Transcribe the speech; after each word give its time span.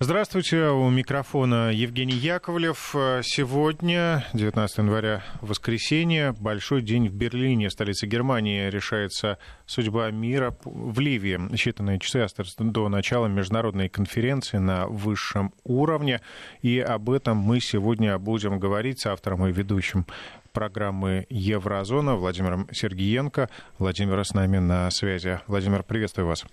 Здравствуйте, 0.00 0.70
у 0.70 0.90
микрофона 0.90 1.70
Евгений 1.72 2.16
Яковлев. 2.16 2.96
Сегодня, 3.22 4.26
19 4.32 4.78
января, 4.78 5.22
воскресенье, 5.40 6.32
большой 6.32 6.82
день 6.82 7.08
в 7.08 7.14
Берлине, 7.14 7.70
столице 7.70 8.08
Германии, 8.08 8.68
решается 8.68 9.38
судьба 9.66 10.10
мира 10.10 10.58
в 10.64 10.98
Ливии. 10.98 11.38
Считанные 11.52 12.00
часы 12.00 12.16
остаются 12.18 12.64
до 12.64 12.88
начала 12.88 13.28
международной 13.28 13.88
конференции 13.88 14.58
на 14.58 14.88
высшем 14.88 15.54
уровне, 15.62 16.20
и 16.60 16.80
об 16.80 17.08
этом 17.08 17.36
мы 17.36 17.60
сегодня 17.60 18.18
будем 18.18 18.58
говорить 18.58 19.00
с 19.00 19.06
автором 19.06 19.46
и 19.46 19.52
ведущим 19.52 20.06
программы 20.52 21.24
«Еврозона» 21.30 22.16
Владимиром 22.16 22.68
Сергиенко. 22.72 23.48
Владимир 23.78 24.24
с 24.24 24.34
нами 24.34 24.58
на 24.58 24.90
связи. 24.90 25.38
Владимир, 25.46 25.84
приветствую 25.84 26.26
вас. 26.26 26.44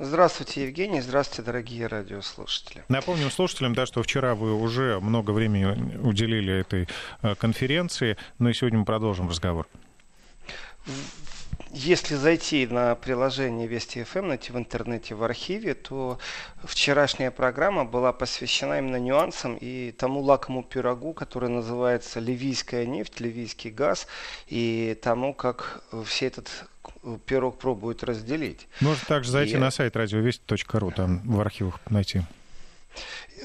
Здравствуйте, 0.00 0.62
Евгений. 0.62 1.00
Здравствуйте, 1.00 1.42
дорогие 1.42 1.88
радиослушатели. 1.88 2.84
Напомним 2.88 3.32
слушателям, 3.32 3.74
да, 3.74 3.84
что 3.84 4.00
вчера 4.04 4.36
вы 4.36 4.54
уже 4.54 5.00
много 5.00 5.32
времени 5.32 5.96
уделили 5.98 6.60
этой 6.60 6.86
э, 7.22 7.34
конференции, 7.34 8.16
но 8.38 8.48
и 8.48 8.54
сегодня 8.54 8.78
мы 8.78 8.84
продолжим 8.84 9.28
разговор. 9.28 9.66
Если 11.72 12.14
зайти 12.14 12.64
на 12.68 12.94
приложение 12.94 13.66
Вести 13.66 14.04
ФМ, 14.04 14.28
найти 14.28 14.52
в 14.52 14.56
интернете 14.56 15.16
в 15.16 15.24
архиве, 15.24 15.74
то 15.74 16.20
вчерашняя 16.62 17.32
программа 17.32 17.84
была 17.84 18.12
посвящена 18.12 18.78
именно 18.78 19.00
нюансам 19.00 19.56
и 19.60 19.90
тому 19.90 20.20
лакому 20.20 20.62
пирогу, 20.62 21.12
который 21.12 21.48
называется 21.48 22.20
ливийская 22.20 22.86
нефть, 22.86 23.18
ливийский 23.18 23.70
газ, 23.70 24.06
и 24.46 24.96
тому, 25.02 25.34
как 25.34 25.82
все 26.06 26.28
этот 26.28 26.48
пирог 27.26 27.58
пробуют 27.58 28.04
разделить. 28.04 28.68
Можно 28.80 29.04
также 29.06 29.30
зайти 29.30 29.54
и... 29.54 29.56
на 29.56 29.70
сайт 29.70 29.96
радиовести.ру, 29.96 30.90
там 30.90 31.20
в 31.24 31.40
архивах 31.40 31.80
найти. 31.90 32.22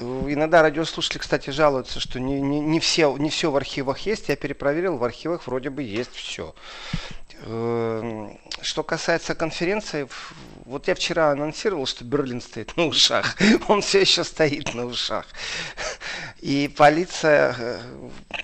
Иногда 0.00 0.62
радиослушатели, 0.62 1.18
кстати, 1.18 1.50
жалуются, 1.50 2.00
что 2.00 2.18
не, 2.18 2.40
не, 2.40 2.58
не, 2.60 2.80
все, 2.80 3.16
не 3.16 3.30
все 3.30 3.50
в 3.50 3.56
архивах 3.56 3.98
есть. 4.00 4.28
Я 4.28 4.36
перепроверил, 4.36 4.96
в 4.96 5.04
архивах 5.04 5.46
вроде 5.46 5.70
бы 5.70 5.82
есть 5.82 6.14
все. 6.14 6.54
Эм, 7.42 8.38
что 8.60 8.82
касается 8.82 9.34
конференции, 9.34 10.08
вот 10.64 10.88
я 10.88 10.94
вчера 10.94 11.30
анонсировал, 11.30 11.86
что 11.86 12.04
Берлин 12.04 12.40
стоит 12.40 12.76
на 12.76 12.86
ушах. 12.86 13.36
Он 13.68 13.82
все 13.82 14.00
еще 14.00 14.24
стоит 14.24 14.74
на 14.74 14.86
ушах. 14.86 15.26
И 16.40 16.72
полиция 16.76 17.54
э, 17.58 17.80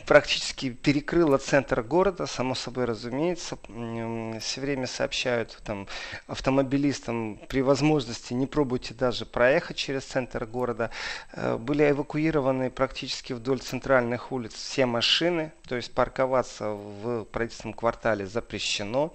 практически 0.07 0.71
перекрыла 0.71 1.39
центр 1.39 1.83
города, 1.83 2.27
само 2.27 2.55
собой 2.55 2.85
разумеется. 2.85 3.59
Все 4.41 4.61
время 4.61 4.87
сообщают 4.87 5.59
там, 5.65 5.87
автомобилистам 6.27 7.39
при 7.49 7.63
возможности 7.63 8.35
не 8.35 8.47
пробуйте 8.47 8.95
даже 8.95 9.27
проехать 9.27 9.77
через 9.77 10.05
центр 10.05 10.47
города. 10.47 10.91
Э, 11.33 11.57
были 11.57 11.91
эвакуированы 11.91 12.71
практически 12.71 13.33
вдоль 13.33 13.61
центральных 13.61 14.33
улиц 14.33 14.55
все 14.55 14.87
машины, 14.87 15.53
то 15.69 15.77
есть 15.77 15.93
парковаться 15.93 16.71
в 16.71 17.25
правительственном 17.25 17.75
квартале 17.75 18.27
запрещено. 18.27 19.15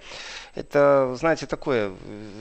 Это, 0.53 1.15
знаете, 1.17 1.45
такое 1.47 1.91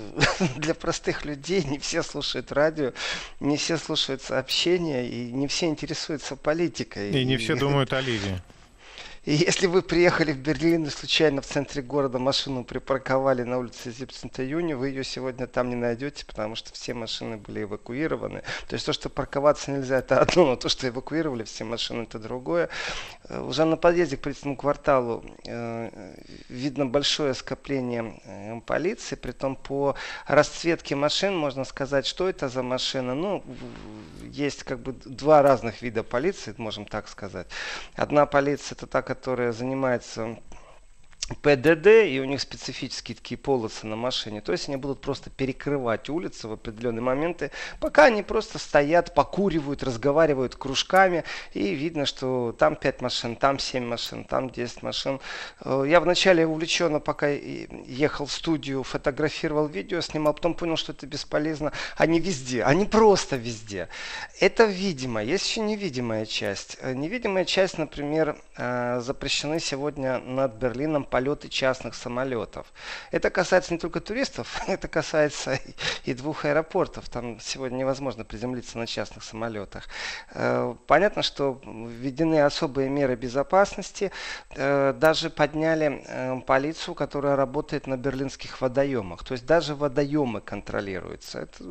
для 0.58 0.74
простых 0.74 1.24
людей. 1.24 1.64
Не 1.64 1.78
все 1.78 2.02
слушают 2.02 2.52
радио, 2.52 2.92
не 3.40 3.56
все 3.56 3.76
слушают 3.76 4.22
сообщения, 4.22 5.08
и 5.08 5.32
не 5.32 5.48
все 5.48 5.66
интересуются 5.66 6.36
политикой. 6.36 7.10
И 7.10 7.24
не 7.24 7.36
все 7.36 7.56
думают 7.56 7.92
о 7.92 8.00
Ливии. 8.00 8.40
Если 9.26 9.66
вы 9.66 9.80
приехали 9.80 10.32
в 10.32 10.38
Берлин 10.38 10.84
и 10.84 10.90
случайно 10.90 11.40
в 11.40 11.46
центре 11.46 11.80
города 11.80 12.18
машину 12.18 12.62
припарковали 12.62 13.42
на 13.42 13.56
улице 13.56 13.90
Зипцента 13.90 14.42
Юни, 14.42 14.74
вы 14.74 14.90
ее 14.90 15.02
сегодня 15.02 15.46
там 15.46 15.70
не 15.70 15.76
найдете, 15.76 16.26
потому 16.26 16.56
что 16.56 16.74
все 16.74 16.92
машины 16.92 17.38
были 17.38 17.62
эвакуированы. 17.62 18.42
То 18.68 18.74
есть 18.74 18.84
то, 18.84 18.92
что 18.92 19.08
парковаться 19.08 19.70
нельзя, 19.70 20.00
это 20.00 20.20
одно, 20.20 20.44
но 20.44 20.56
то, 20.56 20.68
что 20.68 20.86
эвакуировали 20.86 21.44
все 21.44 21.64
машины, 21.64 22.02
это 22.02 22.18
другое. 22.18 22.68
Э, 23.30 23.40
уже 23.40 23.64
на 23.64 23.78
подъезде 23.78 24.18
к 24.18 24.20
полицейскому 24.20 24.58
кварталу 24.58 25.24
э, 25.46 26.16
видно 26.50 26.84
большое 26.84 27.32
скопление 27.32 28.20
э, 28.26 28.60
полиции, 28.60 29.14
при 29.14 29.32
том 29.32 29.56
по 29.56 29.94
расцветке 30.26 30.96
машин 30.96 31.34
можно 31.34 31.64
сказать, 31.64 32.04
что 32.04 32.28
это 32.28 32.50
за 32.50 32.62
машина. 32.62 33.14
Ну, 33.14 33.42
есть 34.22 34.64
как 34.64 34.80
бы 34.80 34.92
два 34.92 35.40
разных 35.40 35.80
вида 35.80 36.02
полиции, 36.02 36.54
можем 36.58 36.84
так 36.84 37.08
сказать. 37.08 37.46
Одна 37.94 38.26
полиция 38.26 38.76
это 38.76 38.86
та, 38.86 39.00
которая 39.14 39.52
занимается 39.52 40.38
ПДД, 41.40 41.86
и 42.06 42.20
у 42.20 42.26
них 42.26 42.40
специфические 42.42 43.16
такие 43.16 43.38
полосы 43.38 43.86
на 43.86 43.96
машине. 43.96 44.42
То 44.42 44.52
есть 44.52 44.68
они 44.68 44.76
будут 44.76 45.00
просто 45.00 45.30
перекрывать 45.30 46.10
улицы 46.10 46.48
в 46.48 46.52
определенные 46.52 47.00
моменты, 47.00 47.50
пока 47.80 48.04
они 48.04 48.22
просто 48.22 48.58
стоят, 48.58 49.14
покуривают, 49.14 49.82
разговаривают 49.82 50.54
кружками, 50.54 51.24
и 51.54 51.74
видно, 51.74 52.04
что 52.04 52.54
там 52.58 52.76
5 52.76 53.00
машин, 53.00 53.36
там 53.36 53.58
7 53.58 53.86
машин, 53.86 54.24
там 54.24 54.50
10 54.50 54.82
машин. 54.82 55.18
Э, 55.64 55.84
я 55.88 56.00
вначале 56.00 56.46
увлеченно, 56.46 57.00
пока 57.00 57.28
ехал 57.28 58.26
в 58.26 58.32
студию, 58.32 58.82
фотографировал 58.82 59.66
видео, 59.66 60.02
снимал, 60.02 60.34
потом 60.34 60.52
понял, 60.52 60.76
что 60.76 60.92
это 60.92 61.06
бесполезно. 61.06 61.72
Они 61.96 62.20
везде, 62.20 62.64
они 62.64 62.84
просто 62.84 63.36
везде. 63.36 63.88
Это 64.40 64.64
видимо. 64.64 65.22
Есть 65.22 65.48
еще 65.48 65.62
невидимая 65.62 66.26
часть. 66.26 66.76
Э, 66.82 66.92
невидимая 66.92 67.46
часть, 67.46 67.78
например, 67.78 68.36
э, 68.58 69.00
запрещены 69.00 69.58
сегодня 69.58 70.18
над 70.18 70.52
Берлином 70.56 71.04
полеты 71.14 71.48
частных 71.48 71.94
самолетов. 71.94 72.66
Это 73.12 73.30
касается 73.30 73.72
не 73.72 73.78
только 73.78 74.00
туристов, 74.00 74.60
это 74.66 74.88
касается 74.88 75.60
и 76.04 76.12
двух 76.12 76.44
аэропортов. 76.44 77.08
Там 77.08 77.38
сегодня 77.38 77.76
невозможно 77.76 78.24
приземлиться 78.24 78.78
на 78.78 78.88
частных 78.88 79.22
самолетах. 79.22 79.84
Э, 80.32 80.74
понятно, 80.88 81.22
что 81.22 81.60
введены 81.64 82.40
особые 82.40 82.88
меры 82.88 83.14
безопасности. 83.14 84.10
Э, 84.56 84.92
даже 84.92 85.30
подняли 85.30 86.02
э, 86.04 86.40
полицию, 86.40 86.96
которая 86.96 87.36
работает 87.36 87.86
на 87.86 87.96
берлинских 87.96 88.60
водоемах. 88.60 89.22
То 89.22 89.34
есть 89.34 89.46
даже 89.46 89.76
водоемы 89.76 90.40
контролируются. 90.40 91.42
Это, 91.42 91.64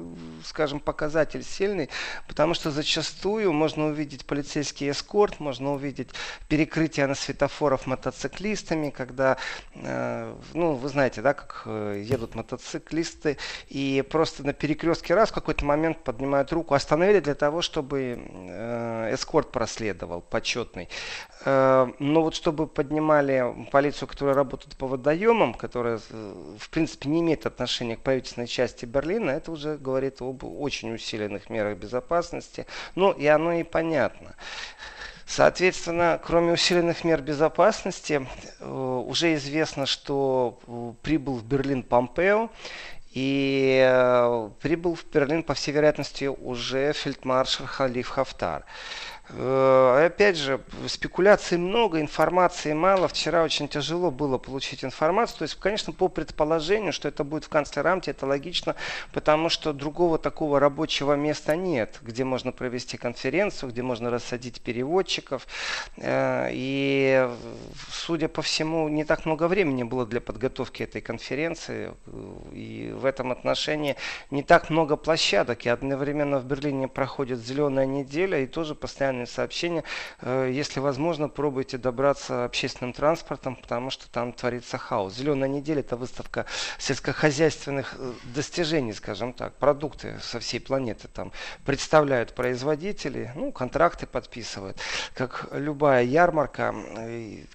скажем, 0.46 0.80
показатель 0.80 1.44
сильный, 1.44 1.90
потому 2.30 2.54
что 2.54 2.72
зачастую 2.72 3.52
можно 3.52 3.88
увидеть 3.88 4.26
полицейский 4.26 4.90
эскорт, 4.90 5.42
можно 5.42 5.74
увидеть 5.74 6.12
перекрытие 6.48 7.08
на 7.08 7.16
светофоров 7.16 7.88
мотоциклистами, 7.88 8.90
когда 8.90 9.33
Э, 9.76 10.36
ну, 10.54 10.74
вы 10.74 10.90
знаете, 10.90 11.22
да, 11.22 11.34
как 11.34 11.64
э, 11.66 12.02
едут 12.06 12.36
мотоциклисты, 12.36 13.38
и 13.70 14.04
просто 14.10 14.44
на 14.44 14.54
перекрестке 14.54 15.16
раз 15.16 15.30
в 15.30 15.34
какой-то 15.34 15.66
момент 15.66 16.04
поднимают 16.04 16.52
руку, 16.52 16.74
остановили 16.74 17.20
для 17.20 17.36
того, 17.36 17.62
чтобы 17.62 18.20
э, 18.20 19.14
эскорт 19.14 19.52
проследовал, 19.52 20.22
почетный. 20.22 20.90
Но 21.46 22.22
вот 22.22 22.36
чтобы 22.36 22.68
поднимали 22.68 23.68
полицию, 23.70 24.08
которая 24.08 24.34
работает 24.34 24.78
по 24.78 24.88
водоемам, 24.88 25.54
которая, 25.54 26.00
в 26.58 26.70
принципе, 26.70 27.10
не 27.10 27.20
имеет 27.20 27.46
отношения 27.46 27.98
к 27.98 28.00
правительственной 28.00 28.48
части 28.48 28.86
Берлина, 28.86 29.32
это 29.32 29.52
уже 29.52 29.78
говорит 29.78 30.22
об 30.22 30.46
очень 30.46 30.94
усиленных 30.94 31.50
мерах 31.50 31.78
безопасности. 31.78 32.66
Ну, 32.96 33.12
и 33.12 33.26
оно 33.28 33.52
и 33.54 33.64
понятно. 33.64 34.36
Соответственно, 35.36 36.22
кроме 36.24 36.52
усиленных 36.54 37.04
мер 37.04 37.20
безопасности, 37.20 38.28
э, 38.60 38.70
уже 38.70 39.34
известно, 39.34 39.88
что 39.88 40.60
э, 40.68 40.94
прибыл 41.02 41.38
в 41.38 41.44
Берлин 41.44 41.82
Помпео, 41.82 42.52
и 43.14 43.84
э, 43.84 44.50
прибыл 44.62 44.94
в 44.94 45.04
Берлин, 45.12 45.42
по 45.42 45.56
всей 45.56 45.72
вероятности, 45.72 46.26
уже 46.26 46.94
фельдмаршал 46.94 47.66
Халиф 47.66 48.10
Хафтар. 48.10 48.64
Э, 49.30 50.06
опять 50.06 50.38
же, 50.38 50.60
спекуляций 50.88 51.58
много, 51.58 52.02
информации 52.02 52.74
мало. 52.74 53.08
Вчера 53.08 53.44
очень 53.44 53.68
тяжело 53.68 54.12
было 54.12 54.38
получить 54.38 54.84
информацию. 54.84 55.40
То 55.40 55.44
есть, 55.44 55.56
конечно, 55.56 55.94
по 55.94 56.10
предположению, 56.10 56.92
что 56.92 57.08
это 57.08 57.24
будет 57.24 57.46
в 57.46 57.50
канцлерамте, 57.50 58.12
это 58.12 58.26
логично, 58.26 58.76
потому 59.14 59.50
что 59.50 59.72
другого 59.72 60.18
такого 60.18 60.60
рабочего 60.60 61.14
места 61.14 61.56
нет, 61.56 62.00
где 62.02 62.26
можно 62.26 62.52
провести 62.52 62.98
конференцию, 62.98 63.72
где 63.72 63.82
можно 63.82 64.10
рассадить 64.10 64.62
переводчиков. 64.62 65.48
Э, 65.98 66.50
и, 66.52 67.30
судя 67.90 68.28
по 68.28 68.42
всему, 68.42 68.90
не 68.90 69.06
так 69.06 69.26
много 69.26 69.48
времени 69.48 69.84
было 69.84 70.06
для 70.06 70.20
подготовки 70.20 70.84
этой 70.84 71.02
конференции. 71.02 71.94
И 72.52 72.94
в 72.94 73.06
этом 73.06 73.32
отношении 73.32 73.96
не 74.32 74.44
так 74.44 74.70
много 74.70 74.98
площадок. 74.98 75.66
И 75.66 75.70
одновременно 75.70 76.40
в 76.40 76.46
Берлине 76.46 76.88
проходит 76.90 77.40
зеленая 77.40 77.86
неделя, 77.86 78.40
и 78.40 78.48
тоже 78.48 78.76
постоянно 78.76 79.23
специальные 79.24 79.28
сообщения. 79.28 79.84
Э, 80.22 80.50
если 80.52 80.80
возможно, 80.80 81.30
пробуйте 81.30 81.78
добраться 81.78 82.46
общественным 82.46 82.94
транспортом, 82.94 83.56
потому 83.56 83.90
что 83.90 84.10
там 84.10 84.34
творится 84.34 84.78
хаос. 84.78 85.14
Зеленая 85.16 85.50
неделя– 85.50 85.80
это 85.82 85.96
выставка 85.96 86.46
сельскохозяйственных 86.78 87.96
э, 87.98 88.14
достижений, 88.36 88.94
скажем 88.94 89.34
так. 89.34 89.54
Продукты 89.54 90.20
со 90.22 90.40
всей 90.40 90.60
планеты 90.60 91.08
там 91.08 91.32
представляют 91.66 92.34
производители, 92.34 93.32
ну, 93.36 93.52
контракты 93.52 94.06
подписывают. 94.06 94.78
Как 95.14 95.48
любая 95.52 96.04
ярмарка, 96.04 96.74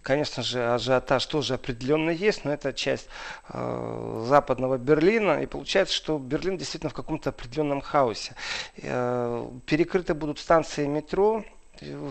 конечно 0.03 0.43
же, 0.43 0.75
ажиотаж 0.75 1.27
тоже 1.27 1.55
определенно 1.55 2.11
есть, 2.11 2.45
но 2.45 2.53
это 2.53 2.73
часть 2.73 3.09
э, 3.49 4.25
западного 4.27 4.79
Берлина, 4.79 5.43
и 5.43 5.47
получается, 5.47 5.95
что 5.95 6.19
Берлин 6.19 6.57
действительно 6.57 6.91
в 6.91 6.95
каком-то 6.95 7.31
определенном 7.31 7.81
хаосе. 7.81 8.35
Э, 8.77 9.49
перекрыты 9.67 10.15
будут 10.15 10.39
станции 10.39 10.87
метро, 10.87 11.45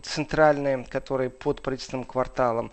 центральные, 0.03 0.83
которые 0.85 1.29
под 1.29 1.61
правительственным 1.61 2.05
кварталом. 2.05 2.71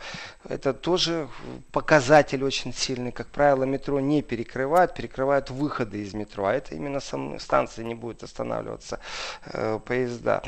Это 0.49 0.73
тоже 0.73 1.29
показатель 1.73 2.45
очень 2.45 2.73
сильный. 2.73 3.13
Как 3.13 3.27
правило, 3.29 3.65
метро 3.65 4.01
не 4.01 4.23
перекрывают, 4.23 4.95
перекрывают 4.95 5.51
выходы 5.51 6.03
из 6.03 6.15
метро. 6.15 6.47
А 6.47 6.55
это 6.55 6.75
именно 6.75 7.01
сам 7.01 7.39
станции 7.39 7.83
не 7.83 7.95
будет 7.95 8.23
останавливаться 8.23 9.01
э, 9.47 9.79
поезда. 9.85 10.43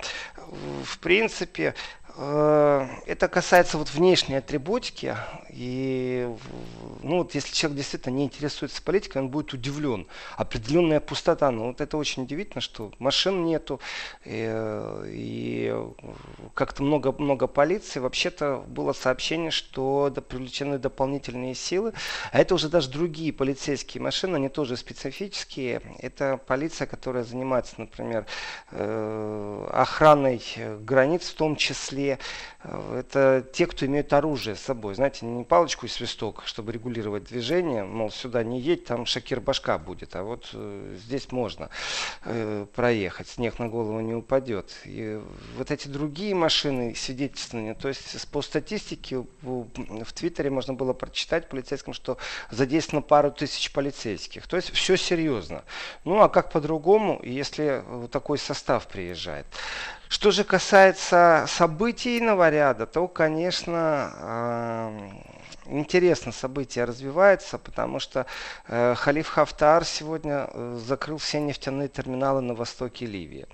В 0.84 0.98
принципе, 0.98 1.74
это 2.18 3.28
касается 3.30 3.76
вот 3.76 3.90
внешней 3.90 4.36
атрибутики. 4.36 5.16
И 5.50 6.26
ну, 7.02 7.18
вот 7.18 7.34
если 7.34 7.52
человек 7.52 7.76
действительно 7.76 8.14
не 8.14 8.24
интересуется 8.24 8.80
политикой, 8.82 9.18
он 9.18 9.28
будет 9.28 9.52
удивлен. 9.52 10.06
Определенная 10.36 11.00
пустота. 11.00 11.50
Ну, 11.50 11.68
вот 11.68 11.80
это 11.80 11.96
очень 11.98 12.22
удивительно, 12.22 12.62
что 12.62 12.92
машин 12.98 13.44
нету. 13.44 13.80
И, 14.24 14.50
и 15.08 15.74
как-то 16.54 16.82
много-много 16.82 17.46
полиции. 17.46 18.00
Вообще-то 18.00 18.64
было 18.66 18.94
сообщение, 18.94 19.50
что 19.50 20.10
привлечены 20.28 20.78
дополнительные 20.78 21.54
силы. 21.54 21.92
А 22.32 22.38
это 22.38 22.54
уже 22.54 22.68
даже 22.68 22.90
другие 22.90 23.32
полицейские 23.32 24.02
машины, 24.02 24.36
они 24.36 24.48
тоже 24.48 24.76
специфические. 24.76 25.82
Это 25.98 26.38
полиция, 26.46 26.86
которая 26.86 27.24
занимается, 27.24 27.74
например, 27.76 28.26
э, 28.70 29.68
охраной 29.72 30.42
границ 30.80 31.28
в 31.28 31.34
том 31.34 31.56
числе 31.56 32.05
Э, 32.66 32.98
это 33.00 33.46
те, 33.52 33.66
кто 33.66 33.86
имеют 33.86 34.12
оружие 34.12 34.56
с 34.56 34.60
собой. 34.60 34.94
Знаете, 34.94 35.26
не 35.26 35.44
палочку 35.44 35.86
и 35.86 35.88
свисток, 35.88 36.42
чтобы 36.44 36.72
регулировать 36.72 37.24
движение, 37.24 37.84
мол, 37.84 38.10
сюда 38.10 38.42
не 38.42 38.60
едь, 38.60 38.84
там 38.84 39.06
шакир 39.06 39.40
башка 39.40 39.78
будет, 39.78 40.16
а 40.16 40.22
вот 40.22 40.50
э, 40.52 40.96
здесь 40.98 41.32
можно 41.32 41.68
э, 42.24 42.66
проехать, 42.74 43.28
снег 43.28 43.58
на 43.58 43.68
голову 43.68 44.00
не 44.00 44.14
упадет. 44.14 44.74
И 44.84 45.20
вот 45.56 45.70
эти 45.70 45.88
другие 45.88 46.34
машины 46.34 46.94
свидетельствования, 46.94 47.74
то 47.74 47.88
есть 47.88 48.28
по 48.30 48.42
статистике 48.42 49.24
в 49.42 50.12
Твиттере 50.12 50.50
можно 50.50 50.74
было 50.74 50.92
прочитать 50.92 51.48
полицейским, 51.48 51.92
что 51.92 52.18
задействовано 52.50 53.02
пару 53.02 53.30
тысяч 53.30 53.72
полицейских. 53.72 54.46
То 54.46 54.56
есть 54.56 54.70
все 54.70 54.96
серьезно. 54.96 55.64
Ну 56.04 56.20
а 56.20 56.28
как 56.28 56.52
по-другому, 56.52 57.20
если 57.22 57.84
такой 58.10 58.38
состав 58.38 58.86
приезжает? 58.86 59.46
Что 60.08 60.30
же 60.30 60.44
касается 60.44 61.46
событийного 61.48 62.48
ряда, 62.48 62.86
то, 62.86 63.08
конечно, 63.08 64.92
интересно 65.68 66.32
событие 66.32 66.84
развивается, 66.84 67.58
потому 67.58 67.98
что 67.98 68.26
э, 68.68 68.94
Халиф 68.96 69.28
Хафтар 69.28 69.84
сегодня 69.84 70.48
э, 70.52 70.78
закрыл 70.84 71.18
все 71.18 71.40
нефтяные 71.40 71.88
терминалы 71.88 72.40
на 72.40 72.54
востоке 72.54 73.06
Ливии. 73.06 73.46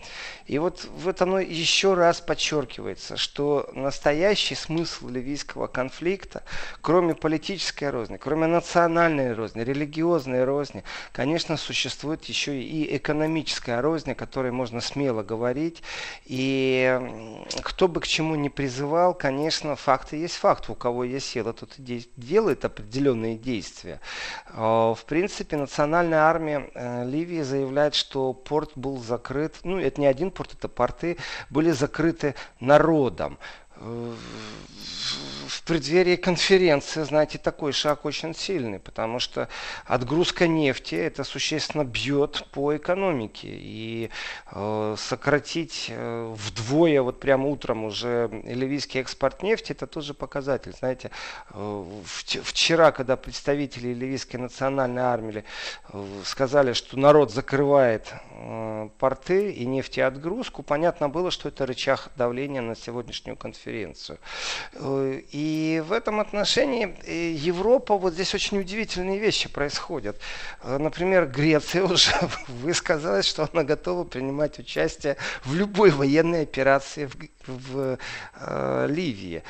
И 0.47 0.59
вот 0.59 0.85
в 0.85 1.09
этом 1.09 1.39
еще 1.39 1.95
раз 1.95 2.21
подчеркивается, 2.21 3.17
что 3.17 3.71
настоящий 3.75 4.55
смысл 4.55 5.09
ливийского 5.09 5.67
конфликта, 5.67 6.43
кроме 6.81 7.15
политической 7.15 7.91
розни, 7.91 8.17
кроме 8.17 8.47
национальной 8.47 9.33
розни, 9.33 9.63
религиозной 9.63 10.45
розни, 10.45 10.85
конечно, 11.13 11.57
существует 11.57 12.25
еще 12.25 12.61
и 12.61 12.97
экономическая 12.97 13.81
розня, 13.81 14.13
о 14.13 14.15
которой 14.15 14.53
можно 14.53 14.81
смело 14.81 15.23
говорить. 15.23 15.83
И 16.27 17.01
кто 17.63 17.89
бы 17.89 18.01
к 18.01 18.07
чему 18.07 18.35
ни 18.35 18.49
призывал, 18.49 19.15
конечно, 19.15 19.77
факты 19.77 20.17
есть 20.17 20.37
факт. 20.37 20.69
У 20.69 20.75
кого 20.75 21.05
есть 21.05 21.27
сила, 21.27 21.53
тот 21.53 21.79
и 21.79 21.83
делает 22.17 22.65
определенные 22.65 23.37
действия. 23.37 24.01
А, 24.49 24.95
в 24.95 25.05
принципе, 25.05 25.57
национальная 25.57 26.21
армия 26.21 26.71
э, 26.75 27.05
Ливии 27.05 27.43
заявляет, 27.43 27.95
что 27.95 28.33
порт 28.33 28.73
был 28.75 28.99
закрыт, 28.99 29.57
ну, 29.65 29.79
это 29.79 30.01
не 30.01 30.07
один 30.07 30.31
порт, 30.31 30.55
это 30.55 30.69
порты, 30.69 31.19
были 31.51 31.71
закрыты 31.71 32.35
народом 32.61 33.39
в 33.77 35.63
преддверии 35.65 36.17
конференции, 36.17 37.03
знаете, 37.03 37.39
такой 37.39 37.73
шаг 37.73 38.05
очень 38.05 38.35
сильный, 38.35 38.79
потому 38.79 39.19
что 39.19 39.49
отгрузка 39.87 40.47
нефти 40.47 40.95
это 40.95 41.25
существенно 41.25 41.85
бьет 41.85 42.47
по 42.53 42.77
экономике. 42.77 43.49
И 43.51 44.11
э, 44.51 44.95
сократить 44.99 45.87
э, 45.89 46.35
вдвое, 46.37 47.03
вот 47.03 47.21
прямо 47.21 47.49
утром 47.49 47.85
уже 47.85 48.29
ливийский 48.45 49.01
экспорт 49.01 49.43
нефти, 49.43 49.73
это 49.73 49.87
тоже 49.87 50.15
показатель. 50.15 50.73
Знаете, 50.79 51.11
э, 51.51 51.85
вчера, 52.05 52.93
когда 52.93 53.17
представители 53.17 53.95
ливийской 53.95 54.37
национальной 54.37 55.03
армии 55.03 55.45
э, 55.93 56.21
сказали, 56.25 56.73
что 56.73 56.99
народ 56.99 57.33
закрывает 57.33 58.13
э, 58.31 58.89
порты 58.99 59.53
и 59.53 59.65
нефтеотгрузку, 59.65 60.63
понятно 60.63 61.09
было, 61.09 61.31
что 61.31 61.49
это 61.49 61.67
рычаг 61.67 62.11
давления 62.17 62.61
на 62.61 62.77
сегодняшнюю 62.77 63.37
конференцию 63.37 63.62
конференцию. 63.63 64.19
Э, 64.75 65.21
и 65.33 65.83
в 65.87 65.93
этом 65.93 66.21
отношении 66.21 66.97
э, 67.05 67.33
Европа, 67.33 67.97
вот 67.97 68.15
здесь 68.15 68.35
очень 68.35 68.59
удивительные 68.59 69.19
вещи 69.19 69.49
происходят. 69.49 70.17
Э, 70.63 70.79
например, 70.79 71.27
Греция 71.27 71.85
уже 71.93 72.13
высказалась, 72.49 73.27
что 73.27 73.49
она 73.53 73.65
готова 73.65 74.05
принимать 74.05 74.59
участие 74.59 75.17
в 75.45 75.55
любой 75.55 75.91
военной 75.91 76.43
операции 76.43 77.07
в, 77.07 77.17
в 77.47 77.99
э, 78.41 78.87
Ливии. 78.89 79.43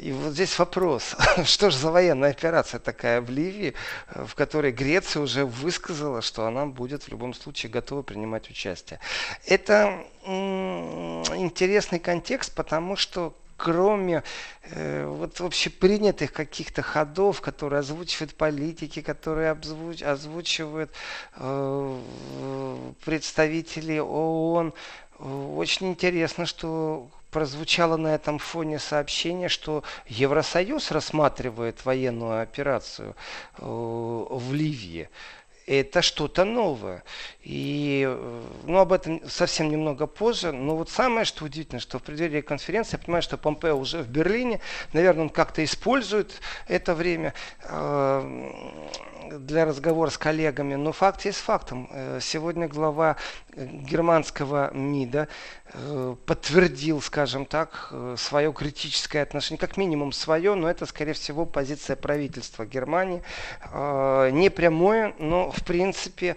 И 0.00 0.12
вот 0.12 0.32
здесь 0.32 0.58
вопрос, 0.58 1.14
что 1.44 1.70
же 1.70 1.78
за 1.78 1.90
военная 1.90 2.30
операция 2.30 2.80
такая 2.80 3.20
в 3.20 3.30
Ливии, 3.30 3.74
в 4.08 4.34
которой 4.34 4.72
Греция 4.72 5.22
уже 5.22 5.44
высказала, 5.44 6.22
что 6.22 6.46
она 6.46 6.66
будет 6.66 7.04
в 7.04 7.08
любом 7.08 7.34
случае 7.34 7.70
готова 7.70 8.02
принимать 8.02 8.50
участие. 8.50 8.98
Это 9.46 10.04
интересный 10.26 11.98
контекст, 11.98 12.54
потому 12.54 12.96
что 12.96 13.34
кроме 13.56 14.22
э, 14.62 15.06
вот 15.06 15.40
вообще 15.40 15.70
принятых 15.70 16.32
каких-то 16.32 16.82
ходов, 16.82 17.40
которые 17.40 17.80
озвучивают 17.80 18.34
политики, 18.34 19.00
которые 19.00 19.50
обзвуч, 19.50 20.02
озвучивают 20.02 20.90
э, 21.36 21.98
представители 23.04 23.98
ООН, 23.98 24.72
очень 25.18 25.88
интересно, 25.88 26.44
что 26.44 27.08
прозвучало 27.30 27.96
на 27.96 28.14
этом 28.14 28.38
фоне 28.38 28.78
сообщение, 28.78 29.48
что 29.48 29.82
Евросоюз 30.06 30.92
рассматривает 30.92 31.84
военную 31.84 32.40
операцию 32.40 33.16
э, 33.58 33.64
в 33.64 34.52
Ливии 34.52 35.08
это 35.66 36.02
что-то 36.02 36.44
новое. 36.44 37.02
И, 37.42 38.04
э, 38.06 38.42
ну, 38.64 38.78
об 38.78 38.92
этом 38.92 39.20
совсем 39.28 39.70
немного 39.70 40.06
позже. 40.06 40.52
Но 40.52 40.76
вот 40.76 40.90
самое, 40.90 41.24
что 41.24 41.44
удивительно, 41.44 41.80
что 41.80 41.98
в 41.98 42.02
преддверии 42.02 42.40
конференции, 42.40 42.96
я 42.96 42.98
понимаю, 42.98 43.22
что 43.22 43.38
Помпео 43.38 43.76
уже 43.76 44.02
в 44.02 44.08
Берлине, 44.08 44.60
наверное, 44.92 45.24
он 45.24 45.30
как-то 45.30 45.64
использует 45.64 46.40
это 46.68 46.94
время 46.94 47.34
э, 47.62 48.50
для 49.32 49.64
разговора 49.64 50.10
с 50.10 50.18
коллегами. 50.18 50.74
Но 50.74 50.92
факт 50.92 51.24
есть 51.24 51.38
фактом. 51.38 51.88
Э, 51.90 52.18
сегодня 52.20 52.68
глава 52.68 53.16
германского 53.56 54.72
МИДа 54.74 55.28
подтвердил, 56.26 57.00
скажем 57.00 57.46
так, 57.46 57.88
э, 57.90 58.16
свое 58.18 58.52
критическое 58.52 59.22
отношение, 59.22 59.58
как 59.58 59.76
минимум 59.76 60.12
свое, 60.12 60.54
но 60.54 60.70
это, 60.70 60.86
скорее 60.86 61.14
всего, 61.14 61.46
позиция 61.46 61.96
правительства 61.96 62.64
Германии. 62.64 63.22
Э, 63.72 64.30
не 64.32 64.50
прямое, 64.50 65.14
но, 65.18 65.50
в 65.50 65.64
принципе, 65.64 66.36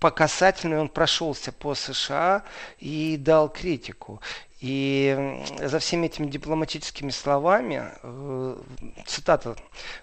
по 0.00 0.10
касательной 0.10 0.78
он 0.78 0.88
прошелся 0.88 1.52
по 1.52 1.74
США 1.74 2.44
и 2.78 3.16
дал 3.16 3.48
критику. 3.48 4.20
И 4.60 5.40
за 5.60 5.78
всеми 5.78 6.06
этими 6.06 6.26
дипломатическими 6.26 7.10
словами, 7.10 7.92
э, 8.02 8.56
цитата, 9.06 9.54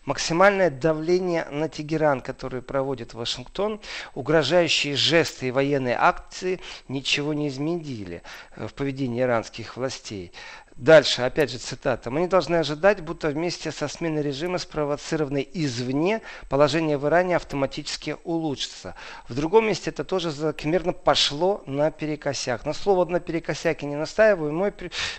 максимальное 0.06 0.70
давление 0.70 1.46
на 1.52 1.68
Тегеран, 1.68 2.22
который 2.22 2.62
проводит 2.62 3.14
Вашингтон, 3.14 3.82
угрожающие 4.14 4.96
жесты 4.96 5.50
и 5.50 5.52
военные 5.52 5.98
акции 6.00 6.62
ничего 6.88 7.34
не 7.34 7.50
изменили 7.50 8.22
э, 8.56 8.68
в 8.68 8.74
поведении 8.74 9.22
иранских 9.22 9.76
властей. 9.76 10.32
Дальше, 10.76 11.22
опять 11.22 11.52
же 11.52 11.58
цитата. 11.58 12.12
Мы 12.12 12.22
не 12.22 12.28
должны 12.28 12.58
ожидать, 12.58 13.00
будто 13.00 13.30
вместе 13.30 13.72
со 13.72 13.88
сменой 13.88 14.22
режима, 14.22 14.58
спровоцированной 14.58 15.48
извне, 15.54 16.22
положение 16.50 16.98
в 16.98 17.08
Иране 17.08 17.38
автоматически 17.38 18.18
улучшится. 18.26 18.94
В 19.30 19.36
другом 19.36 19.68
месте 19.68 19.90
это 19.92 20.04
тоже 20.04 20.32
закономерно 20.32 20.92
пошло 20.92 21.64
на 21.66 21.92
перекосяк. 21.92 22.66
На 22.66 22.74
слово 22.74 23.06
на 23.06 23.22
перекосяке 23.22 23.86
не 23.86 23.96
настаиваю, 23.96 24.52
мой 24.52 24.74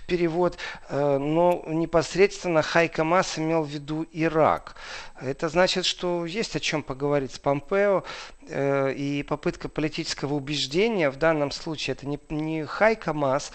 перевод, 0.05 0.59
э, 0.89 1.17
но 1.17 1.63
непосредственно 1.65 2.61
Хайка 2.61 3.03
Мас 3.03 3.39
имел 3.39 3.63
в 3.63 3.67
виду 3.67 4.05
Ирак. 4.11 4.75
Это 5.19 5.49
значит, 5.49 5.85
что 5.85 6.27
есть 6.27 6.55
о 6.55 6.59
чем 6.59 6.83
поговорить 6.83 7.33
с 7.33 7.39
Помпео, 7.39 8.03
и 8.49 9.25
попытка 9.27 9.69
политического 9.69 10.33
убеждения 10.33 11.09
в 11.09 11.17
данном 11.17 11.51
случае 11.51 11.93
это 11.93 12.07
не, 12.07 12.19
не 12.29 12.65
Хайка 12.65 13.13
Мас, 13.13 13.51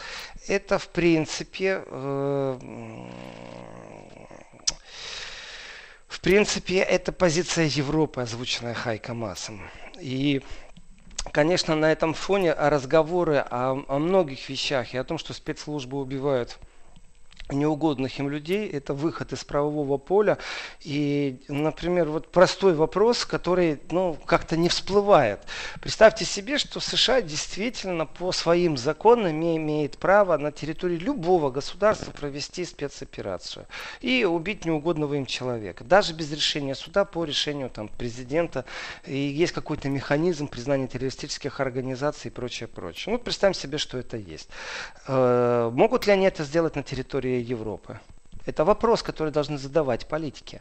это 0.49 0.78
в 0.78 0.88
принципе 0.88 1.82
э, 1.87 2.58
в 6.08 6.20
принципе, 6.20 6.78
это 6.78 7.11
позиция 7.11 7.64
Европы, 7.64 8.20
озвученная 8.20 8.75
Хайка 8.75 9.14
Массом. 9.14 9.61
И 9.99 10.42
Конечно, 11.30 11.76
на 11.76 11.90
этом 11.90 12.14
фоне 12.14 12.52
разговоры 12.52 13.37
о, 13.37 13.84
о 13.87 13.99
многих 13.99 14.49
вещах 14.49 14.92
и 14.92 14.99
о 14.99 15.04
том, 15.04 15.18
что 15.18 15.32
спецслужбы 15.32 15.99
убивают 15.99 16.58
неугодных 17.50 18.18
им 18.18 18.28
людей, 18.28 18.68
это 18.68 18.94
выход 18.94 19.32
из 19.32 19.44
правового 19.44 19.99
поля. 19.99 20.38
И, 20.80 21.40
например, 21.49 22.08
вот 22.08 22.28
простой 22.28 22.75
вопрос, 22.75 23.25
который 23.25 23.80
ну, 23.90 24.16
как-то 24.26 24.56
не 24.56 24.68
всплывает. 24.68 25.40
Представьте 25.80 26.25
себе, 26.25 26.58
что 26.58 26.80
США 26.80 27.22
действительно 27.22 28.06
по 28.06 28.32
своим 28.32 28.76
законам 28.76 29.32
имеет 29.32 29.99
право 29.99 30.37
на 30.37 30.52
территории 30.52 30.96
любого 30.96 31.50
государства 31.50 32.11
провести 32.11 32.64
спецоперацию 32.64 33.66
и 34.00 34.25
убить 34.25 34.64
неугодного 34.64 35.14
им 35.14 35.26
человека. 35.26 35.84
Даже 35.84 36.12
без 36.14 36.30
решения 36.32 36.75
суда 36.75 37.04
по 37.04 37.25
решению 37.25 37.70
там, 37.70 37.88
президента. 37.88 38.64
И 39.06 39.16
есть 39.16 39.52
какой-то 39.52 39.88
механизм 39.88 40.49
признания 40.49 40.87
террористических 40.87 41.61
организаций 41.61 42.30
и 42.30 42.32
прочее, 42.32 42.68
прочее. 42.68 43.12
Ну, 43.12 43.18
представим 43.18 43.54
себе, 43.54 43.78
что 43.78 43.99
это 43.99 44.16
есть. 44.16 44.49
Э, 45.06 45.70
могут 45.72 46.06
ли 46.06 46.12
они 46.12 46.26
это 46.26 46.44
сделать 46.44 46.76
на 46.76 46.82
территории 46.82 47.31
Европы. 47.40 47.98
Это 48.44 48.64
вопрос, 48.64 49.02
который 49.02 49.32
должны 49.32 49.58
задавать 49.58 50.06
политики. 50.06 50.61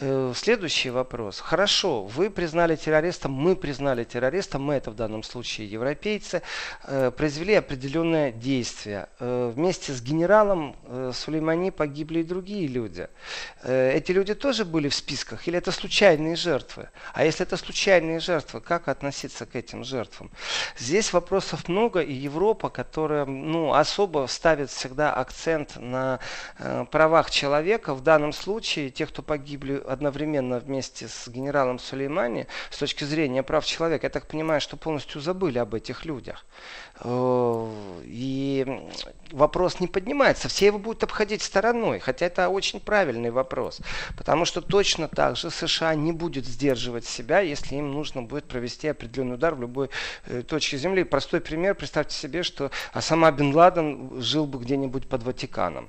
Э, 0.00 0.32
следующий 0.36 0.90
вопрос. 0.90 1.40
Хорошо, 1.40 2.04
вы 2.04 2.30
признали 2.30 2.76
террористом, 2.76 3.32
мы 3.32 3.56
признали 3.56 4.04
террористом, 4.04 4.62
мы 4.62 4.74
это 4.74 4.90
в 4.90 4.94
данном 4.94 5.24
случае 5.24 5.66
европейцы, 5.68 6.42
э, 6.84 7.10
произвели 7.10 7.54
определенное 7.54 8.30
действие. 8.30 9.08
Э, 9.18 9.52
вместе 9.54 9.92
с 9.92 10.00
генералом 10.00 10.76
Сулеймани 11.12 11.70
погибли 11.70 12.20
и 12.20 12.22
другие 12.22 12.66
люди. 12.66 13.08
Эти 13.64 14.12
люди 14.12 14.34
тоже 14.34 14.64
были 14.64 14.88
в 14.88 14.94
списках 14.94 15.48
или 15.48 15.58
это 15.58 15.72
случайные 15.72 16.36
жертвы? 16.36 16.88
А 17.12 17.24
если 17.24 17.46
это 17.46 17.56
случайные 17.56 18.20
жертвы, 18.20 18.60
как 18.60 18.88
относиться 18.88 19.46
к 19.46 19.56
этим 19.56 19.84
жертвам? 19.84 20.30
Здесь 20.76 21.12
вопросов 21.12 21.68
много, 21.68 22.00
и 22.00 22.12
Европа, 22.12 22.68
которая 22.68 23.24
ну, 23.24 23.72
особо 23.72 24.26
ставит 24.28 24.70
всегда 24.70 25.12
акцент 25.12 25.76
на 25.76 26.20
право 26.90 27.07
правах 27.08 27.30
человека, 27.30 27.94
в 27.94 28.02
данном 28.02 28.34
случае 28.34 28.90
тех, 28.90 29.08
кто 29.08 29.22
погибли 29.22 29.82
одновременно 29.88 30.58
вместе 30.58 31.08
с 31.08 31.26
генералом 31.28 31.78
Сулеймани, 31.78 32.46
с 32.68 32.76
точки 32.76 33.04
зрения 33.04 33.42
прав 33.42 33.64
человека, 33.64 34.04
я 34.06 34.10
так 34.10 34.26
понимаю, 34.26 34.60
что 34.60 34.76
полностью 34.76 35.22
забыли 35.22 35.58
об 35.58 35.74
этих 35.74 36.04
людях. 36.04 36.44
Э, 37.00 37.66
и 38.04 38.82
вопрос 39.32 39.80
не 39.80 39.86
поднимается, 39.86 40.48
все 40.48 40.66
его 40.66 40.78
будут 40.78 41.02
обходить 41.02 41.40
стороной, 41.40 41.98
хотя 41.98 42.26
это 42.26 42.50
очень 42.50 42.78
правильный 42.78 43.30
вопрос, 43.30 43.80
потому 44.18 44.44
что 44.44 44.60
точно 44.60 45.08
так 45.08 45.36
же 45.36 45.50
США 45.50 45.94
не 45.94 46.12
будет 46.12 46.44
сдерживать 46.44 47.06
себя, 47.06 47.40
если 47.40 47.76
им 47.76 47.90
нужно 47.90 48.20
будет 48.20 48.44
провести 48.44 48.88
определенный 48.88 49.36
удар 49.36 49.54
в 49.54 49.62
любой 49.62 49.88
э, 50.26 50.42
точке 50.42 50.76
Земли. 50.76 51.04
Простой 51.04 51.40
пример, 51.40 51.74
представьте 51.74 52.14
себе, 52.14 52.42
что 52.42 52.70
Осама 52.92 53.32
Бен 53.32 53.54
Ладен 53.54 54.20
жил 54.20 54.46
бы 54.46 54.58
где-нибудь 54.58 55.08
под 55.08 55.22
Ватиканом. 55.22 55.88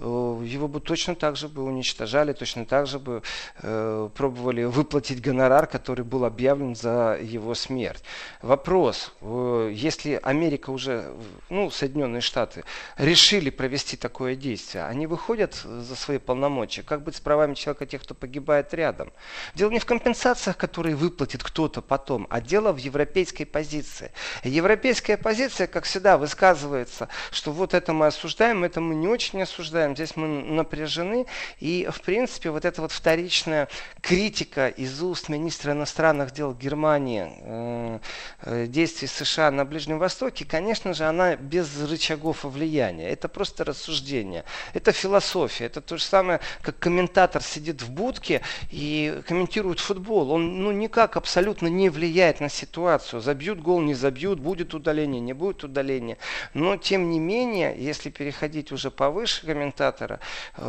Э, 0.00 0.40
его 0.44 0.66
бы 0.66 0.80
точно 0.80 1.14
так 1.14 1.36
же 1.36 1.48
бы 1.48 1.62
уничтожали, 1.62 2.32
точно 2.32 2.64
так 2.64 2.86
же 2.86 2.98
бы 2.98 3.22
э, 3.62 4.08
пробовали 4.14 4.64
выплатить 4.64 5.20
гонорар, 5.20 5.66
который 5.66 6.04
был 6.04 6.24
объявлен 6.24 6.74
за 6.74 7.18
его 7.20 7.54
смерть. 7.54 8.02
Вопрос, 8.40 9.12
э, 9.20 9.70
если 9.74 10.18
Америка 10.22 10.70
уже, 10.70 11.12
ну, 11.50 11.70
Соединенные 11.70 12.22
Штаты, 12.22 12.64
решили 12.96 13.50
провести 13.50 13.96
такое 13.96 14.36
действие, 14.36 14.84
они 14.84 15.06
выходят 15.06 15.54
за 15.54 15.94
свои 15.94 16.18
полномочия, 16.18 16.82
как 16.82 17.02
быть 17.02 17.16
с 17.16 17.20
правами 17.20 17.54
человека 17.54 17.84
тех, 17.84 18.02
кто 18.02 18.14
погибает 18.14 18.72
рядом? 18.72 19.12
Дело 19.54 19.70
не 19.70 19.78
в 19.78 19.84
компенсациях, 19.84 20.56
которые 20.56 20.96
выплатит 20.96 21.44
кто-то 21.44 21.82
потом, 21.82 22.26
а 22.30 22.40
дело 22.40 22.72
в 22.72 22.78
европейской 22.78 23.44
позиции. 23.44 24.12
Европейская 24.44 25.18
позиция, 25.18 25.66
как 25.66 25.84
всегда, 25.84 26.16
высказывается, 26.16 27.08
что 27.30 27.52
вот 27.52 27.74
это 27.74 27.92
мы 27.92 28.06
осуждаем, 28.06 28.64
это 28.64 28.80
мы 28.80 28.94
не 28.94 29.06
очень 29.06 29.42
осуждаем, 29.42 29.89
обсуждаем, 29.90 29.94
здесь 29.96 30.16
мы 30.16 30.28
напряжены. 30.28 31.26
И, 31.58 31.88
в 31.90 32.00
принципе, 32.02 32.50
вот 32.50 32.64
эта 32.64 32.80
вот 32.80 32.92
вторичная 32.92 33.68
критика 34.00 34.68
из 34.68 35.02
уст 35.02 35.28
министра 35.28 35.72
иностранных 35.72 36.32
дел 36.32 36.54
Германии 36.54 37.30
э, 37.40 37.98
э, 38.42 38.66
действий 38.66 39.08
США 39.08 39.50
на 39.50 39.64
Ближнем 39.64 39.98
Востоке, 39.98 40.44
конечно 40.44 40.94
же, 40.94 41.04
она 41.04 41.36
без 41.36 41.80
рычагов 41.82 42.44
влияния. 42.44 43.10
Это 43.10 43.28
просто 43.28 43.64
рассуждение. 43.64 44.44
Это 44.74 44.92
философия. 44.92 45.66
Это 45.66 45.80
то 45.80 45.96
же 45.96 46.04
самое, 46.04 46.40
как 46.62 46.78
комментатор 46.78 47.42
сидит 47.42 47.82
в 47.82 47.90
будке 47.90 48.40
и 48.70 49.22
комментирует 49.26 49.80
футбол. 49.80 50.32
Он 50.32 50.62
ну, 50.62 50.72
никак 50.72 51.16
абсолютно 51.16 51.68
не 51.68 51.90
влияет 51.90 52.40
на 52.40 52.48
ситуацию. 52.48 53.20
Забьют 53.20 53.60
гол, 53.60 53.80
не 53.80 53.94
забьют, 53.94 54.40
будет 54.40 54.74
удаление, 54.74 55.20
не 55.20 55.32
будет 55.32 55.64
удаления. 55.64 56.16
Но, 56.54 56.76
тем 56.76 57.10
не 57.10 57.18
менее, 57.18 57.74
если 57.76 58.10
переходить 58.10 58.72
уже 58.72 58.90
повыше 58.90 59.46
комментария, 59.46 59.69
комментатора 59.70 60.20
э, 60.56 60.62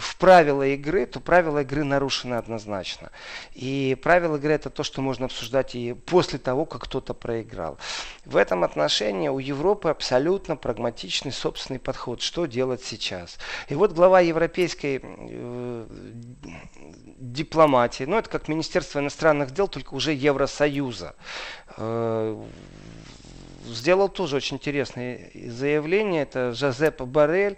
в 0.00 0.16
правила 0.16 0.66
игры, 0.66 1.06
то 1.06 1.20
правила 1.20 1.62
игры 1.62 1.84
нарушены 1.84 2.34
однозначно. 2.34 3.10
И 3.54 3.96
правила 4.02 4.36
игры 4.36 4.52
это 4.52 4.70
то, 4.70 4.82
что 4.82 5.00
можно 5.00 5.26
обсуждать 5.26 5.74
и 5.74 5.94
после 5.94 6.38
того, 6.38 6.64
как 6.64 6.82
кто-то 6.82 7.14
проиграл. 7.14 7.78
В 8.24 8.36
этом 8.36 8.64
отношении 8.64 9.28
у 9.28 9.38
Европы 9.38 9.88
абсолютно 9.88 10.56
прагматичный 10.56 11.32
собственный 11.32 11.78
подход, 11.78 12.20
что 12.20 12.46
делать 12.46 12.82
сейчас. 12.82 13.38
И 13.68 13.74
вот 13.74 13.92
глава 13.92 14.20
европейской 14.20 15.00
э, 15.02 15.86
дипломатии, 17.18 18.04
ну 18.04 18.16
это 18.16 18.28
как 18.28 18.48
Министерство 18.48 18.98
иностранных 18.98 19.52
дел, 19.52 19.68
только 19.68 19.94
уже 19.94 20.12
Евросоюза, 20.12 21.14
э, 21.76 22.44
сделал 23.66 24.08
тоже 24.08 24.36
очень 24.36 24.56
интересное 24.56 25.30
заявление. 25.34 26.22
Это 26.22 26.52
Жозеп 26.52 27.02
Барель. 27.02 27.56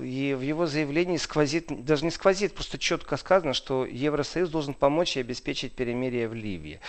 И 0.00 0.34
в 0.36 0.40
его 0.40 0.66
заявлении 0.66 1.16
сквозит, 1.16 1.84
даже 1.84 2.04
не 2.04 2.10
сквозит, 2.10 2.54
просто 2.54 2.78
четко 2.78 3.16
сказано, 3.16 3.54
что 3.54 3.86
Евросоюз 3.86 4.48
должен 4.48 4.74
помочь 4.74 5.16
и 5.16 5.20
обеспечить 5.20 5.72
перемирие 5.72 6.28
в 6.28 6.34
Ливии 6.34 6.80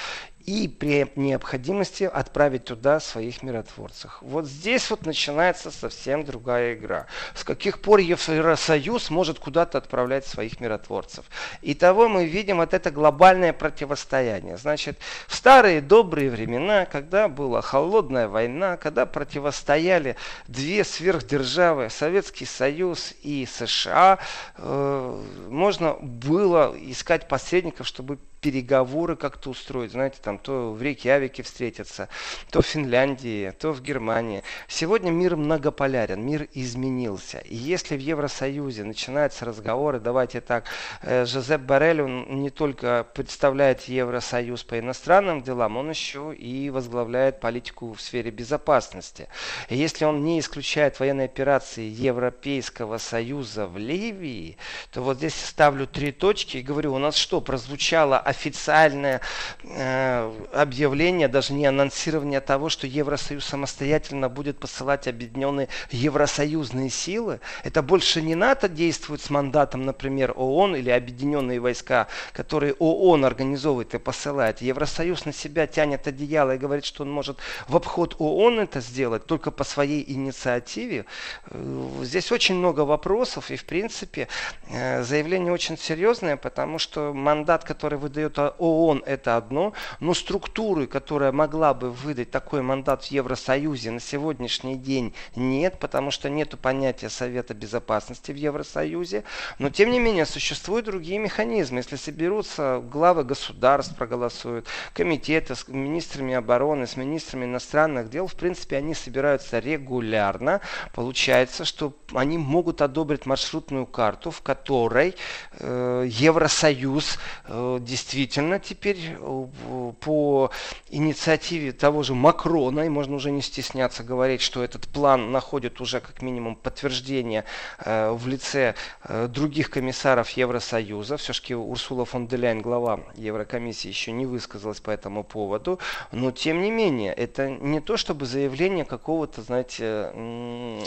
и 0.45 0.67
при 0.67 1.07
необходимости 1.15 2.03
отправить 2.03 2.65
туда 2.65 2.99
своих 2.99 3.41
миротворцев. 3.41 4.17
Вот 4.21 4.45
здесь 4.45 4.89
вот 4.89 5.05
начинается 5.05 5.71
совсем 5.71 6.23
другая 6.23 6.75
игра. 6.75 7.07
С 7.33 7.43
каких 7.43 7.79
пор 7.79 7.99
Евросоюз 7.99 9.09
может 9.09 9.39
куда-то 9.39 9.79
отправлять 9.79 10.25
своих 10.27 10.59
миротворцев? 10.59 11.25
И 11.61 11.73
того 11.73 12.07
мы 12.07 12.25
видим 12.25 12.57
вот 12.57 12.73
это 12.73 12.91
глобальное 12.91 13.53
противостояние. 13.53 14.57
Значит, 14.57 14.99
в 15.27 15.35
старые 15.35 15.81
добрые 15.81 16.29
времена, 16.29 16.85
когда 16.85 17.27
была 17.27 17.61
холодная 17.61 18.27
война, 18.27 18.77
когда 18.77 19.05
противостояли 19.05 20.15
две 20.47 20.83
сверхдержавы, 20.83 21.89
Советский 21.89 22.45
Союз 22.45 23.13
и 23.23 23.47
США, 23.51 24.19
э, 24.57 25.23
можно 25.49 25.93
было 25.93 26.75
искать 26.77 27.27
посредников, 27.27 27.87
чтобы 27.87 28.19
переговоры 28.45 29.15
как-то 29.15 29.49
устроить. 29.49 29.93
Знаете, 29.93 30.17
там 30.21 30.37
то 30.37 30.71
в 30.71 30.79
Рейкьявике 30.79 31.41
встретятся, 31.41 32.09
то 32.51 32.61
в 32.61 32.65
Финляндии, 32.67 33.51
то 33.57 33.71
в 33.71 33.81
Германии. 33.81 34.43
Сегодня 34.67 35.09
мир 35.09 35.35
многополярен, 35.35 36.23
мир 36.23 36.47
изменился. 36.53 37.39
И 37.39 37.55
если 37.55 37.97
в 37.97 37.99
Евросоюзе 37.99 38.83
начинаются 38.83 39.45
разговоры, 39.45 39.99
давайте 39.99 40.41
так, 40.41 40.65
э, 41.01 41.25
Жозеп 41.25 41.61
Барель, 41.61 42.03
он 42.03 42.43
не 42.43 42.51
только 42.51 43.07
представляет 43.15 43.81
Евросоюз 43.85 44.63
по 44.63 44.77
иностранным 44.77 45.41
делам, 45.41 45.77
он 45.77 45.89
еще 45.89 46.31
и 46.35 46.69
возглавляет 46.69 47.39
политику 47.39 47.93
в 47.93 47.99
сфере 47.99 48.29
безопасности. 48.29 49.27
И 49.69 49.75
если 49.75 50.05
он 50.05 50.23
не 50.23 50.39
исключает 50.39 50.99
военные 50.99 51.25
операции 51.25 51.81
Европейского 51.81 52.99
Союза 52.99 53.65
в 53.65 53.79
Ливии, 53.79 54.57
то 54.91 55.01
вот 55.01 55.17
здесь 55.17 55.33
ставлю 55.33 55.87
три 55.87 56.11
точки 56.11 56.57
и 56.57 56.61
говорю, 56.61 56.93
у 56.93 56.99
нас 56.99 57.15
что, 57.15 57.41
прозвучало 57.41 58.19
официальное 58.35 59.21
э, 59.63 60.31
объявление, 60.53 61.27
даже 61.27 61.53
не 61.53 61.65
анонсирование 61.65 62.41
того, 62.41 62.69
что 62.69 62.85
Евросоюз 62.85 63.45
самостоятельно 63.45 64.29
будет 64.29 64.59
посылать 64.59 65.07
объединенные 65.07 65.69
евросоюзные 65.91 66.89
силы. 66.89 67.39
Это 67.63 67.81
больше 67.81 68.21
не 68.21 68.35
НАТО 68.35 68.67
действует 68.67 69.21
с 69.21 69.29
мандатом, 69.29 69.85
например, 69.85 70.33
ООН 70.35 70.75
или 70.75 70.89
объединенные 70.89 71.59
войска, 71.59 72.07
которые 72.33 72.73
ООН 72.73 73.25
организовывает 73.25 73.93
и 73.93 73.99
посылает. 73.99 74.61
Евросоюз 74.61 75.25
на 75.25 75.33
себя 75.33 75.67
тянет 75.67 76.07
одеяло 76.07 76.55
и 76.55 76.57
говорит, 76.57 76.85
что 76.85 77.03
он 77.03 77.11
может 77.11 77.37
в 77.67 77.75
обход 77.75 78.15
ООН 78.19 78.59
это 78.59 78.81
сделать 78.81 79.25
только 79.25 79.51
по 79.51 79.63
своей 79.63 80.03
инициативе. 80.11 81.05
Э, 81.49 81.89
здесь 82.01 82.31
очень 82.31 82.55
много 82.55 82.81
вопросов 82.81 83.51
и, 83.51 83.55
в 83.55 83.65
принципе, 83.65 84.27
э, 84.69 85.03
заявление 85.03 85.53
очень 85.53 85.77
серьезное, 85.77 86.35
потому 86.37 86.79
что 86.79 87.13
мандат, 87.13 87.63
который 87.63 87.97
выдает 87.97 88.14
выдает 88.15 88.55
ООН, 88.57 89.03
это 89.05 89.37
одно, 89.37 89.73
но 89.99 90.13
структуры, 90.13 90.87
которая 90.87 91.31
могла 91.31 91.73
бы 91.73 91.91
выдать 91.91 92.31
такой 92.31 92.61
мандат 92.61 93.03
в 93.03 93.11
Евросоюзе 93.11 93.91
на 93.91 93.99
сегодняшний 93.99 94.75
день 94.75 95.13
нет, 95.35 95.79
потому 95.79 96.11
что 96.11 96.29
нет 96.29 96.57
понятия 96.59 97.09
Совета 97.09 97.53
Безопасности 97.53 98.31
в 98.31 98.35
Евросоюзе. 98.35 99.23
Но 99.59 99.69
тем 99.69 99.91
не 99.91 99.99
менее 99.99 100.25
существуют 100.25 100.85
другие 100.85 101.19
механизмы. 101.19 101.79
Если 101.79 101.97
соберутся 101.97 102.81
главы 102.91 103.23
государств, 103.23 103.95
проголосуют, 103.95 104.67
комитеты 104.93 105.55
с 105.55 105.67
министрами 105.67 106.33
обороны, 106.35 106.87
с 106.87 106.95
министрами 106.95 107.45
иностранных 107.45 108.09
дел, 108.09 108.27
в 108.27 108.35
принципе, 108.35 108.77
они 108.77 108.93
собираются 108.93 109.59
регулярно. 109.59 110.61
Получается, 110.93 111.65
что 111.65 111.93
они 112.13 112.37
могут 112.37 112.81
одобрить 112.81 113.25
маршрутную 113.25 113.85
карту, 113.85 114.31
в 114.31 114.41
которой 114.41 115.15
э, 115.59 116.05
Евросоюз 116.07 117.17
э, 117.47 117.77
действительно 117.81 118.04
теперь 118.05 118.97
э, 119.19 119.91
по 119.99 120.51
инициативе 120.89 121.71
того 121.71 122.03
же 122.03 122.13
Макрона, 122.13 122.81
и 122.81 122.89
можно 122.89 123.15
уже 123.15 123.31
не 123.31 123.41
стесняться 123.41 124.03
говорить, 124.03 124.41
что 124.41 124.63
этот 124.63 124.87
план 124.87 125.31
находит 125.31 125.81
уже 125.81 125.99
как 125.99 126.21
минимум 126.21 126.55
подтверждение 126.55 127.43
э, 127.79 128.11
в 128.11 128.27
лице 128.27 128.75
э, 129.03 129.27
других 129.27 129.69
комиссаров 129.69 130.29
Евросоюза. 130.31 131.17
Все-таки 131.17 131.55
Урсула 131.55 132.05
фон 132.05 132.27
де 132.27 132.37
Ляйн, 132.37 132.61
глава 132.61 132.99
Еврокомиссии, 133.15 133.87
еще 133.87 134.11
не 134.11 134.25
высказалась 134.25 134.79
по 134.79 134.91
этому 134.91 135.23
поводу. 135.23 135.79
Но 136.11 136.31
тем 136.31 136.61
не 136.61 136.71
менее, 136.71 137.13
это 137.13 137.49
не 137.49 137.79
то 137.79 137.97
чтобы 137.97 138.25
заявление 138.25 138.85
какого-то, 138.85 139.41
знаете, 139.41 140.11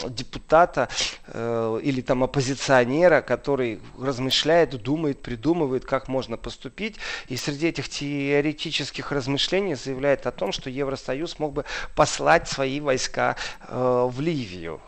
депутата 0.09 0.89
или 1.33 2.01
там 2.01 2.23
оппозиционера, 2.23 3.21
который 3.21 3.79
размышляет, 3.99 4.81
думает, 4.81 5.21
придумывает, 5.21 5.85
как 5.85 6.07
можно 6.07 6.37
поступить. 6.37 6.97
И 7.27 7.37
среди 7.37 7.67
этих 7.67 7.89
теоретических 7.89 9.11
размышлений 9.11 9.75
заявляет 9.75 10.27
о 10.27 10.31
том, 10.31 10.51
что 10.51 10.69
Евросоюз 10.69 11.39
мог 11.39 11.53
бы 11.53 11.65
послать 11.95 12.47
свои 12.47 12.79
войска 12.79 13.35
э, 13.67 14.09
в 14.09 14.19
Ливию. 14.19 14.81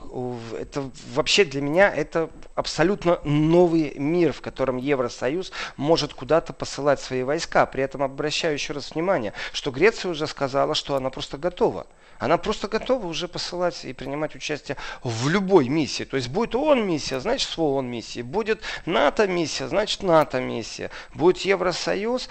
Это 0.60 0.90
вообще 1.14 1.46
для 1.46 1.62
меня 1.62 1.94
это 1.94 2.30
абсолютно 2.56 3.20
новый 3.24 3.94
мир, 3.98 4.34
в 4.34 4.42
котором 4.42 4.78
Евросоюз 4.78 5.52
может 5.78 6.14
куда-то 6.14 6.54
посылать 6.54 7.00
свои 7.00 7.24
войска. 7.24 7.66
При 7.66 7.84
этом 7.84 8.04
обращаю 8.04 8.54
еще 8.54 8.74
раз 8.74 8.92
внимание, 8.92 9.34
что 9.54 9.72
Греция 9.72 10.12
уже 10.12 10.28
сказала, 10.28 10.76
что 10.76 10.96
она 10.96 11.10
просто 11.10 11.38
готова. 11.38 11.88
Она 12.22 12.38
просто 12.38 12.68
готова 12.68 13.08
уже 13.08 13.28
посылать 13.28 13.84
и 13.84 13.94
принимать 13.94 14.36
участие 14.36 14.78
в 15.04 15.28
любой 15.28 15.68
миссии. 15.68 16.04
То 16.04 16.18
есть 16.18 16.30
будет 16.30 16.54
ООН 16.54 16.86
миссия, 16.86 17.20
значит 17.20 17.58
в 17.58 17.60
ООН 17.60 17.88
миссии. 17.88 18.22
Будет 18.22 18.62
НАТО 18.86 19.26
миссия, 19.26 19.68
значит 19.68 20.04
НАТО 20.04 20.40
миссия. 20.40 20.92
Будет 21.16 21.40
Евросоюз, 21.40 22.30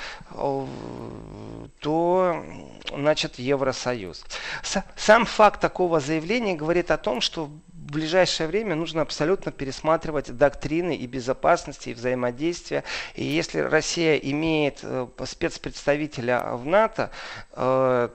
то 1.80 2.44
значит 2.88 3.40
Евросоюз. 3.40 4.24
Сам 4.94 5.26
факт 5.26 5.60
такого 5.60 5.98
заявления 5.98 6.54
говорит 6.54 6.92
о 6.92 6.96
том, 6.96 7.20
что 7.20 7.46
в 7.46 7.92
ближайшее 7.92 8.46
время 8.46 8.76
нужно 8.76 9.02
абсолютно 9.02 9.50
пересматривать 9.50 10.36
доктрины 10.36 10.94
и 10.94 11.08
безопасности, 11.08 11.88
и 11.88 11.94
взаимодействия. 11.94 12.84
И 13.16 13.24
если 13.24 13.58
Россия 13.58 14.14
имеет 14.14 14.78
э, 14.82 15.08
спецпредставителя 15.26 16.52
в 16.52 16.64
НАТО, 16.64 17.10
э, 17.50 18.08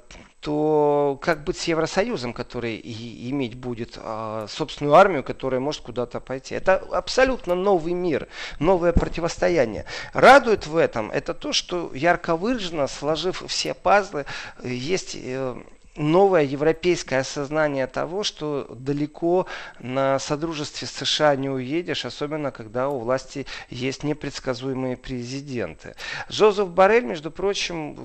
то 0.45 1.17
как 1.23 1.43
быть 1.43 1.57
с 1.57 1.63
Евросоюзом, 1.63 2.31
который 2.31 2.75
и 2.75 3.31
иметь 3.31 3.55
будет 3.55 3.97
а, 3.97 4.45
собственную 4.47 4.93
армию, 4.93 5.23
которая 5.23 5.59
может 5.59 5.81
куда-то 5.81 6.19
пойти? 6.19 6.53
Это 6.53 6.75
абсолютно 6.75 7.55
новый 7.55 7.93
мир, 7.93 8.27
новое 8.59 8.93
противостояние. 8.93 9.85
Радует 10.13 10.67
в 10.67 10.77
этом 10.77 11.09
это 11.09 11.33
то, 11.33 11.51
что 11.51 11.89
ярко 11.95 12.35
выражено, 12.35 12.85
сложив 12.85 13.43
все 13.47 13.73
пазлы, 13.73 14.27
есть 14.63 15.17
э, 15.19 15.55
новое 15.95 16.43
европейское 16.43 17.21
осознание 17.21 17.87
того, 17.87 18.21
что 18.21 18.67
далеко 18.69 19.47
на 19.79 20.19
содружестве 20.19 20.87
с 20.87 20.91
США 20.91 21.35
не 21.35 21.49
уедешь, 21.49 22.05
особенно 22.05 22.51
когда 22.51 22.89
у 22.89 22.99
власти 22.99 23.47
есть 23.71 24.03
непредсказуемые 24.03 24.95
президенты. 24.95 25.95
Жозеф 26.29 26.67
Барель, 26.67 27.05
между 27.05 27.31
прочим, 27.31 27.97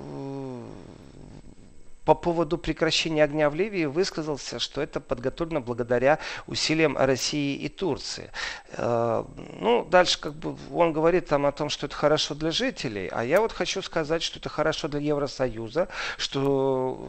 по 2.04 2.14
поводу 2.14 2.59
прекращения 2.59 3.25
огня 3.25 3.50
в 3.50 3.54
Ливии 3.54 3.85
высказался, 3.85 4.59
что 4.59 4.80
это 4.80 5.00
подготовлено 5.00 5.61
благодаря 5.61 6.19
усилиям 6.47 6.97
России 6.97 7.57
и 7.57 7.69
Турции. 7.69 8.30
Э, 8.72 9.25
ну, 9.61 9.85
дальше 9.85 10.20
как 10.20 10.35
бы 10.35 10.57
он 10.72 10.92
говорит 10.92 11.27
там 11.27 11.46
о 11.46 11.53
том, 11.53 11.68
что 11.68 11.87
это 11.87 11.94
хорошо 11.94 12.35
для 12.35 12.51
жителей, 12.51 13.09
а 13.12 13.25
я 13.25 13.40
вот 13.40 13.53
хочу 13.53 13.83
сказать, 13.83 14.22
что 14.22 14.38
это 14.38 14.48
хорошо 14.48 14.88
для 14.88 15.01
Евросоюза, 15.01 15.88
что 16.16 17.09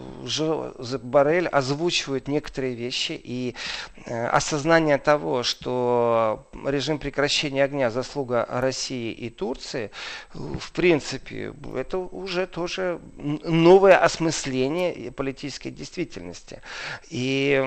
Барель 1.04 1.48
озвучивает 1.48 2.28
некоторые 2.28 2.76
вещи 2.76 3.20
и 3.24 3.56
э, 3.91 3.91
осознание 4.06 4.98
того, 4.98 5.44
что 5.44 6.48
режим 6.66 7.00
прекращения 7.00 7.64
огня 7.64 7.90
заслуга 7.92 8.46
России 8.50 9.12
и 9.12 9.30
Турции, 9.30 9.92
в 10.34 10.72
принципе, 10.72 11.54
это 11.76 11.98
уже 11.98 12.48
тоже 12.48 13.00
новое 13.18 13.98
осмысление 13.98 15.12
политической 15.12 15.70
действительности. 15.70 16.62
И 17.10 17.64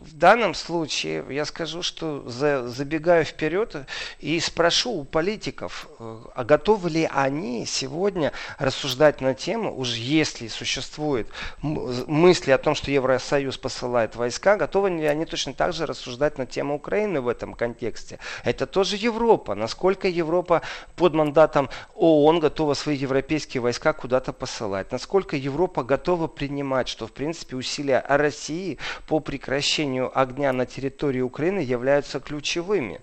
в 0.00 0.16
данном 0.16 0.54
случае 0.54 1.24
я 1.30 1.44
скажу, 1.44 1.82
что 1.82 2.28
за, 2.28 2.68
забегаю 2.68 3.24
вперед 3.24 3.76
и 4.20 4.40
спрошу 4.40 4.92
у 4.92 5.04
политиков, 5.04 5.88
э, 5.98 6.18
а 6.34 6.44
готовы 6.44 6.90
ли 6.90 7.08
они 7.12 7.66
сегодня 7.66 8.32
рассуждать 8.58 9.20
на 9.20 9.34
тему, 9.34 9.76
уж 9.76 9.94
если 9.94 10.48
существует 10.48 11.28
мысли 11.62 12.50
о 12.50 12.58
том, 12.58 12.74
что 12.74 12.90
Евросоюз 12.90 13.58
посылает 13.58 14.16
войска, 14.16 14.56
готовы 14.56 14.90
ли 14.90 15.06
они 15.06 15.24
точно 15.24 15.52
так 15.52 15.67
же 15.72 15.86
рассуждать 15.86 16.38
на 16.38 16.44
тему 16.44 16.74
Украины 16.74 17.20
в 17.20 17.28
этом 17.28 17.54
контексте? 17.54 18.18
Это 18.44 18.66
тоже 18.66 18.96
Европа. 18.96 19.54
Насколько 19.54 20.08
Европа 20.08 20.62
под 20.96 21.14
мандатом 21.14 21.70
ООН 21.94 22.40
готова 22.40 22.74
свои 22.74 22.96
европейские 22.96 23.60
войска 23.60 23.92
куда-то 23.92 24.32
посылать? 24.32 24.92
Насколько 24.92 25.36
Европа 25.36 25.82
готова 25.82 26.26
принять 26.26 26.48
понимать, 26.48 26.88
что 26.88 27.06
в 27.06 27.12
принципе 27.12 27.56
усилия 27.56 28.04
России 28.08 28.78
по 29.06 29.20
прекращению 29.20 30.10
огня 30.18 30.52
на 30.52 30.66
территории 30.66 31.20
Украины 31.20 31.60
являются 31.60 32.20
ключевыми. 32.20 33.00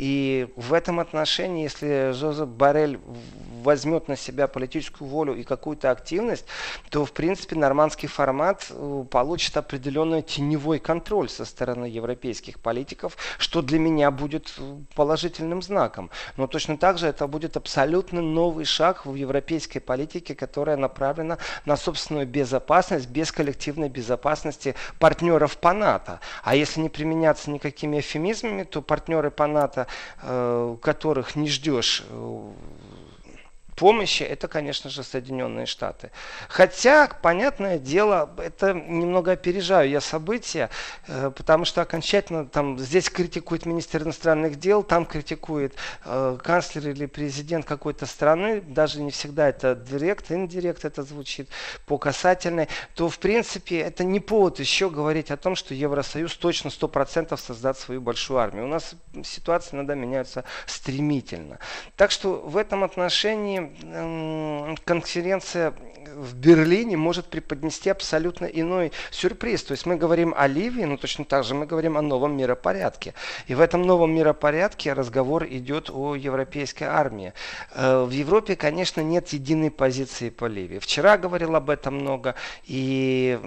И 0.00 0.48
в 0.56 0.72
этом 0.72 0.98
отношении, 0.98 1.64
если 1.64 2.12
Жозеп 2.12 2.48
Барель 2.48 2.98
возьмет 3.62 4.08
на 4.08 4.16
себя 4.16 4.46
политическую 4.46 5.06
волю 5.06 5.34
и 5.34 5.42
какую-то 5.42 5.90
активность, 5.90 6.46
то, 6.88 7.04
в 7.04 7.12
принципе, 7.12 7.54
нормандский 7.54 8.08
формат 8.08 8.66
э, 8.70 9.04
получит 9.10 9.58
определенный 9.58 10.22
теневой 10.22 10.78
контроль 10.78 11.28
со 11.28 11.44
стороны 11.44 11.84
европейских 11.84 12.60
политиков, 12.60 13.18
что 13.36 13.60
для 13.60 13.78
меня 13.78 14.10
будет 14.10 14.54
э, 14.56 14.76
положительным 14.94 15.60
знаком. 15.60 16.08
Но 16.38 16.46
точно 16.46 16.78
так 16.78 16.96
же 16.96 17.06
это 17.06 17.26
будет 17.26 17.58
абсолютно 17.58 18.22
новый 18.22 18.64
шаг 18.64 19.04
в 19.04 19.14
европейской 19.14 19.80
политике, 19.80 20.34
которая 20.34 20.78
направлена 20.78 21.36
на 21.66 21.76
собственную 21.76 22.26
безопасность 22.26 23.10
без 23.10 23.32
коллективной 23.32 23.90
безопасности 23.90 24.74
партнеров 24.98 25.58
по 25.58 25.74
НАТО. 25.74 26.20
А 26.42 26.54
если 26.54 26.80
не 26.80 26.88
применяться 26.88 27.50
никакими 27.50 28.00
эфемизмами, 28.00 28.62
то 28.62 28.80
партнеры 28.80 29.30
по 29.30 29.46
НАТО 29.46 29.88
которых 30.82 31.36
не 31.36 31.48
ждешь 31.48 32.04
э, 32.08 32.42
помощи, 33.80 34.22
это, 34.22 34.46
конечно 34.46 34.90
же, 34.90 35.02
Соединенные 35.02 35.64
Штаты. 35.64 36.10
Хотя, 36.50 37.08
понятное 37.22 37.78
дело, 37.78 38.28
это 38.36 38.74
немного 38.74 39.32
опережаю 39.32 39.88
я 39.88 40.02
события, 40.02 40.68
э, 41.08 41.32
потому 41.34 41.64
что 41.64 41.80
окончательно 41.80 42.44
там 42.44 42.78
здесь 42.78 43.08
критикует 43.08 43.64
министр 43.64 44.02
иностранных 44.02 44.58
дел, 44.58 44.82
там 44.82 45.06
критикует 45.06 45.76
э, 46.04 46.36
канцлер 46.42 46.90
или 46.90 47.06
президент 47.06 47.64
какой-то 47.64 48.04
страны, 48.04 48.60
даже 48.60 49.00
не 49.00 49.10
всегда 49.12 49.48
это 49.48 49.74
директ, 49.74 50.30
индирект 50.30 50.84
это 50.84 51.02
звучит 51.02 51.48
по 51.86 51.96
касательной, 51.96 52.68
то, 52.94 53.08
в 53.08 53.18
принципе, 53.18 53.78
это 53.78 54.04
не 54.04 54.20
повод 54.20 54.60
еще 54.60 54.90
говорить 54.90 55.30
о 55.30 55.38
том, 55.38 55.56
что 55.56 55.72
Евросоюз 55.72 56.36
точно 56.36 56.68
100% 56.68 57.34
создаст 57.38 57.80
свою 57.80 58.02
большую 58.02 58.40
армию. 58.40 58.66
У 58.66 58.68
нас 58.68 58.94
ситуация 59.24 59.78
иногда 59.78 59.94
меняется 59.94 60.44
стремительно. 60.66 61.58
Так 61.96 62.10
что 62.10 62.42
в 62.44 62.58
этом 62.58 62.84
отношении 62.84 63.69
конференция 64.84 65.72
в 66.20 66.34
Берлине 66.34 66.96
может 66.96 67.26
преподнести 67.26 67.90
абсолютно 67.90 68.44
иной 68.44 68.92
сюрприз. 69.10 69.64
То 69.64 69.72
есть 69.72 69.86
мы 69.86 69.96
говорим 69.96 70.34
о 70.36 70.46
Ливии, 70.46 70.84
но 70.84 70.96
точно 70.96 71.24
так 71.24 71.44
же 71.44 71.54
мы 71.54 71.66
говорим 71.66 71.96
о 71.96 72.02
новом 72.02 72.36
миропорядке. 72.36 73.14
И 73.46 73.54
в 73.54 73.60
этом 73.60 73.82
новом 73.82 74.14
миропорядке 74.14 74.92
разговор 74.92 75.46
идет 75.46 75.90
о 75.90 76.14
европейской 76.14 76.84
армии. 76.84 77.32
Э, 77.74 78.04
в 78.04 78.10
Европе, 78.10 78.54
конечно, 78.56 79.00
нет 79.00 79.28
единой 79.28 79.70
позиции 79.70 80.30
по 80.30 80.44
Ливии. 80.44 80.78
Вчера 80.78 81.16
говорил 81.16 81.54
об 81.56 81.70
этом 81.70 81.94
много, 81.96 82.34
и 82.64 83.38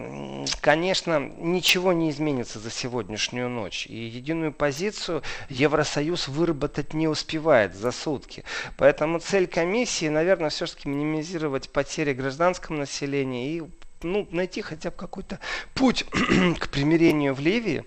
конечно, 0.62 1.20
ничего 1.38 1.94
не 1.94 2.10
изменится 2.10 2.60
за 2.60 2.72
сегодняшнюю 2.72 3.50
ночь. 3.50 3.86
И 3.88 3.96
единую 3.96 4.52
позицию 4.52 5.22
Евросоюз 5.50 6.28
выработать 6.28 6.94
не 6.94 7.08
успевает 7.08 7.76
за 7.76 7.92
сутки. 7.92 8.44
Поэтому 8.78 9.20
цель 9.20 9.48
комиссии, 9.48 10.10
наверное, 10.10 10.50
все-таки 10.50 10.90
минимизировать 10.90 11.70
потери 11.70 12.14
гражданского 12.14 12.63
населения 12.70 13.58
и 13.58 13.64
ну, 14.04 14.28
найти 14.32 14.62
хотя 14.62 14.90
бы 14.90 14.98
какой-то 14.98 15.40
путь 15.74 16.06
к 16.60 16.70
примирению 16.70 17.34
в 17.34 17.40
Ливии. 17.40 17.86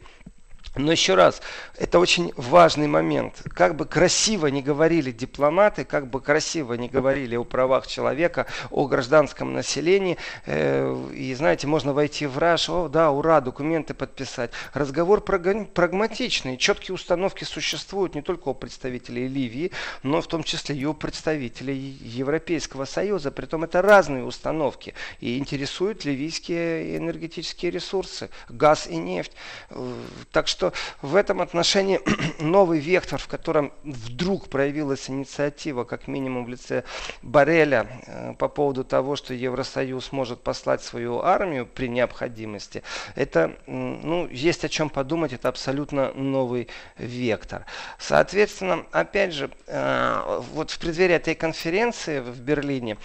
Но 0.77 0.93
еще 0.93 1.15
раз, 1.15 1.41
это 1.79 1.99
очень 1.99 2.33
важный 2.37 2.87
момент. 2.87 3.43
Как 3.55 3.77
бы 3.77 3.87
красиво 3.87 4.49
не 4.49 4.61
говорили 4.61 5.11
дипломаты, 5.11 5.85
как 5.85 6.09
бы 6.09 6.21
красиво 6.21 6.75
не 6.75 6.89
говорили 6.89 7.35
о 7.35 7.45
правах 7.45 7.87
человека, 7.87 8.47
о 8.71 8.87
гражданском 8.87 9.55
населении, 9.55 10.19
э, 10.45 11.11
и 11.15 11.35
знаете, 11.35 11.67
можно 11.67 11.95
войти 11.95 12.27
в 12.27 12.37
раш, 12.37 12.69
о 12.69 12.89
да, 12.89 13.11
ура, 13.11 13.41
документы 13.41 13.95
подписать. 13.95 14.51
Разговор 14.75 15.23
прагматичный, 15.23 16.59
четкие 16.59 16.95
установки 16.95 17.45
существуют 17.45 18.15
не 18.15 18.21
только 18.21 18.51
у 18.51 18.55
представителей 18.55 19.29
Ливии, 19.29 19.73
но 20.03 20.21
в 20.21 20.27
том 20.27 20.43
числе 20.45 20.77
и 20.77 20.85
у 20.85 20.93
представителей 20.93 21.79
Европейского 22.03 22.85
Союза. 22.85 23.31
Притом 23.31 23.65
это 23.65 23.81
разные 23.81 24.25
установки 24.25 24.93
и 25.21 25.39
интересуют 25.39 26.05
ливийские 26.05 26.99
энергетические 26.99 27.71
ресурсы, 27.71 28.29
газ 28.51 28.87
и 28.87 28.97
нефть. 28.97 29.33
Э, 29.71 29.95
так 30.33 30.49
что 30.49 30.66
что 30.67 30.73
в 31.03 31.17
этом 31.17 31.41
отношении 31.41 32.01
новый 32.41 32.79
вектор, 32.79 33.21
в 33.21 33.29
котором 33.29 33.73
вдруг 33.85 34.49
проявилась 34.49 35.11
инициатива, 35.11 35.85
как 35.85 36.09
минимум 36.09 36.45
в 36.45 36.49
лице 36.49 36.85
Бареля, 37.23 37.87
э, 38.07 38.35
по 38.39 38.49
поводу 38.49 38.85
того, 38.85 39.17
что 39.17 39.35
Евросоюз 39.35 40.13
может 40.13 40.41
послать 40.41 40.83
свою 40.83 41.21
армию 41.21 41.67
при 41.67 41.89
необходимости, 41.89 42.83
это, 43.15 43.57
ну, 43.67 44.29
есть 44.29 44.65
о 44.65 44.69
чем 44.69 44.91
подумать, 44.91 45.33
это 45.33 45.49
абсолютно 45.49 46.13
новый 46.13 46.69
вектор. 46.99 47.65
Соответственно, 47.99 48.85
опять 48.93 49.33
же, 49.33 49.51
э, 49.67 50.41
вот 50.53 50.71
в 50.71 50.79
преддверии 50.79 51.17
этой 51.17 51.35
конференции 51.35 52.21
в 52.21 52.41
Берлине 52.41 52.97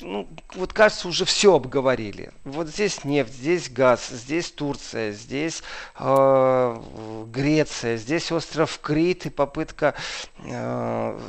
ну, 0.00 0.28
вот 0.54 0.72
кажется, 0.72 1.08
уже 1.08 1.24
все 1.24 1.54
обговорили. 1.54 2.30
Вот 2.44 2.68
здесь 2.68 3.04
нефть, 3.04 3.32
здесь 3.32 3.68
газ, 3.68 4.08
здесь 4.08 4.50
Турция, 4.50 5.12
здесь 5.12 5.62
э, 5.98 6.82
Греция, 7.26 7.96
здесь 7.96 8.32
остров 8.32 8.78
Крит 8.80 9.26
и 9.26 9.30
попытка 9.30 9.94
э, 10.38 11.20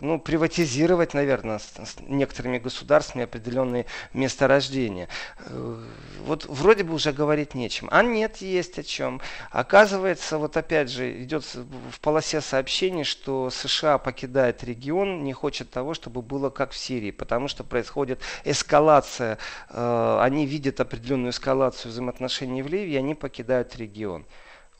ну, 0.00 0.18
приватизировать, 0.18 1.14
наверное, 1.14 1.58
с, 1.58 1.64
с 1.64 1.96
некоторыми 2.00 2.58
государствами 2.58 3.24
определенные 3.24 3.86
месторождения. 4.12 5.08
Э, 5.40 5.84
вот 6.24 6.44
вроде 6.46 6.84
бы 6.84 6.94
уже 6.94 7.12
говорить 7.12 7.54
нечем. 7.54 7.88
А 7.90 8.02
нет, 8.02 8.38
есть 8.38 8.78
о 8.78 8.82
чем. 8.82 9.20
Оказывается, 9.50 10.38
вот 10.38 10.56
опять 10.56 10.90
же, 10.90 11.22
идет 11.22 11.44
в 11.44 12.00
полосе 12.00 12.40
сообщений, 12.40 13.04
что 13.04 13.50
США 13.50 13.98
покидает 13.98 14.62
регион, 14.64 15.24
не 15.24 15.32
хочет 15.32 15.70
того, 15.70 15.94
чтобы 15.94 16.22
было 16.22 16.50
как 16.50 16.72
в 16.72 16.76
Сирии. 16.76 17.07
Сирии, 17.08 17.10
потому 17.10 17.48
что 17.48 17.64
происходит 17.64 18.20
эскалация. 18.44 19.38
Э, 19.70 20.18
они 20.20 20.46
видят 20.46 20.80
определенную 20.80 21.30
эскалацию 21.30 21.92
взаимоотношений 21.92 22.62
в 22.62 22.68
Ливии, 22.68 22.94
и 22.94 22.96
они 22.96 23.14
покидают 23.14 23.76
регион. 23.76 24.24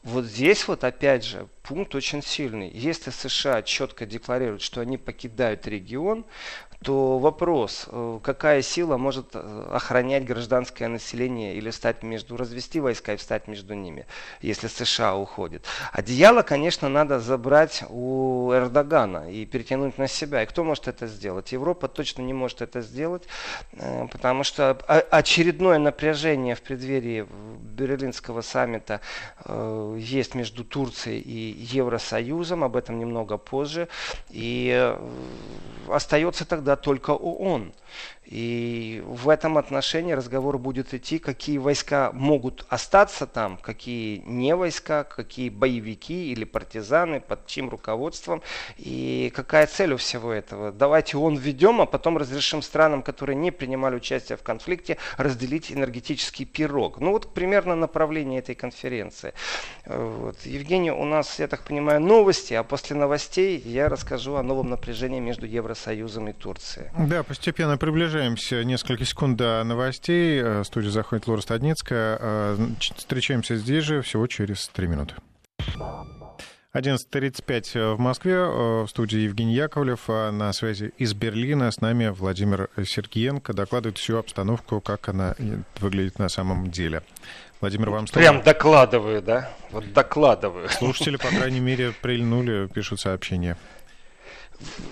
Вот 0.03 0.25
здесь 0.25 0.67
вот 0.67 0.83
опять 0.83 1.25
же 1.25 1.47
пункт 1.61 1.93
очень 1.93 2.21
сильный. 2.23 2.69
Если 2.69 3.11
США 3.11 3.61
четко 3.63 4.05
декларируют, 4.05 4.61
что 4.61 4.79
они 4.81 4.97
покидают 4.97 5.67
регион, 5.67 6.25
то 6.83 7.19
вопрос, 7.19 7.87
э, 7.87 8.19
какая 8.23 8.61
сила 8.61 8.95
может 8.95 9.31
э, 9.33 9.69
охранять 9.73 10.23
гражданское 10.23 10.87
население 10.87 11.55
или 11.55 11.71
стать 11.71 12.03
между, 12.03 12.37
развести 12.37 12.79
войска 12.79 13.13
и 13.13 13.17
встать 13.17 13.49
между 13.49 13.73
ними, 13.73 14.05
если 14.41 14.67
США 14.67 15.17
уходит. 15.17 15.65
Одеяло, 15.91 16.41
конечно, 16.41 16.87
надо 16.87 17.19
забрать 17.19 17.83
у 17.89 18.53
Эрдогана 18.53 19.29
и 19.29 19.45
перетянуть 19.45 19.97
на 19.97 20.07
себя. 20.07 20.41
И 20.43 20.45
кто 20.45 20.63
может 20.63 20.87
это 20.87 21.07
сделать? 21.07 21.51
Европа 21.51 21.89
точно 21.89 22.21
не 22.21 22.33
может 22.33 22.61
это 22.61 22.79
сделать, 22.79 23.23
э, 23.73 24.07
потому 24.09 24.45
что 24.45 24.71
очередное 25.11 25.79
напряжение 25.79 26.55
в 26.55 26.61
преддверии 26.61 27.27
Берлинского 27.75 28.41
саммита 28.41 29.01
есть 29.97 30.35
между 30.35 30.63
Турцией 30.63 31.19
и 31.19 31.67
Евросоюзом, 31.75 32.63
об 32.63 32.75
этом 32.75 32.99
немного 32.99 33.37
позже. 33.37 33.87
И 34.29 34.95
остается 35.87 36.45
тогда 36.45 36.68
тогда 36.69 36.75
только 36.75 37.11
ООН. 37.11 37.73
И 38.29 39.03
в 39.07 39.27
этом 39.27 39.57
отношении 39.57 40.13
разговор 40.13 40.59
будет 40.59 40.93
идти, 40.93 41.17
какие 41.17 41.57
войска 41.57 42.11
могут 42.13 42.63
остаться 42.69 43.25
там, 43.25 43.57
какие 43.57 44.21
не 44.23 44.55
войска, 44.55 45.03
какие 45.03 45.49
боевики 45.49 46.31
или 46.31 46.43
партизаны, 46.43 47.21
под 47.21 47.47
чьим 47.47 47.69
руководством, 47.69 48.43
и 48.77 49.31
какая 49.35 49.65
цель 49.65 49.93
у 49.93 49.97
всего 49.97 50.31
этого. 50.31 50.71
Давайте 50.71 51.17
ООН 51.17 51.37
введем, 51.37 51.81
а 51.81 51.87
потом 51.87 52.19
разрешим 52.19 52.61
странам, 52.61 53.01
которые 53.01 53.35
не 53.35 53.49
принимали 53.49 53.95
участие 53.95 54.37
в 54.37 54.43
конфликте, 54.43 54.97
разделить 55.17 55.71
энергетический 55.71 56.45
пирог. 56.45 56.99
Ну 56.99 57.13
вот 57.13 57.33
примерно 57.33 57.73
направление 57.73 58.39
этой 58.39 58.53
конференции. 58.53 59.33
Вот. 59.87 60.45
Евгений, 60.45 60.91
у 60.91 61.03
нас, 61.03 61.39
я 61.39 61.47
так 61.47 61.63
понимаю, 61.63 61.99
новости, 61.99 62.53
а 62.53 62.61
после 62.61 62.95
новостей 62.95 63.57
я 63.57 63.89
расскажу 63.89 64.35
о 64.35 64.43
новом 64.43 64.69
напряжении 64.69 65.19
между 65.19 65.47
Евросоюзом 65.47 66.29
и 66.29 66.33
Турцией. 66.33 66.89
Да, 66.95 67.23
постепенно 67.23 67.75
приближаемся 67.75 68.18
приближаемся 68.19 68.65
несколько 68.65 69.05
секунд 69.05 69.37
до 69.37 69.63
новостей. 69.63 70.43
В 70.43 70.65
студию 70.65 70.91
заходит 70.91 71.27
Лора 71.27 71.39
Стадницкая. 71.39 72.17
Э, 72.19 72.57
встречаемся 72.97 73.55
здесь 73.55 73.85
же 73.85 74.01
всего 74.01 74.27
через 74.27 74.67
три 74.67 74.87
минуты. 74.87 75.15
11.35 76.73 77.95
в 77.95 77.99
Москве, 77.99 78.33
э, 78.33 78.83
в 78.83 78.87
студии 78.87 79.19
Евгений 79.19 79.53
Яковлев, 79.53 80.01
а 80.09 80.31
на 80.31 80.51
связи 80.51 80.91
из 80.97 81.13
Берлина 81.13 81.71
с 81.71 81.79
нами 81.79 82.09
Владимир 82.09 82.69
Сергеенко 82.75 83.53
докладывает 83.53 83.97
всю 83.97 84.17
обстановку, 84.17 84.81
как 84.81 85.07
она 85.07 85.35
выглядит 85.79 86.19
на 86.19 86.27
самом 86.27 86.69
деле. 86.69 87.03
Владимир, 87.61 87.89
вам 87.89 88.05
слово. 88.05 88.21
Прям 88.21 88.41
докладываю, 88.43 89.21
да? 89.21 89.49
Вот 89.71 89.93
докладываю. 89.93 90.67
Слушатели, 90.67 91.15
по 91.15 91.29
крайней 91.29 91.61
мере, 91.61 91.93
прильнули, 92.01 92.67
пишут 92.67 92.99
сообщения 92.99 93.55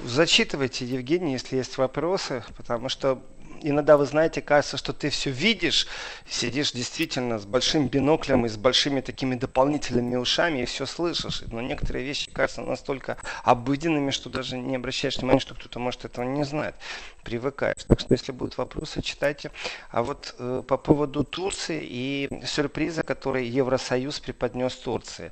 зачитывайте, 0.05 0.85
Евгений, 0.85 1.33
если 1.33 1.57
есть 1.57 1.77
вопросы, 1.77 2.43
потому 2.55 2.89
что 2.89 3.21
иногда, 3.61 3.97
вы 3.97 4.05
знаете, 4.05 4.41
кажется, 4.41 4.77
что 4.77 4.93
ты 4.93 5.09
все 5.09 5.29
видишь, 5.29 5.87
сидишь 6.29 6.71
действительно 6.71 7.39
с 7.39 7.45
большим 7.45 7.87
биноклем 7.87 8.45
и 8.45 8.49
с 8.49 8.57
большими 8.57 9.01
такими 9.01 9.35
дополнительными 9.35 10.15
ушами 10.15 10.61
и 10.61 10.65
все 10.65 10.85
слышишь. 10.85 11.43
Но 11.47 11.61
некоторые 11.61 12.05
вещи 12.05 12.29
кажутся 12.31 12.61
настолько 12.61 13.17
обыденными, 13.43 14.11
что 14.11 14.29
даже 14.29 14.57
не 14.57 14.75
обращаешь 14.75 15.17
внимания, 15.17 15.39
что 15.39 15.55
кто-то 15.55 15.79
может 15.79 16.05
этого 16.05 16.25
не 16.25 16.43
знать. 16.43 16.75
Привыкаешь. 17.23 17.83
Так 17.87 17.99
что, 17.99 18.13
если 18.13 18.31
будут 18.31 18.57
вопросы, 18.57 19.01
читайте. 19.01 19.51
А 19.89 20.03
вот 20.03 20.35
э, 20.39 20.63
по 20.65 20.77
поводу 20.77 21.23
Турции 21.23 21.81
и 21.83 22.29
сюрприза, 22.45 23.03
который 23.03 23.47
Евросоюз 23.47 24.19
преподнес 24.19 24.75
Турции. 24.75 25.31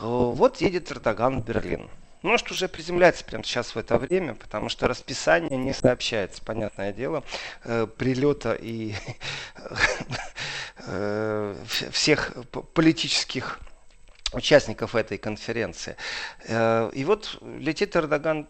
Э, 0.00 0.04
вот 0.04 0.60
едет 0.60 0.90
Эрдоган 0.90 1.42
в 1.42 1.44
Берлин. 1.44 1.90
Может 2.24 2.50
уже 2.50 2.68
приземляться 2.68 3.22
прямо 3.22 3.44
сейчас 3.44 3.74
в 3.74 3.78
это 3.78 3.98
время, 3.98 4.34
потому 4.34 4.70
что 4.70 4.88
расписание 4.88 5.58
не 5.58 5.74
сообщается, 5.74 6.42
понятное 6.42 6.90
дело, 6.90 7.22
э, 7.64 7.86
прилета 7.98 8.54
и 8.58 8.94
э, 10.86 11.54
всех 11.90 12.32
политических 12.72 13.60
участников 14.32 14.94
этой 14.94 15.18
конференции. 15.18 15.96
Э, 16.48 16.90
и 16.94 17.04
вот 17.04 17.38
летит 17.42 17.94
Эрдоган 17.94 18.48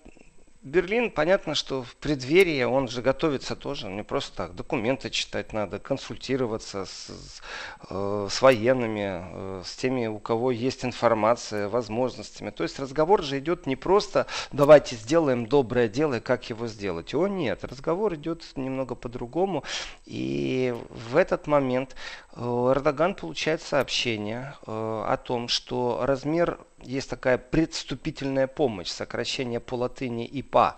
Берлин, 0.65 1.11
понятно, 1.11 1.55
что 1.55 1.83
в 1.83 1.95
преддверии 1.97 2.63
он 2.63 2.89
же 2.89 3.03
готовится 3.03 3.55
тоже, 3.55 3.89
не 3.89 4.03
просто 4.03 4.35
так, 4.35 4.55
документы 4.55 5.11
читать 5.11 5.53
надо, 5.53 5.79
консультироваться 5.79 6.87
с, 6.87 7.09
с, 7.09 7.43
э, 7.91 8.29
с 8.31 8.41
военными, 8.41 9.59
э, 9.61 9.63
с 9.63 9.77
теми, 9.77 10.07
у 10.07 10.19
кого 10.19 10.51
есть 10.51 10.83
информация, 10.83 11.69
возможностями. 11.69 12.49
То 12.49 12.63
есть 12.63 12.79
разговор 12.79 13.23
же 13.23 13.39
идет 13.41 13.67
не 13.67 13.77
просто 13.77 14.27
давайте 14.53 14.97
сделаем 14.97 15.45
доброе 15.47 15.87
дело, 15.87 16.21
как 16.21 16.49
его 16.49 16.67
сделать. 16.67 17.15
О 17.15 17.29
нет, 17.29 17.63
разговор 17.63 18.15
идет 18.15 18.43
немного 18.57 18.95
по-другому. 18.95 19.65
И 20.07 20.75
в 20.89 21.19
этот 21.19 21.47
момент 21.47 21.95
э, 22.33 22.41
Эрдоган 22.41 23.17
получает 23.17 23.61
сообщение 23.61 24.55
э, 24.67 24.71
о 24.71 25.19
том, 25.19 25.49
что 25.49 26.01
размер 26.05 26.59
есть 26.85 27.11
такая 27.11 27.39
предступительная 27.39 28.47
помощь, 28.47 28.89
сокращение 28.89 29.61
по 29.61 29.75
латыни 29.75 30.27
ИПА. 30.27 30.77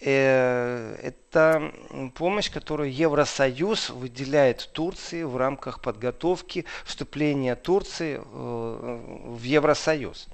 Э, 0.00 0.96
это 1.02 1.72
помощь, 2.14 2.50
которую 2.50 2.94
Евросоюз 2.94 3.90
выделяет 3.90 4.70
Турции 4.72 5.24
в 5.24 5.36
рамках 5.36 5.80
подготовки 5.80 6.64
вступления 6.84 7.56
Турции 7.56 8.20
э, 8.20 9.00
в 9.24 9.42
Евросоюз. 9.42 10.28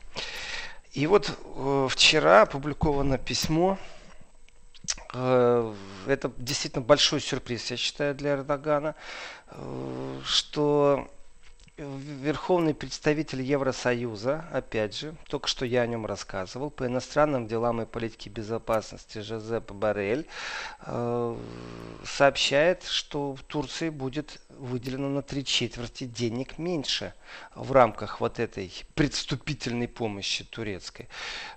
И 0.93 1.07
вот 1.07 1.31
э, 1.31 1.89
вчера 1.91 2.43
опубликовано 2.43 3.19
письмо 3.19 3.79
это 5.15 6.31
действительно 6.37 6.85
большой 6.85 7.21
сюрприз, 7.21 7.71
я 7.71 7.77
считаю, 7.79 8.15
для 8.15 8.33
Эрдогана, 8.33 8.97
что 10.27 11.09
Верховный 11.77 12.73
представитель 12.73 13.43
Евросоюза, 13.43 14.45
опять 14.53 14.97
же, 14.97 15.17
только 15.27 15.49
что 15.49 15.67
я 15.67 15.83
о 15.83 15.89
нем 15.89 16.07
рассказывал, 16.07 16.71
по 16.71 16.87
иностранным 16.87 17.49
делам 17.49 17.83
и 17.83 17.85
политике 17.85 18.31
безопасности 18.31 19.19
Жозеп 19.19 19.73
Барель 19.73 20.25
э, 20.87 21.37
сообщает, 22.05 22.85
что 22.85 23.35
в 23.35 23.43
Турции 23.43 23.89
будет 23.89 24.41
выделено 24.51 25.09
на 25.09 25.23
три 25.23 25.45
четверти 25.45 26.05
денег 26.05 26.59
меньше 26.59 27.13
в 27.57 27.73
рамках 27.73 28.21
вот 28.21 28.39
этой 28.39 28.73
предступительной 28.95 29.89
помощи 29.89 30.45
турецкой. 30.45 31.09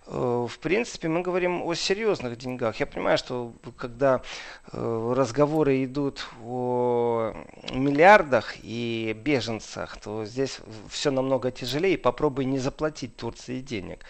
Э, 0.08 0.48
в 0.50 0.60
принципе, 0.60 1.10
мы 1.10 1.22
говорим 1.22 1.62
о 1.62 1.76
серьезных 1.76 2.40
деньгах. 2.40 2.80
Я 2.80 2.88
понимаю, 2.88 3.20
что 3.20 3.54
когда 3.78 4.24
э, 4.72 5.14
разговоры 5.16 5.84
идут 5.84 6.26
о 6.44 7.36
миллиардах 7.72 8.56
и 8.64 9.16
беженцах, 9.16 9.98
то 10.08 10.24
здесь 10.24 10.60
все 10.90 11.12
намного 11.12 11.52
тяжелее. 11.52 11.98
Попробуй 11.98 12.46
не 12.46 12.60
заплатить 12.60 13.18
Турции 13.18 13.60
денег. 13.60 14.06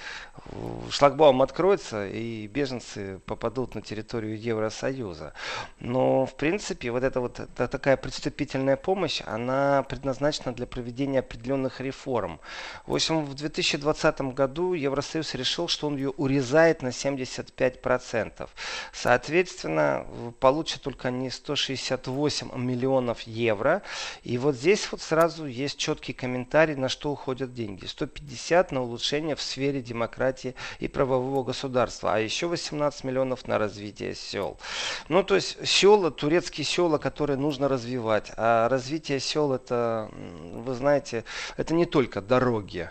Шлагбаум 0.91 1.41
откроется, 1.41 2.07
и 2.07 2.45
беженцы 2.45 3.19
попадут 3.25 3.73
на 3.73 3.81
территорию 3.81 4.39
Евросоюза. 4.39 5.33
Но, 5.79 6.27
в 6.27 6.35
принципе, 6.35 6.91
вот 6.91 7.01
эта 7.01 7.19
вот 7.19 7.41
такая 7.55 7.97
предступительная 7.97 8.77
помощь, 8.77 9.23
она 9.25 9.81
предназначена 9.89 10.53
для 10.53 10.67
проведения 10.67 11.19
определенных 11.19 11.81
реформ. 11.81 12.39
В 12.85 12.93
общем, 12.93 13.25
в 13.25 13.33
2020 13.33 14.21
году 14.35 14.73
Евросоюз 14.73 15.33
решил, 15.33 15.67
что 15.67 15.87
он 15.87 15.95
ее 15.95 16.11
урезает 16.11 16.83
на 16.83 16.89
75%. 16.89 18.47
Соответственно, 18.93 20.05
получат 20.39 20.83
только 20.83 21.07
они 21.07 21.31
168 21.31 22.51
миллионов 22.55 23.21
евро. 23.21 23.81
И 24.21 24.37
вот 24.37 24.53
здесь 24.53 24.91
вот 24.91 25.01
сразу 25.01 25.47
есть 25.47 25.79
четкий 25.87 26.11
комментарий, 26.11 26.75
на 26.75 26.89
что 26.89 27.11
уходят 27.11 27.53
деньги. 27.53 27.85
150 27.85 28.73
на 28.73 28.81
улучшение 28.81 29.37
в 29.37 29.41
сфере 29.41 29.81
демократии 29.81 30.53
и 30.79 30.89
правового 30.89 31.45
государства, 31.45 32.13
а 32.13 32.19
еще 32.19 32.47
18 32.47 33.05
миллионов 33.05 33.47
на 33.47 33.57
развитие 33.57 34.13
сел. 34.13 34.57
Ну, 35.07 35.23
то 35.23 35.35
есть 35.35 35.65
села, 35.65 36.11
турецкие 36.11 36.65
села, 36.65 36.97
которые 36.97 37.37
нужно 37.37 37.69
развивать. 37.69 38.33
А 38.35 38.67
развитие 38.67 39.21
сел 39.21 39.53
это, 39.53 40.11
вы 40.11 40.73
знаете, 40.73 41.23
это 41.55 41.73
не 41.73 41.85
только 41.85 42.21
дороги. 42.21 42.89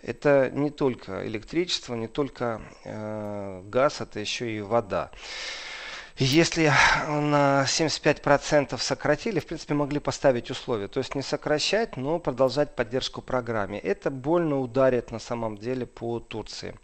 Это 0.00 0.50
не 0.50 0.70
только 0.70 1.26
электричество, 1.26 1.94
не 1.94 2.08
только 2.08 2.62
э, 2.84 3.62
газ, 3.66 4.00
это 4.00 4.18
еще 4.18 4.50
и 4.50 4.62
вода. 4.62 5.10
Если 6.22 6.70
на 7.08 7.64
75% 7.66 8.76
сократили, 8.76 9.40
в 9.40 9.46
принципе, 9.46 9.72
могли 9.72 10.00
поставить 10.00 10.50
условия. 10.50 10.86
То 10.86 10.98
есть 10.98 11.14
не 11.14 11.22
сокращать, 11.22 11.96
но 11.96 12.18
продолжать 12.18 12.76
поддержку 12.76 13.22
программе. 13.22 13.78
Это 13.78 14.10
больно 14.10 14.60
ударит 14.60 15.12
на 15.12 15.18
самом 15.18 15.56
деле 15.56 15.86
по 15.86 16.20
Турции. 16.20 16.74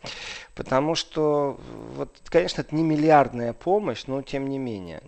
Потому 0.55 0.95
что, 0.95 1.61
вот, 1.97 2.17
конечно, 2.25 2.63
это 2.63 2.75
не 2.75 2.83
миллиардная 2.83 3.53
помощь, 3.53 4.05
но 4.07 4.23
тем 4.23 4.49
не 4.49 4.57
менее. 4.57 5.03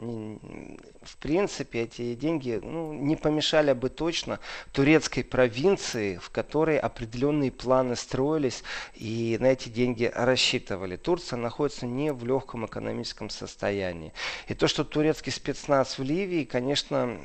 В 1.08 1.16
принципе, 1.16 1.82
эти 1.84 2.14
деньги 2.14 2.60
ну, 2.62 2.92
не 2.92 3.16
помешали 3.16 3.72
бы 3.72 3.88
точно 3.88 4.40
турецкой 4.72 5.22
провинции, 5.22 6.16
в 6.16 6.28
которой 6.28 6.78
определенные 6.78 7.50
планы 7.50 7.96
строились 7.96 8.62
и 8.94 9.38
на 9.40 9.46
эти 9.46 9.70
деньги 9.70 10.12
рассчитывали. 10.14 10.96
Турция 10.96 11.38
находится 11.38 11.86
не 11.86 12.12
в 12.12 12.26
легком 12.26 12.66
экономическом 12.66 13.30
состоянии. 13.30 14.12
И 14.48 14.54
то, 14.54 14.68
что 14.68 14.84
турецкий 14.84 15.32
спецназ 15.32 15.98
в 15.98 16.02
Ливии, 16.02 16.44
конечно, 16.44 17.18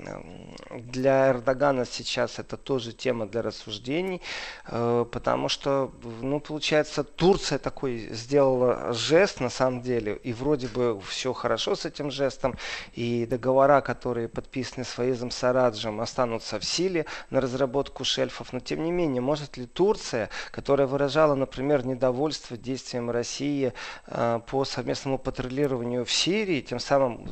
для 0.72 1.32
Эрдогана 1.32 1.86
сейчас 1.86 2.40
это 2.40 2.56
тоже 2.56 2.94
тема 2.94 3.26
для 3.26 3.42
рассуждений, 3.42 4.22
э, 4.68 5.06
потому 5.12 5.50
что, 5.50 5.92
ну, 6.22 6.40
получается, 6.40 7.04
Турция 7.04 7.60
такой 7.60 8.10
сделала 8.12 8.94
жест 8.94 9.42
на 9.42 9.50
самом 9.50 9.82
деле, 9.82 10.16
и 10.24 10.32
вроде 10.32 10.68
бы 10.68 11.02
все 11.02 11.34
хорошо 11.34 11.76
с 11.76 11.86
этим 11.86 12.12
жестом, 12.12 12.58
и 12.94 13.26
договора, 13.26 13.73
которые 13.82 14.28
подписаны 14.28 14.86
с 14.86 14.90
Фаизом 14.90 15.32
Сараджем, 15.32 16.02
останутся 16.02 16.60
в 16.60 16.66
силе 16.66 17.06
на 17.30 17.42
разработку 17.42 18.04
шельфов, 18.04 18.54
но 18.54 18.60
тем 18.60 18.84
не 18.84 18.92
менее, 18.92 19.22
может 19.22 19.58
ли 19.58 19.66
Турция, 19.66 20.30
которая 20.52 20.88
выражала, 20.88 21.36
например, 21.36 21.86
недовольство 21.86 22.58
действием 22.58 23.10
России 23.10 23.74
э, 24.08 24.40
по 24.48 24.66
совместному 24.66 25.18
патрулированию 25.18 26.06
в 26.06 26.12
Сирии, 26.12 26.62
тем 26.62 26.80
самым 26.80 27.28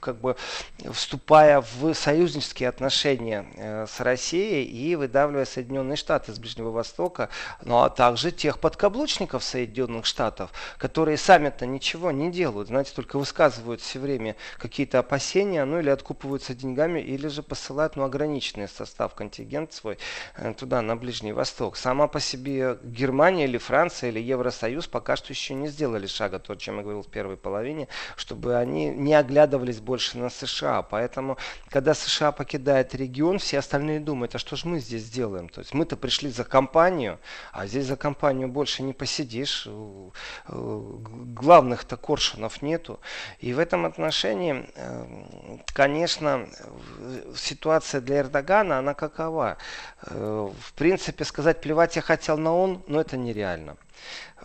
как 0.00 0.20
бы 0.20 0.36
вступая 0.92 1.60
в 1.60 1.94
союзнические 1.94 2.68
отношения 2.68 3.46
э, 3.56 3.86
с 3.86 4.00
Россией 4.00 4.64
и 4.64 4.96
выдавливая 4.96 5.44
Соединенные 5.44 5.96
Штаты 5.96 6.32
с 6.32 6.38
Ближнего 6.38 6.70
Востока, 6.70 7.28
ну 7.62 7.82
а 7.82 7.90
также 7.90 8.30
тех 8.30 8.58
подкаблучников 8.58 9.44
Соединенных 9.44 10.06
Штатов, 10.06 10.50
которые 10.78 11.16
сами-то 11.16 11.66
ничего 11.66 12.10
не 12.10 12.30
делают, 12.30 12.68
знаете, 12.68 12.92
только 12.94 13.18
высказывают 13.18 13.80
все 13.80 13.98
время 13.98 14.36
какие-то 14.58 14.98
опасения, 14.98 15.64
ну 15.64 15.79
или 15.80 15.90
откупываются 15.90 16.54
деньгами, 16.54 17.00
или 17.00 17.28
же 17.28 17.42
посылают 17.42 17.96
ну, 17.96 18.04
ограниченный 18.04 18.68
состав, 18.68 19.14
контингент 19.14 19.72
свой 19.72 19.98
э, 20.36 20.54
туда, 20.54 20.82
на 20.82 20.96
Ближний 20.96 21.32
Восток. 21.32 21.76
Сама 21.76 22.06
по 22.06 22.20
себе 22.20 22.78
Германия 22.82 23.44
или 23.44 23.58
Франция 23.58 24.10
или 24.10 24.20
Евросоюз 24.20 24.86
пока 24.86 25.16
что 25.16 25.32
еще 25.32 25.54
не 25.54 25.68
сделали 25.68 26.06
шага, 26.06 26.38
то, 26.38 26.52
о 26.52 26.56
чем 26.56 26.76
я 26.76 26.82
говорил 26.82 27.02
в 27.02 27.08
первой 27.08 27.36
половине, 27.36 27.88
чтобы 28.16 28.56
они 28.56 28.86
не 28.90 29.14
оглядывались 29.14 29.80
больше 29.80 30.18
на 30.18 30.30
США. 30.30 30.82
Поэтому, 30.82 31.36
когда 31.68 31.94
США 31.94 32.32
покидает 32.32 32.94
регион, 32.94 33.38
все 33.38 33.58
остальные 33.58 34.00
думают, 34.00 34.34
а 34.34 34.38
что 34.38 34.56
же 34.56 34.68
мы 34.68 34.80
здесь 34.80 35.10
делаем? 35.10 35.48
То 35.48 35.60
есть 35.60 35.74
мы-то 35.74 35.96
пришли 35.96 36.30
за 36.30 36.44
компанию, 36.44 37.18
а 37.52 37.66
здесь 37.66 37.86
за 37.86 37.96
компанию 37.96 38.48
больше 38.48 38.82
не 38.82 38.92
посидишь. 38.92 39.68
Главных-то 40.46 41.96
коршунов 41.96 42.62
нету. 42.62 43.00
И 43.38 43.52
в 43.52 43.58
этом 43.58 43.86
отношении, 43.86 44.66
э, 44.74 45.58
конечно, 45.72 46.46
ситуация 47.36 48.00
для 48.00 48.20
Эрдогана, 48.20 48.78
она 48.78 48.94
какова? 48.94 49.56
Э, 50.02 50.50
в 50.60 50.72
принципе, 50.74 51.24
сказать, 51.24 51.60
плевать 51.60 51.96
я 51.96 52.02
хотел 52.02 52.38
на 52.38 52.54
он, 52.54 52.82
но 52.86 53.00
это 53.00 53.16
нереально. 53.16 53.76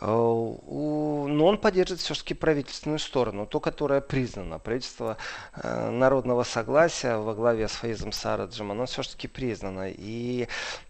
Э, 0.02 0.06
но 0.08 1.46
он 1.46 1.58
поддерживает 1.58 2.02
все-таки 2.02 2.34
правительственную 2.34 3.00
сторону, 3.00 3.46
ту, 3.46 3.60
которая 3.60 4.02
признана. 4.02 4.60
Правительство 4.60 5.18
э, 5.56 5.90
народного 5.90 6.44
согласия 6.44 7.18
во 7.18 7.34
главе 7.34 7.68
с 7.68 7.72
Фаизом 7.72 8.12
Сараджем, 8.12 8.72
оно 8.72 8.86
все-таки 8.86 9.28
признано. 9.28 9.90
И 9.90 10.48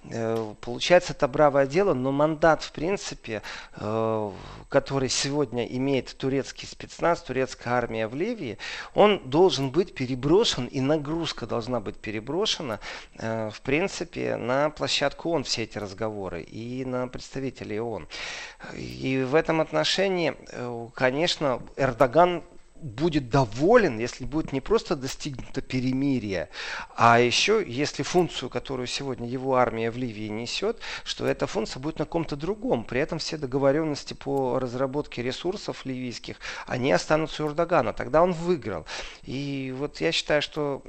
э, 0.09 0.53
получается 0.61 1.13
это 1.13 1.27
бравое 1.27 1.67
дело, 1.67 1.93
но 1.93 2.11
мандат, 2.11 2.63
в 2.63 2.71
принципе, 2.71 3.41
который 4.69 5.09
сегодня 5.09 5.65
имеет 5.65 6.15
турецкий 6.17 6.67
спецназ, 6.67 7.21
турецкая 7.21 7.73
армия 7.73 8.07
в 8.07 8.15
Ливии, 8.15 8.57
он 8.93 9.21
должен 9.25 9.69
быть 9.69 9.93
переброшен, 9.93 10.65
и 10.65 10.81
нагрузка 10.81 11.45
должна 11.45 11.79
быть 11.79 11.97
переброшена, 11.97 12.79
в 13.17 13.61
принципе, 13.63 14.37
на 14.37 14.69
площадку 14.69 15.29
ООН 15.29 15.43
все 15.43 15.63
эти 15.63 15.77
разговоры 15.77 16.41
и 16.41 16.85
на 16.85 17.07
представителей 17.07 17.79
ООН. 17.79 18.07
И 18.73 19.23
в 19.23 19.35
этом 19.35 19.61
отношении, 19.61 20.33
э, 20.51 20.87
конечно, 20.93 21.61
Эрдоган 21.75 22.43
будет 22.85 23.29
доволен, 23.29 23.97
если 23.97 24.25
будет 24.25 24.53
не 24.53 24.61
просто 24.61 24.95
достигнуто 24.95 25.61
перемирие, 25.61 26.49
а 26.95 27.19
еще 27.19 27.63
если 27.65 28.03
функцию, 28.03 28.49
которую 28.49 28.85
сегодня 28.85 29.27
его 29.27 29.55
армия 29.55 29.89
в 29.89 29.97
Ливии 29.97 30.27
несет, 30.27 30.79
что 31.03 31.25
эта 31.25 31.47
функция 31.47 31.79
будет 31.79 31.97
на 31.97 32.05
ком-то 32.05 32.35
другом. 32.35 32.83
При 32.83 32.99
этом 32.99 33.17
все 33.17 33.37
договоренности 33.37 34.13
по 34.13 34.59
разработке 34.59 35.23
ресурсов 35.23 35.83
ливийских, 35.85 36.37
они 36.67 36.91
останутся 36.91 37.43
у 37.43 37.47
Эрдогана. 37.47 37.91
Тогда 37.91 38.21
он 38.21 38.33
выиграл. 38.33 38.85
И 39.23 39.73
вот 39.75 39.99
я 39.99 40.11
считаю, 40.11 40.43
что 40.43 40.83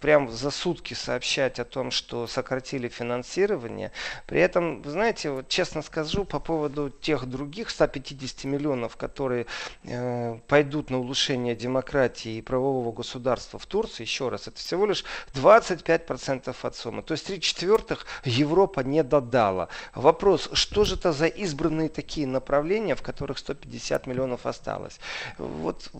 прям 0.00 0.30
за 0.30 0.50
сутки 0.50 0.94
сообщать 0.94 1.60
о 1.60 1.64
том, 1.64 1.92
что 1.92 2.26
сократили 2.26 2.88
финансирование, 2.88 3.92
при 4.26 4.40
этом, 4.40 4.82
знаете, 4.84 5.30
вот 5.30 5.48
честно 5.48 5.82
скажу, 5.82 6.24
по 6.24 6.40
поводу 6.40 6.90
тех 6.90 7.26
других 7.26 7.70
150 7.70 8.44
миллионов, 8.44 8.96
которые 8.96 9.46
э, 9.84 10.38
пойдут 10.48 10.90
на 10.90 10.98
улучшение 10.98 11.35
улучшения 11.36 11.54
демократии 11.54 12.38
и 12.38 12.42
правового 12.42 12.92
государства 12.92 13.58
в 13.58 13.66
Турции, 13.66 14.02
еще 14.02 14.28
раз, 14.28 14.48
это 14.48 14.58
всего 14.58 14.86
лишь 14.86 15.04
25% 15.34 16.56
от 16.62 16.76
суммы. 16.76 17.02
То 17.02 17.12
есть 17.12 17.26
3 17.26 17.40
четвертых 17.40 18.06
Европа 18.24 18.80
не 18.80 19.02
додала. 19.02 19.68
Вопрос, 19.94 20.48
что 20.52 20.84
же 20.84 20.94
это 20.94 21.12
за 21.12 21.26
избранные 21.26 21.88
такие 21.88 22.26
направления, 22.26 22.94
в 22.94 23.02
которых 23.02 23.38
150 23.38 24.06
миллионов 24.06 24.46
осталось? 24.46 24.98
Вот 25.38 25.90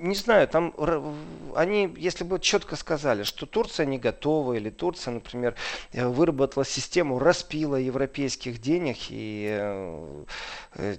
не 0.00 0.14
знаю, 0.14 0.48
там 0.48 0.74
они, 1.54 1.92
если 1.96 2.24
бы 2.24 2.40
четко 2.40 2.76
сказали, 2.76 3.22
что 3.22 3.44
Турция 3.46 3.86
не 3.86 3.98
готова, 3.98 4.54
или 4.54 4.70
Турция, 4.70 5.12
например, 5.12 5.54
э, 5.92 6.06
выработала 6.06 6.64
систему 6.64 7.18
распила 7.18 7.76
европейских 7.76 8.60
денег, 8.60 8.96
и 9.10 10.24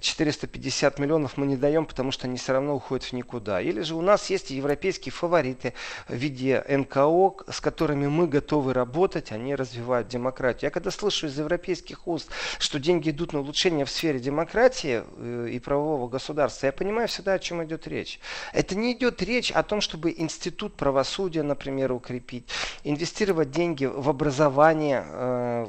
450 0.00 0.98
э, 0.98 1.02
миллионов 1.02 1.36
мы 1.36 1.46
не 1.46 1.56
даем, 1.56 1.84
потому 1.84 2.12
что 2.12 2.26
они 2.26 2.36
все 2.36 2.52
равно 2.52 2.76
уходят 2.76 3.04
в 3.04 3.12
никуда. 3.12 3.60
Или 3.60 3.80
же 3.80 3.96
у 3.96 4.02
нас 4.02 4.30
есть 4.30 4.50
европейские 4.50 5.12
фавориты 5.12 5.74
в 6.08 6.14
виде 6.14 6.64
НКО, 6.68 7.50
с 7.50 7.60
которыми 7.60 8.06
мы 8.06 8.28
готовы 8.28 8.72
работать, 8.72 9.32
они 9.32 9.56
развивают 9.56 10.08
демократию. 10.08 10.68
Я 10.68 10.70
когда 10.70 10.90
слышу 10.90 11.26
из 11.26 11.36
европейских 11.38 12.06
уст, 12.06 12.30
что 12.58 12.78
деньги 12.78 13.10
идут 13.10 13.32
на 13.32 13.40
улучшение 13.40 13.84
в 13.84 13.90
сфере 13.90 14.20
демократии 14.20 15.02
э, 15.16 15.48
и 15.50 15.58
правового 15.58 16.08
государства, 16.08 16.66
я 16.66 16.72
понимаю 16.72 17.08
всегда, 17.08 17.32
о 17.32 17.38
чем 17.40 17.64
идет 17.64 17.88
речь. 17.88 18.20
Это 18.52 18.76
не 18.76 18.91
идет 18.92 19.22
речь 19.22 19.50
о 19.50 19.62
том, 19.62 19.80
чтобы 19.80 20.14
институт 20.16 20.74
правосудия, 20.76 21.42
например, 21.42 21.92
укрепить, 21.92 22.44
инвестировать 22.84 23.50
деньги 23.50 23.84
в 23.86 24.08
образование 24.08 25.04
э, 25.06 25.66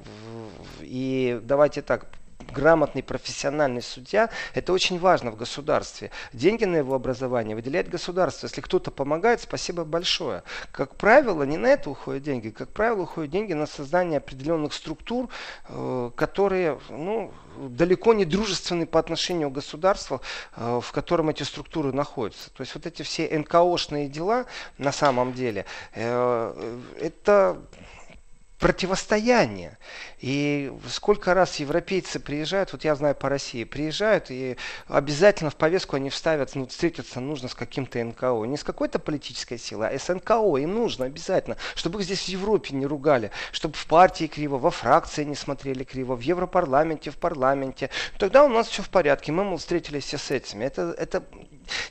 и 0.81 1.39
давайте 1.43 1.81
так, 1.81 2.07
грамотный 2.53 3.03
профессиональный 3.03 3.81
судья, 3.81 4.29
это 4.53 4.71
очень 4.71 4.99
важно 4.99 5.31
в 5.31 5.35
государстве. 5.35 6.11
Деньги 6.31 6.65
на 6.65 6.77
его 6.77 6.95
образование 6.95 7.55
выделяет 7.55 7.89
государство. 7.89 8.47
Если 8.47 8.61
кто-то 8.61 8.91
помогает, 8.91 9.41
спасибо 9.41 9.83
большое. 9.83 10.43
Как 10.71 10.95
правило, 10.95 11.43
не 11.43 11.57
на 11.57 11.67
это 11.67 11.89
уходят 11.89 12.23
деньги. 12.23 12.49
Как 12.49 12.69
правило, 12.69 13.01
уходят 13.01 13.31
деньги 13.31 13.53
на 13.53 13.65
создание 13.65 14.17
определенных 14.17 14.73
структур, 14.73 15.29
э, 15.67 16.11
которые 16.15 16.79
ну, 16.89 17.33
далеко 17.57 18.13
не 18.13 18.25
дружественны 18.25 18.85
по 18.85 18.99
отношению 18.99 19.49
к 19.49 19.53
государству, 19.53 20.21
э, 20.55 20.79
в 20.81 20.91
котором 20.91 21.29
эти 21.29 21.43
структуры 21.43 21.91
находятся. 21.91 22.51
То 22.51 22.61
есть 22.61 22.75
вот 22.75 22.85
эти 22.85 23.01
все 23.01 23.27
НКОшные 23.37 24.07
дела 24.07 24.45
на 24.77 24.91
самом 24.91 25.33
деле, 25.33 25.65
э, 25.93 26.79
это 26.99 27.57
противостояние. 28.59 29.77
И 30.19 30.71
сколько 30.87 31.33
раз 31.33 31.57
европейцы 31.57 32.19
приезжают, 32.19 32.71
вот 32.71 32.85
я 32.85 32.95
знаю 32.95 33.13
по 33.15 33.27
России, 33.27 33.65
приезжают 33.65 34.31
и 34.31 34.57
обязательно 34.87 35.49
в 35.49 35.55
повестку 35.55 35.97
они 35.97 36.09
вставят, 36.09 36.55
ну, 36.55 36.65
встретиться 36.67 37.19
нужно 37.19 37.49
с 37.49 37.55
каким-то 37.55 38.01
НКО. 38.03 38.45
Не 38.45 38.55
с 38.55 38.63
какой-то 38.63 38.99
политической 38.99 39.57
силой, 39.57 39.89
а 39.89 39.99
с 39.99 40.13
НКО. 40.13 40.57
Им 40.57 40.75
нужно 40.75 41.05
обязательно, 41.05 41.57
чтобы 41.75 41.99
их 41.99 42.05
здесь 42.05 42.23
в 42.23 42.29
Европе 42.29 42.73
не 42.73 42.85
ругали, 42.85 43.31
чтобы 43.51 43.75
в 43.75 43.85
партии 43.85 44.27
криво, 44.27 44.57
во 44.57 44.71
фракции 44.71 45.23
не 45.23 45.35
смотрели 45.35 45.83
криво, 45.83 46.15
в 46.15 46.21
Европарламенте, 46.21 47.11
в 47.11 47.17
парламенте. 47.17 47.89
Тогда 48.17 48.45
у 48.45 48.49
нас 48.49 48.67
все 48.69 48.81
в 48.81 48.89
порядке. 48.89 49.31
Мы, 49.31 49.43
мол, 49.43 49.57
встретились 49.57 50.05
все 50.05 50.17
с 50.17 50.31
этими. 50.31 50.63
Это, 50.63 50.95
это 50.97 51.23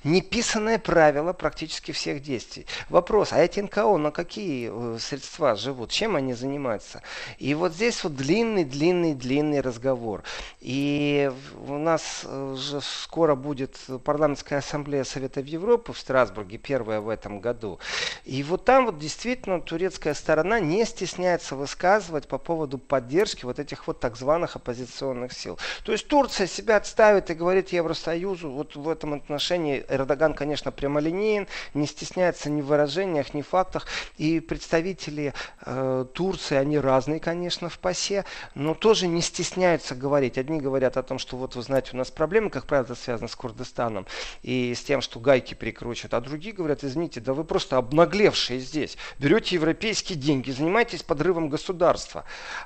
неписанное 0.04 0.78
правило 0.78 1.32
практически 1.32 1.92
всех 1.92 2.22
действий. 2.22 2.66
Вопрос, 2.88 3.32
а 3.32 3.38
эти 3.38 3.60
НКО 3.60 3.96
на 3.98 4.10
какие 4.10 4.70
э, 4.72 4.98
средства 4.98 5.54
живут? 5.56 5.90
Чем 5.90 6.16
они 6.16 6.34
занимаются? 6.34 7.02
И 7.38 7.54
вот 7.54 7.72
здесь 7.72 8.02
вот 8.04 8.14
длинный-длинный-длинный 8.16 9.60
разговор. 9.60 10.22
И 10.60 11.30
у 11.66 11.78
нас 11.78 12.24
уже 12.24 12.80
скоро 12.80 13.34
будет 13.34 13.78
парламентская 14.04 14.58
ассамблея 14.58 15.04
Совета 15.04 15.40
Европы 15.40 15.92
в 15.92 15.98
Страсбурге, 15.98 16.58
первая 16.58 17.00
в 17.00 17.08
этом 17.08 17.40
году. 17.40 17.78
И 18.24 18.42
вот 18.42 18.64
там 18.64 18.86
вот 18.86 18.98
действительно 18.98 19.60
турецкая 19.60 20.14
сторона 20.14 20.60
не 20.60 20.84
стесняется 20.84 21.56
высказывать 21.56 22.28
по 22.28 22.38
поводу 22.38 22.78
поддержки 22.78 23.44
вот 23.44 23.58
этих 23.58 23.86
вот 23.86 24.00
так 24.00 24.16
званых 24.16 24.56
оппозиционных 24.56 25.32
сил. 25.32 25.58
То 25.84 25.92
есть 25.92 26.08
Турция 26.08 26.46
себя 26.46 26.76
отставит 26.76 27.30
и 27.30 27.34
говорит 27.34 27.70
Евросоюзу 27.70 28.50
вот 28.50 28.76
в 28.76 28.88
этом 28.88 29.14
отношении 29.14 29.61
Эрдоган, 29.70 30.34
конечно, 30.34 30.70
прямолинеен, 30.70 31.48
не 31.74 31.86
стесняется 31.86 32.50
ни 32.50 32.60
в 32.60 32.66
выражениях, 32.66 33.34
ни 33.34 33.42
в 33.42 33.48
фактах. 33.48 33.86
И 34.18 34.40
представители 34.40 35.34
э, 35.64 36.06
Турции, 36.12 36.56
они 36.56 36.78
разные, 36.78 37.20
конечно, 37.20 37.68
в 37.68 37.78
пасе 37.78 38.24
но 38.54 38.74
тоже 38.74 39.06
не 39.06 39.22
стесняются 39.22 39.94
говорить. 39.94 40.38
Одни 40.38 40.60
говорят 40.60 40.96
о 40.96 41.02
том, 41.02 41.18
что 41.18 41.36
вот 41.36 41.56
вы 41.56 41.62
знаете, 41.62 41.90
у 41.92 41.96
нас 41.96 42.10
проблемы, 42.10 42.50
как 42.50 42.66
правило, 42.66 42.84
это 42.84 42.94
связано 42.94 43.28
с 43.28 43.36
Курдистаном 43.36 44.06
и 44.42 44.74
с 44.74 44.82
тем, 44.82 45.00
что 45.00 45.20
гайки 45.20 45.54
прикручивают. 45.54 46.14
А 46.14 46.20
другие 46.20 46.54
говорят, 46.54 46.84
извините, 46.84 47.20
да 47.20 47.34
вы 47.34 47.44
просто 47.44 47.76
обнаглевшие 47.76 48.60
здесь. 48.60 48.96
Берете 49.18 49.56
европейские 49.56 50.18
деньги, 50.18 50.50
занимаетесь 50.50 51.02
подрывом 51.02 51.48
государства. 51.48 52.24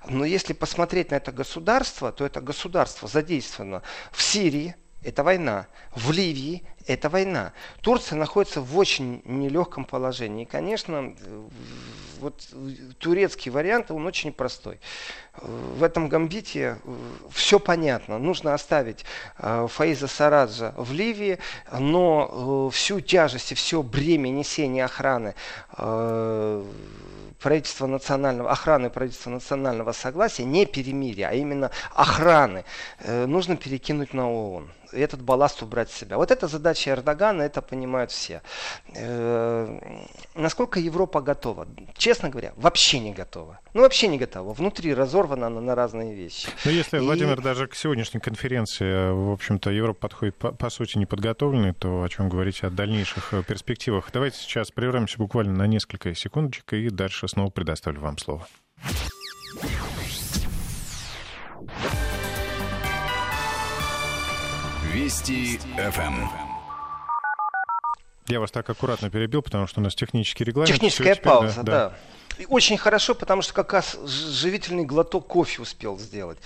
Но 0.08 0.24
если 0.24 0.52
посмотреть 0.52 1.10
на 1.10 1.16
это 1.16 1.32
государство, 1.32 2.12
то 2.12 2.24
это 2.24 2.40
государство 2.40 3.08
задействовано 3.08 3.82
в 4.12 4.22
Сирии, 4.22 4.74
это 5.02 5.22
война. 5.22 5.68
В 5.94 6.10
Ливии 6.10 6.64
это 6.86 7.08
война. 7.08 7.52
Турция 7.80 8.16
находится 8.16 8.60
в 8.60 8.76
очень 8.78 9.22
нелегком 9.24 9.84
положении. 9.84 10.42
И, 10.42 10.46
конечно, 10.46 11.14
вот 12.20 12.48
турецкий 12.98 13.50
вариант, 13.50 13.90
он 13.90 14.06
очень 14.06 14.32
простой. 14.32 14.78
В 15.42 15.82
этом 15.82 16.08
гамбите 16.08 16.78
э, 16.82 16.94
все 17.30 17.58
понятно. 17.58 18.18
Нужно 18.18 18.54
оставить 18.54 19.04
э, 19.38 19.66
Фаиза 19.70 20.06
Сараджа 20.06 20.72
в 20.76 20.92
Ливии, 20.92 21.38
но 21.72 22.68
э, 22.70 22.74
всю 22.74 23.00
тяжесть 23.00 23.52
и 23.52 23.54
все 23.54 23.82
бремя 23.82 24.30
несения 24.30 24.84
охраны 24.84 25.34
правительства 27.40 27.86
национального, 27.86 28.50
охраны 28.50 28.88
правительства 28.88 29.30
национального 29.30 29.92
согласия, 29.92 30.44
не 30.44 30.64
перемирия, 30.64 31.28
а 31.28 31.34
именно 31.34 31.70
охраны, 31.94 32.64
нужно 33.06 33.56
перекинуть 33.56 34.14
на 34.14 34.30
ООН 34.30 34.70
этот 34.92 35.22
балласт 35.22 35.62
убрать 35.62 35.90
с 35.90 35.94
себя. 35.94 36.16
Вот 36.16 36.30
это 36.30 36.48
задача 36.48 36.75
Эрдогана, 36.84 37.42
это 37.42 37.62
понимают 37.62 38.10
все. 38.10 38.42
Э, 38.94 39.78
насколько 40.34 40.80
Европа 40.80 41.20
готова? 41.20 41.66
Честно 41.96 42.28
говоря, 42.28 42.52
вообще 42.56 42.98
не 42.98 43.12
готова. 43.12 43.60
Ну, 43.74 43.82
вообще 43.82 44.08
не 44.08 44.18
готова. 44.18 44.52
Внутри 44.52 44.94
разорвана 44.94 45.46
она 45.46 45.60
на 45.60 45.74
разные 45.74 46.14
вещи. 46.14 46.48
Но 46.64 46.70
ну, 46.70 46.76
если, 46.76 46.98
И... 46.98 47.00
Владимир, 47.00 47.40
даже 47.40 47.66
к 47.66 47.74
сегодняшней 47.74 48.20
конференции, 48.20 49.10
в 49.12 49.32
общем-то, 49.32 49.70
Европа 49.70 50.00
подходит, 50.00 50.36
по, 50.36 50.52
по 50.52 50.70
сути, 50.70 50.98
неподготовленной, 50.98 51.72
то 51.72 52.02
о 52.02 52.08
чем 52.08 52.28
говорить 52.28 52.62
о 52.62 52.70
дальнейших 52.70 53.34
э, 53.34 53.42
перспективах. 53.42 54.10
Давайте 54.12 54.38
сейчас 54.38 54.70
прервемся 54.70 55.18
буквально 55.18 55.54
на 55.54 55.66
несколько 55.66 56.14
секундочек 56.14 56.72
и 56.72 56.90
дальше 56.90 57.28
снова 57.28 57.50
предоставлю 57.50 58.00
вам 58.00 58.18
слово. 58.18 58.46
Вести 64.92 65.58
ФМ. 65.76 66.45
Я 68.28 68.40
вас 68.40 68.50
так 68.50 68.68
аккуратно 68.68 69.10
перебил, 69.10 69.42
потому 69.42 69.66
что 69.66 69.80
у 69.80 69.82
нас 69.82 69.94
технический 69.94 70.44
регламент. 70.44 70.74
Техническая 70.74 71.14
теперь, 71.14 71.24
пауза, 71.24 71.62
да. 71.62 71.94
да. 72.38 72.44
очень 72.48 72.76
хорошо, 72.76 73.14
потому 73.14 73.42
что 73.42 73.52
как 73.52 73.72
раз 73.72 73.96
живительный 74.04 74.84
глоток 74.84 75.26
кофе 75.26 75.62
успел 75.62 75.98
сделать. 75.98 76.38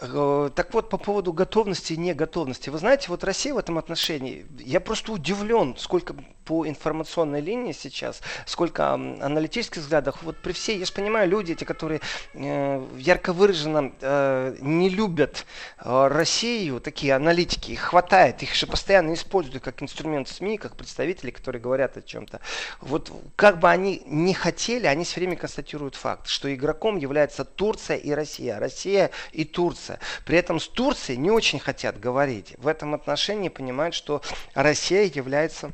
Э, 0.00 0.50
так 0.54 0.74
вот, 0.74 0.88
по 0.90 0.98
поводу 0.98 1.32
готовности 1.32 1.92
и 1.92 1.96
неготовности. 1.96 2.70
Вы 2.70 2.78
знаете, 2.78 3.08
вот 3.08 3.22
Россия 3.24 3.54
в 3.54 3.58
этом 3.58 3.78
отношении, 3.78 4.46
я 4.58 4.80
просто 4.80 5.12
удивлен, 5.12 5.76
сколько 5.78 6.16
по 6.44 6.66
информационной 6.66 7.40
линии 7.40 7.72
сейчас, 7.72 8.20
сколько 8.46 8.92
аналитических 8.92 9.82
взглядов. 9.82 10.18
Вот 10.22 10.36
при 10.36 10.52
всей, 10.52 10.78
я 10.78 10.84
же 10.84 10.92
понимаю, 10.92 11.28
люди, 11.28 11.52
эти, 11.52 11.64
которые 11.64 12.00
э, 12.34 12.86
ярко 12.98 13.32
выраженно 13.32 13.92
э, 14.00 14.56
не 14.60 14.88
любят 14.88 15.46
э, 15.78 16.06
Россию, 16.08 16.80
такие 16.80 17.14
аналитики, 17.14 17.72
их 17.72 17.80
хватает, 17.80 18.42
их 18.42 18.54
же 18.54 18.66
постоянно 18.66 19.14
используют 19.14 19.64
как 19.64 19.82
инструмент 19.82 20.28
СМИ, 20.28 20.58
как 20.58 20.76
представители, 20.76 21.30
которые 21.30 21.62
говорят 21.62 21.96
о 21.96 22.02
чем-то. 22.02 22.40
Вот 22.80 23.10
как 23.36 23.58
бы 23.58 23.70
они 23.70 24.02
не 24.06 24.34
хотели, 24.34 24.86
они 24.86 25.04
все 25.04 25.20
время 25.20 25.36
констатируют 25.36 25.94
факт, 25.94 26.26
что 26.26 26.54
игроком 26.54 26.96
является 26.96 27.44
Турция 27.44 27.96
и 27.96 28.10
Россия, 28.10 28.58
Россия 28.58 29.10
и 29.32 29.44
Турция. 29.44 29.98
При 30.24 30.36
этом 30.36 30.60
с 30.60 30.68
Турцией 30.68 31.18
не 31.18 31.30
очень 31.30 31.58
хотят 31.58 31.98
говорить. 31.98 32.54
В 32.58 32.66
этом 32.66 32.94
отношении 32.94 33.48
понимают, 33.48 33.94
что 33.94 34.22
Россия 34.54 35.04
является 35.04 35.72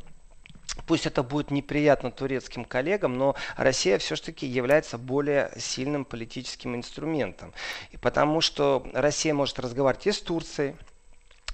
Пусть 0.87 1.07
это 1.07 1.23
будет 1.23 1.51
неприятно 1.51 2.11
турецким 2.11 2.65
коллегам, 2.65 3.17
но 3.17 3.37
Россия 3.57 3.99
все-таки 3.99 4.47
является 4.47 4.99
более 4.99 5.53
сильным 5.57 6.05
политическим 6.05 6.75
инструментом. 6.75 7.53
И 7.91 7.97
потому 7.97 8.41
что 8.41 8.87
Россия 8.93 9.35
может 9.35 9.59
разговаривать 9.59 10.07
и 10.07 10.13
с 10.13 10.21
Турцией, 10.21 10.75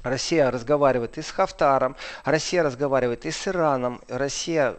Россия 0.08 0.50
разговаривает 0.50 1.18
и 1.18 1.22
с 1.22 1.30
Хафтаром, 1.30 1.96
Россия 2.24 2.62
разговаривает 2.62 3.26
и 3.26 3.30
с 3.30 3.48
Ираном, 3.48 4.00
Россия 4.08 4.72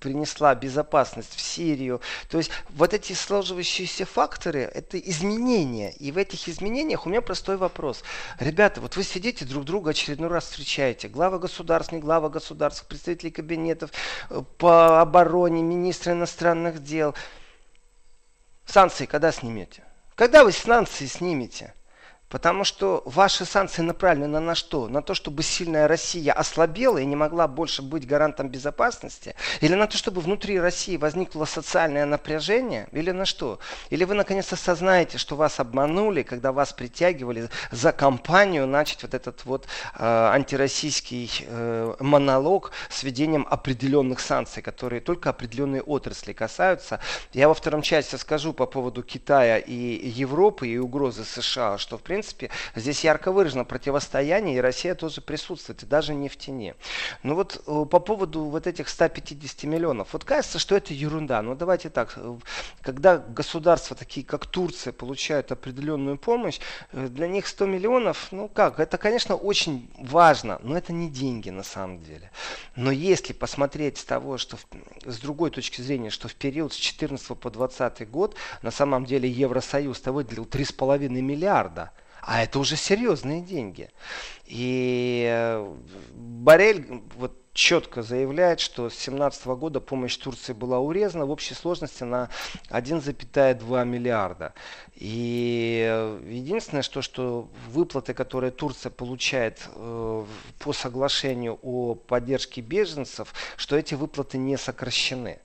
принесла 0.00 0.54
безопасность 0.54 1.34
в 1.34 1.40
Сирию. 1.40 2.00
То 2.28 2.38
есть 2.38 2.50
вот 2.70 2.94
эти 2.94 3.12
сложивающиеся 3.12 4.06
факторы– 4.06 4.60
это 4.74 4.98
изменения. 4.98 5.92
И 5.92 6.12
в 6.12 6.18
этих 6.18 6.48
изменениях 6.48 7.06
у 7.06 7.10
меня 7.10 7.20
простой 7.20 7.56
вопрос. 7.56 8.02
Ребята, 8.38 8.80
вот 8.80 8.96
вы 8.96 9.02
сидите 9.04 9.44
друг 9.44 9.64
друга 9.64 9.90
очередной 9.90 10.30
раз 10.30 10.44
встречаете. 10.44 11.08
Глава 11.08 11.38
государств, 11.38 11.92
не 11.92 11.98
глава 11.98 12.28
государств, 12.30 12.86
представители 12.86 13.30
кабинетов 13.30 13.90
э, 14.30 14.42
по 14.58 15.00
обороне, 15.00 15.62
министры 15.62 16.12
иностранных 16.12 16.82
дел. 16.82 17.14
Санкции 18.64 19.04
когда 19.04 19.30
снимете? 19.30 19.84
Когда 20.14 20.44
вы 20.44 20.52
санкции 20.52 21.06
снимете? 21.06 21.74
Потому 22.34 22.64
что 22.64 23.00
ваши 23.06 23.44
санкции 23.44 23.80
направлены 23.82 24.40
на 24.40 24.56
что? 24.56 24.88
На 24.88 25.02
то, 25.02 25.14
чтобы 25.14 25.44
сильная 25.44 25.86
Россия 25.86 26.32
ослабела 26.32 26.98
и 26.98 27.04
не 27.04 27.14
могла 27.14 27.46
больше 27.46 27.80
быть 27.80 28.08
гарантом 28.08 28.48
безопасности? 28.48 29.36
Или 29.60 29.74
на 29.74 29.86
то, 29.86 29.96
чтобы 29.96 30.20
внутри 30.20 30.58
России 30.58 30.96
возникло 30.96 31.44
социальное 31.44 32.06
напряжение? 32.06 32.88
Или 32.90 33.12
на 33.12 33.24
что? 33.24 33.60
Или 33.88 34.02
вы 34.02 34.14
наконец 34.14 34.52
осознаете, 34.52 35.16
что 35.16 35.36
вас 35.36 35.60
обманули, 35.60 36.24
когда 36.24 36.50
вас 36.50 36.72
притягивали 36.72 37.50
за 37.70 37.92
компанию 37.92 38.66
начать 38.66 39.04
вот 39.04 39.14
этот 39.14 39.44
вот 39.44 39.66
э, 39.96 40.04
антироссийский 40.04 41.30
э, 41.46 41.94
монолог 42.00 42.72
с 42.88 43.04
введением 43.04 43.46
определенных 43.48 44.18
санкций, 44.18 44.60
которые 44.60 45.00
только 45.00 45.30
определенные 45.30 45.82
отрасли 45.82 46.32
касаются. 46.32 46.98
Я 47.32 47.46
во 47.46 47.54
втором 47.54 47.82
части 47.82 48.16
скажу 48.16 48.52
по 48.52 48.66
поводу 48.66 49.04
Китая 49.04 49.58
и 49.58 50.08
Европы 50.08 50.66
и 50.66 50.78
угрозы 50.78 51.24
США, 51.24 51.78
что 51.78 51.96
в 51.96 52.02
принципе 52.02 52.23
принципе, 52.24 52.50
здесь 52.74 53.04
ярко 53.04 53.32
выражено 53.32 53.64
противостояние, 53.64 54.56
и 54.56 54.60
Россия 54.60 54.94
тоже 54.94 55.20
присутствует, 55.20 55.82
и 55.82 55.86
даже 55.86 56.14
не 56.14 56.28
в 56.28 56.36
тени. 56.36 56.74
Ну 57.22 57.34
вот 57.34 57.62
э, 57.66 57.84
по 57.90 58.00
поводу 58.00 58.44
вот 58.44 58.66
этих 58.66 58.88
150 58.88 59.64
миллионов, 59.64 60.12
вот 60.12 60.24
кажется, 60.24 60.58
что 60.58 60.76
это 60.76 60.94
ерунда. 60.94 61.42
Но 61.42 61.54
давайте 61.54 61.90
так, 61.90 62.14
э, 62.16 62.36
когда 62.82 63.18
государства 63.18 63.96
такие, 63.96 64.24
как 64.24 64.46
Турция, 64.46 64.92
получают 64.92 65.52
определенную 65.52 66.16
помощь, 66.16 66.60
э, 66.92 67.08
для 67.08 67.28
них 67.28 67.46
100 67.46 67.66
миллионов, 67.66 68.28
ну 68.30 68.48
как, 68.48 68.80
это, 68.80 68.98
конечно, 68.98 69.34
очень 69.34 69.90
важно, 69.98 70.58
но 70.62 70.76
это 70.76 70.92
не 70.92 71.10
деньги 71.10 71.50
на 71.50 71.62
самом 71.62 72.02
деле. 72.02 72.30
Но 72.76 72.90
если 72.90 73.32
посмотреть 73.32 73.98
с 73.98 74.04
того, 74.04 74.38
что 74.38 74.56
с 75.04 75.18
другой 75.18 75.50
точки 75.50 75.82
зрения, 75.82 76.10
что 76.10 76.28
в 76.28 76.34
период 76.34 76.72
с 76.72 76.76
14 76.76 77.38
по 77.38 77.50
20 77.50 78.10
год 78.10 78.34
на 78.62 78.70
самом 78.70 79.04
деле 79.04 79.28
Евросоюз-то 79.28 80.12
выделил 80.12 80.44
3,5 80.44 81.08
миллиарда– 81.20 81.90
а 82.26 82.42
это 82.42 82.58
уже 82.58 82.76
серьезные 82.76 83.40
деньги. 83.40 83.90
И 84.46 85.26
э, 85.28 85.74
Барель 86.14 87.02
вот 87.16 87.32
четко 87.54 88.02
заявляет, 88.02 88.60
что 88.60 88.90
с 88.90 88.94
2017 88.94 89.46
года 89.46 89.80
помощь 89.80 90.16
Турции 90.16 90.52
была 90.52 90.80
урезана 90.80 91.24
в 91.24 91.30
общей 91.30 91.54
сложности 91.54 92.02
на 92.02 92.28
1,2 92.70 93.84
миллиарда. 93.84 94.54
И 94.96 95.86
э, 95.88 96.20
единственное, 96.28 96.82
что, 96.82 97.00
что 97.00 97.48
выплаты, 97.68 98.12
которые 98.12 98.50
Турция 98.50 98.90
получает 98.90 99.68
э, 99.74 100.24
по 100.58 100.72
соглашению 100.72 101.58
о 101.62 101.94
поддержке 101.94 102.60
беженцев, 102.60 103.32
что 103.56 103.76
эти 103.76 103.94
выплаты 103.94 104.36
не 104.36 104.56
сокращены. 104.56 105.38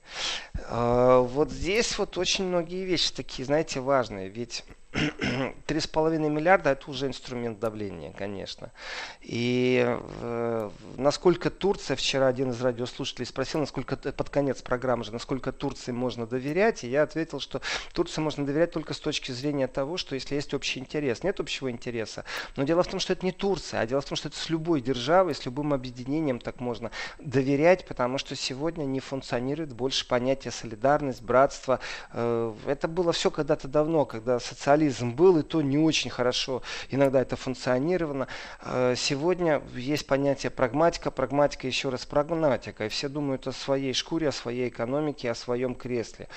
Э, 0.68 1.24
вот 1.26 1.50
здесь 1.50 1.96
вот 1.96 2.18
очень 2.18 2.44
многие 2.44 2.84
вещи 2.84 3.12
такие, 3.12 3.44
знаете, 3.44 3.80
важные. 3.80 4.28
Ведь 4.28 4.64
3,5 4.92 6.18
миллиарда 6.18 6.70
это 6.70 6.90
уже 6.90 7.06
инструмент 7.06 7.60
давления, 7.60 8.12
конечно. 8.12 8.72
И 9.20 9.84
э, 9.86 10.70
насколько 10.96 11.48
Турция, 11.48 11.96
вчера 11.96 12.26
один 12.26 12.50
из 12.50 12.60
радиослушателей 12.60 13.26
спросил, 13.26 13.60
насколько 13.60 13.96
под 13.96 14.30
конец 14.30 14.62
программы 14.62 15.04
же, 15.04 15.12
насколько 15.12 15.52
Турции 15.52 15.92
можно 15.92 16.26
доверять, 16.26 16.82
и 16.82 16.88
я 16.88 17.04
ответил, 17.04 17.38
что 17.38 17.60
Турции 17.92 18.20
можно 18.20 18.44
доверять 18.44 18.72
только 18.72 18.92
с 18.92 18.98
точки 18.98 19.30
зрения 19.30 19.68
того, 19.68 19.96
что 19.96 20.16
если 20.16 20.34
есть 20.34 20.52
общий 20.54 20.80
интерес. 20.80 21.22
Нет 21.22 21.38
общего 21.38 21.70
интереса. 21.70 22.24
Но 22.56 22.64
дело 22.64 22.82
в 22.82 22.88
том, 22.88 22.98
что 22.98 23.12
это 23.12 23.24
не 23.24 23.32
Турция, 23.32 23.80
а 23.80 23.86
дело 23.86 24.00
в 24.00 24.06
том, 24.06 24.16
что 24.16 24.26
это 24.26 24.36
с 24.36 24.50
любой 24.50 24.80
державой, 24.80 25.36
с 25.36 25.44
любым 25.44 25.72
объединением 25.72 26.40
так 26.40 26.58
можно 26.58 26.90
доверять, 27.20 27.86
потому 27.86 28.18
что 28.18 28.34
сегодня 28.34 28.84
не 28.86 28.98
функционирует 28.98 29.72
больше 29.72 30.08
понятие 30.08 30.50
солидарность, 30.50 31.22
братство. 31.22 31.78
Э, 32.12 32.52
это 32.66 32.88
было 32.88 33.12
все 33.12 33.30
когда-то 33.30 33.68
давно, 33.68 34.04
когда 34.04 34.40
социализм 34.40 34.79
социализм 34.80 35.12
был, 35.12 35.38
и 35.38 35.42
то 35.42 35.60
не 35.62 35.78
очень 35.78 36.10
хорошо 36.10 36.62
иногда 36.90 37.20
это 37.20 37.36
функционировало. 37.36 38.28
Э, 38.62 38.94
сегодня 38.96 39.62
есть 39.74 40.06
понятие 40.06 40.50
прагматика, 40.50 41.10
прагматика 41.10 41.66
еще 41.66 41.90
раз 41.90 42.06
прагматика, 42.06 42.86
и 42.86 42.88
все 42.88 43.08
думают 43.08 43.46
о 43.46 43.52
своей 43.52 43.92
шкуре, 43.92 44.28
о 44.28 44.32
своей 44.32 44.68
экономике, 44.68 45.30
о 45.30 45.34
своем 45.34 45.74
кресле. 45.74 46.28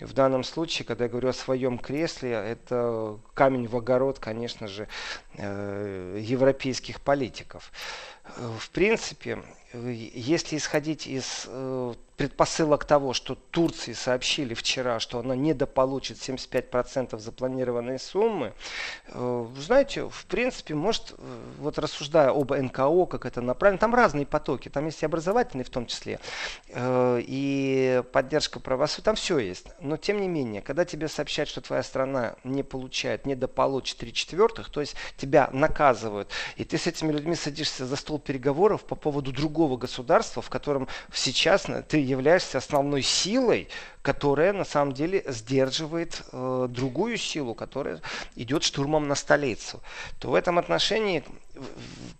В 0.00 0.12
данном 0.12 0.44
случае, 0.44 0.84
когда 0.86 1.04
я 1.04 1.10
говорю 1.10 1.28
о 1.28 1.32
своем 1.32 1.78
кресле, 1.78 2.32
это 2.32 3.18
камень 3.34 3.68
в 3.68 3.76
огород, 3.76 4.18
конечно 4.18 4.66
же, 4.66 4.88
э, 5.36 6.18
европейских 6.20 7.00
политиков. 7.00 7.70
Э, 8.24 8.50
в 8.58 8.70
принципе, 8.70 9.38
если 9.72 10.56
исходить 10.56 11.06
из 11.06 11.48
предпосылок 12.22 12.84
того, 12.84 13.14
что 13.14 13.34
Турции 13.34 13.94
сообщили 13.94 14.54
вчера, 14.54 15.00
что 15.00 15.18
она 15.18 15.34
недополучит 15.34 16.18
75% 16.18 17.18
запланированной 17.18 17.98
суммы, 17.98 18.52
э, 19.08 19.46
знаете, 19.58 20.08
в 20.08 20.26
принципе, 20.26 20.76
может, 20.76 21.16
э, 21.18 21.44
вот 21.58 21.80
рассуждая 21.80 22.30
об 22.30 22.52
НКО, 22.52 23.06
как 23.06 23.26
это 23.26 23.40
направлено, 23.40 23.80
там 23.80 23.92
разные 23.92 24.24
потоки, 24.24 24.68
там 24.68 24.86
есть 24.86 25.02
и 25.02 25.06
образовательные 25.06 25.64
в 25.64 25.70
том 25.70 25.86
числе, 25.86 26.20
э, 26.68 27.20
и 27.26 28.04
поддержка 28.12 28.60
правосудия, 28.60 29.02
там 29.02 29.16
все 29.16 29.40
есть. 29.40 29.66
Но, 29.80 29.96
тем 29.96 30.20
не 30.20 30.28
менее, 30.28 30.62
когда 30.62 30.84
тебе 30.84 31.08
сообщают, 31.08 31.48
что 31.48 31.60
твоя 31.60 31.82
страна 31.82 32.36
не 32.44 32.62
получает, 32.62 33.26
недополучит 33.26 33.96
3 33.98 34.12
четвертых, 34.12 34.70
то 34.70 34.80
есть 34.80 34.94
тебя 35.16 35.50
наказывают, 35.52 36.28
и 36.54 36.64
ты 36.64 36.78
с 36.78 36.86
этими 36.86 37.10
людьми 37.10 37.34
садишься 37.34 37.84
за 37.84 37.96
стол 37.96 38.20
переговоров 38.20 38.84
по 38.84 38.94
поводу 38.94 39.32
другого 39.32 39.76
государства, 39.76 40.40
в 40.40 40.50
котором 40.50 40.86
сейчас 41.12 41.66
ты 41.88 42.11
являешься 42.12 42.58
основной 42.58 43.02
силой, 43.02 43.68
которая 44.02 44.52
на 44.52 44.64
самом 44.64 44.92
деле 44.94 45.24
сдерживает 45.26 46.22
э, 46.32 46.66
другую 46.70 47.16
силу, 47.16 47.54
которая 47.54 48.00
идет 48.36 48.62
штурмом 48.62 49.08
на 49.08 49.14
столицу, 49.14 49.80
то 50.18 50.30
в 50.30 50.34
этом 50.34 50.58
отношении, 50.58 51.24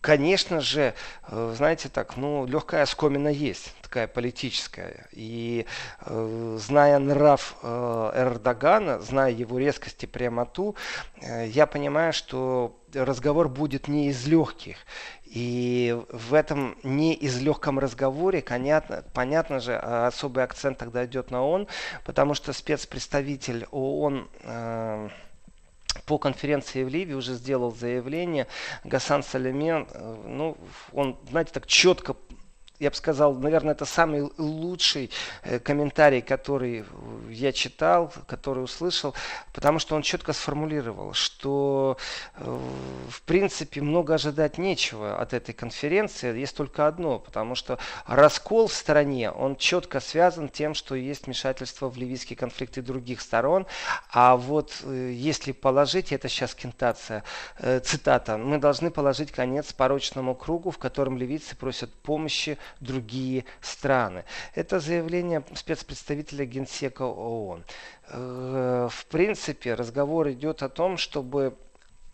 конечно 0.01 0.61
же, 0.61 0.95
э, 1.29 1.55
знаете 1.57 1.89
так, 1.89 2.17
ну, 2.17 2.47
легкая 2.47 2.87
скомина 2.87 3.29
есть, 3.29 3.75
такая 3.83 4.07
политическая. 4.07 5.07
И 5.13 5.67
э, 6.01 6.59
зная 6.61 6.99
нрав 6.99 7.57
э, 7.63 8.13
Эрдогана, 8.15 9.01
зная 9.01 9.31
его 9.31 9.59
резкость 9.59 10.05
и 10.05 10.07
прямоту, 10.07 10.77
э, 11.21 11.49
я 11.49 11.67
понимаю, 11.67 12.13
что 12.13 12.79
разговор 12.95 13.49
будет 13.49 13.89
не 13.89 14.09
из 14.09 14.27
легких. 14.27 14.77
И 15.25 15.99
в 16.11 16.35
этом 16.35 16.77
не 16.83 17.15
из 17.15 17.41
легком 17.41 17.79
разговоре, 17.79 18.43
понятно, 18.43 19.03
понятно 19.15 19.61
же, 19.61 19.75
особый 19.77 20.45
акцент 20.45 20.77
тогда 20.77 21.07
идет 21.07 21.31
на 21.31 21.43
ООН, 21.43 21.69
потому 22.05 22.35
что 22.35 22.53
спецпредставитель 22.53 23.67
ООН 23.71 24.29
э, 24.43 25.09
по 26.07 26.19
конференции 26.19 26.85
в 26.85 26.89
Ливии 26.89 27.15
уже 27.15 27.35
сделал 27.35 27.75
заявление. 27.75 28.47
Гасан 28.85 29.23
Салемен, 29.23 29.87
э, 29.91 30.17
ну, 30.27 30.57
он, 30.93 31.19
знаете, 31.31 31.53
так 31.53 31.67
четко 31.67 32.17
я 32.83 32.91
бы 32.91 32.97
сказал, 32.97 33.35
наверное, 33.35 33.75
это 33.75 33.85
самый 33.85 34.29
лучший 34.39 35.11
э, 35.45 35.61
комментарий, 35.61 36.21
который 36.21 36.85
я 37.31 37.53
читал, 37.53 38.13
который 38.27 38.65
услышал, 38.65 39.15
потому 39.55 39.79
что 39.79 39.95
он 39.95 40.03
четко 40.03 40.33
сформулировал, 40.33 41.13
что 41.13 41.97
э, 42.35 42.59
в 43.09 43.23
принципе 43.23 43.81
много 43.83 44.15
ожидать 44.15 44.59
нечего 44.59 45.17
от 45.21 45.33
этой 45.33 45.53
конференции, 45.53 46.37
есть 46.37 46.57
только 46.57 46.89
одно, 46.89 47.21
потому 47.21 47.55
что 47.55 47.79
раскол 48.07 48.67
в 48.67 48.73
стране, 48.73 49.31
он 49.31 49.55
четко 49.55 50.01
связан 50.01 50.49
тем, 50.49 50.75
что 50.75 50.97
есть 50.97 51.27
вмешательство 51.27 51.89
в 51.89 51.97
ливийский 51.97 52.35
конфликт 52.35 52.79
и 52.79 52.81
других 52.81 53.21
сторон, 53.21 53.65
а 54.11 54.37
вот 54.37 54.73
э, 54.83 55.13
если 55.15 55.53
положить, 55.53 56.11
это 56.11 56.29
сейчас 56.29 56.57
кентация, 56.57 57.23
цитата, 57.85 58.37
мы 58.39 58.59
должны 58.59 58.91
положить 58.91 59.31
конец 59.31 59.73
порочному 59.73 60.35
кругу, 60.35 60.73
в 60.73 60.79
котором 60.79 61.17
ливийцы 61.17 61.55
просят 61.55 61.93
помощи 61.93 62.59
другие 62.81 63.45
страны. 63.61 64.25
Это 64.55 64.81
заявление 64.81 65.43
спецпредставителя 65.55 66.45
Генсека 66.45 67.03
ООН. 67.03 67.65
Э, 68.09 68.89
в 68.91 69.07
принципе, 69.07 69.75
разговор 69.75 70.31
идет 70.31 70.63
о 70.63 70.69
том, 70.69 70.97
чтобы 70.97 71.57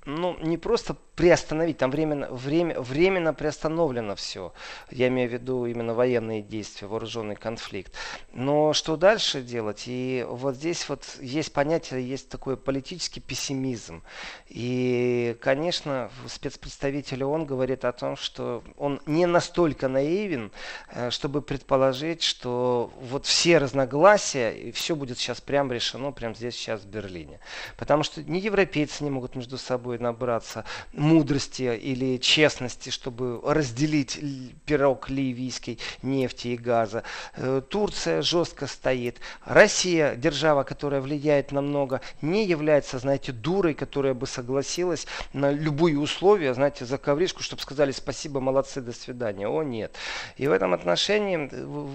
ну, 0.04 0.38
не 0.40 0.56
просто 0.56 0.96
приостановить, 1.18 1.78
там 1.78 1.90
временно, 1.90 2.28
время, 2.30 2.80
временно 2.80 3.34
приостановлено 3.34 4.14
все. 4.14 4.52
Я 4.88 5.08
имею 5.08 5.28
в 5.28 5.32
виду 5.32 5.66
именно 5.66 5.94
военные 5.94 6.42
действия, 6.42 6.86
вооруженный 6.86 7.34
конфликт. 7.34 7.92
Но 8.32 8.72
что 8.72 8.96
дальше 8.96 9.42
делать? 9.42 9.84
И 9.86 10.24
вот 10.28 10.54
здесь 10.54 10.88
вот 10.88 11.04
есть 11.20 11.52
понятие, 11.52 12.08
есть 12.08 12.28
такой 12.28 12.56
политический 12.56 13.18
пессимизм. 13.18 14.04
И, 14.46 15.36
конечно, 15.40 16.08
спецпредставитель 16.28 17.24
ООН 17.24 17.46
говорит 17.46 17.84
о 17.84 17.92
том, 17.92 18.16
что 18.16 18.62
он 18.76 19.00
не 19.06 19.26
настолько 19.26 19.88
наивен, 19.88 20.52
э, 20.92 21.10
чтобы 21.10 21.42
предположить, 21.42 22.22
что 22.22 22.92
вот 23.00 23.26
все 23.26 23.58
разногласия, 23.58 24.52
и 24.52 24.70
все 24.70 24.94
будет 24.94 25.18
сейчас 25.18 25.40
прям 25.40 25.72
решено, 25.72 26.12
прямо 26.12 26.34
здесь, 26.36 26.54
сейчас 26.54 26.82
в 26.82 26.86
Берлине. 26.86 27.40
Потому 27.76 28.04
что 28.04 28.22
ни 28.22 28.38
европейцы 28.38 29.02
не 29.02 29.10
могут 29.10 29.34
между 29.34 29.58
собой 29.58 29.87
собой 29.88 29.98
набраться 29.98 30.64
мудрости 30.92 31.62
или 31.62 32.18
честности, 32.18 32.90
чтобы 32.90 33.40
разделить 33.42 34.20
пирог 34.66 35.08
ливийской 35.08 35.78
нефти 36.02 36.48
и 36.48 36.56
газа. 36.56 37.04
Э, 37.36 37.62
Турция 37.66 38.20
жестко 38.20 38.66
стоит. 38.66 39.18
Россия, 39.46 40.14
держава, 40.14 40.62
которая 40.64 41.00
влияет 41.00 41.52
на 41.52 41.62
много, 41.62 42.02
не 42.20 42.44
является, 42.44 42.98
знаете, 42.98 43.32
дурой, 43.32 43.72
которая 43.72 44.12
бы 44.12 44.26
согласилась 44.26 45.06
на 45.32 45.50
любые 45.50 45.98
условия, 45.98 46.52
знаете, 46.52 46.84
за 46.84 46.98
ковришку, 46.98 47.42
чтобы 47.42 47.62
сказали 47.62 47.92
спасибо, 47.92 48.40
молодцы, 48.40 48.82
до 48.82 48.92
свидания. 48.92 49.48
О, 49.48 49.62
нет. 49.62 49.96
И 50.36 50.46
в 50.46 50.52
этом 50.52 50.74
отношении 50.74 51.36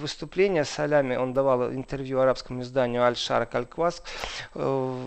выступление 0.01 0.65
Салями, 0.65 1.15
он 1.15 1.33
давал 1.33 1.71
интервью 1.71 2.19
арабскому 2.19 2.61
изданию 2.63 3.03
Аль-Шарак 3.03 3.53
Аль-Кваск, 3.53 4.03
э, 4.55 5.03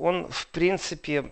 он, 0.00 0.26
в 0.28 0.46
принципе, 0.48 1.30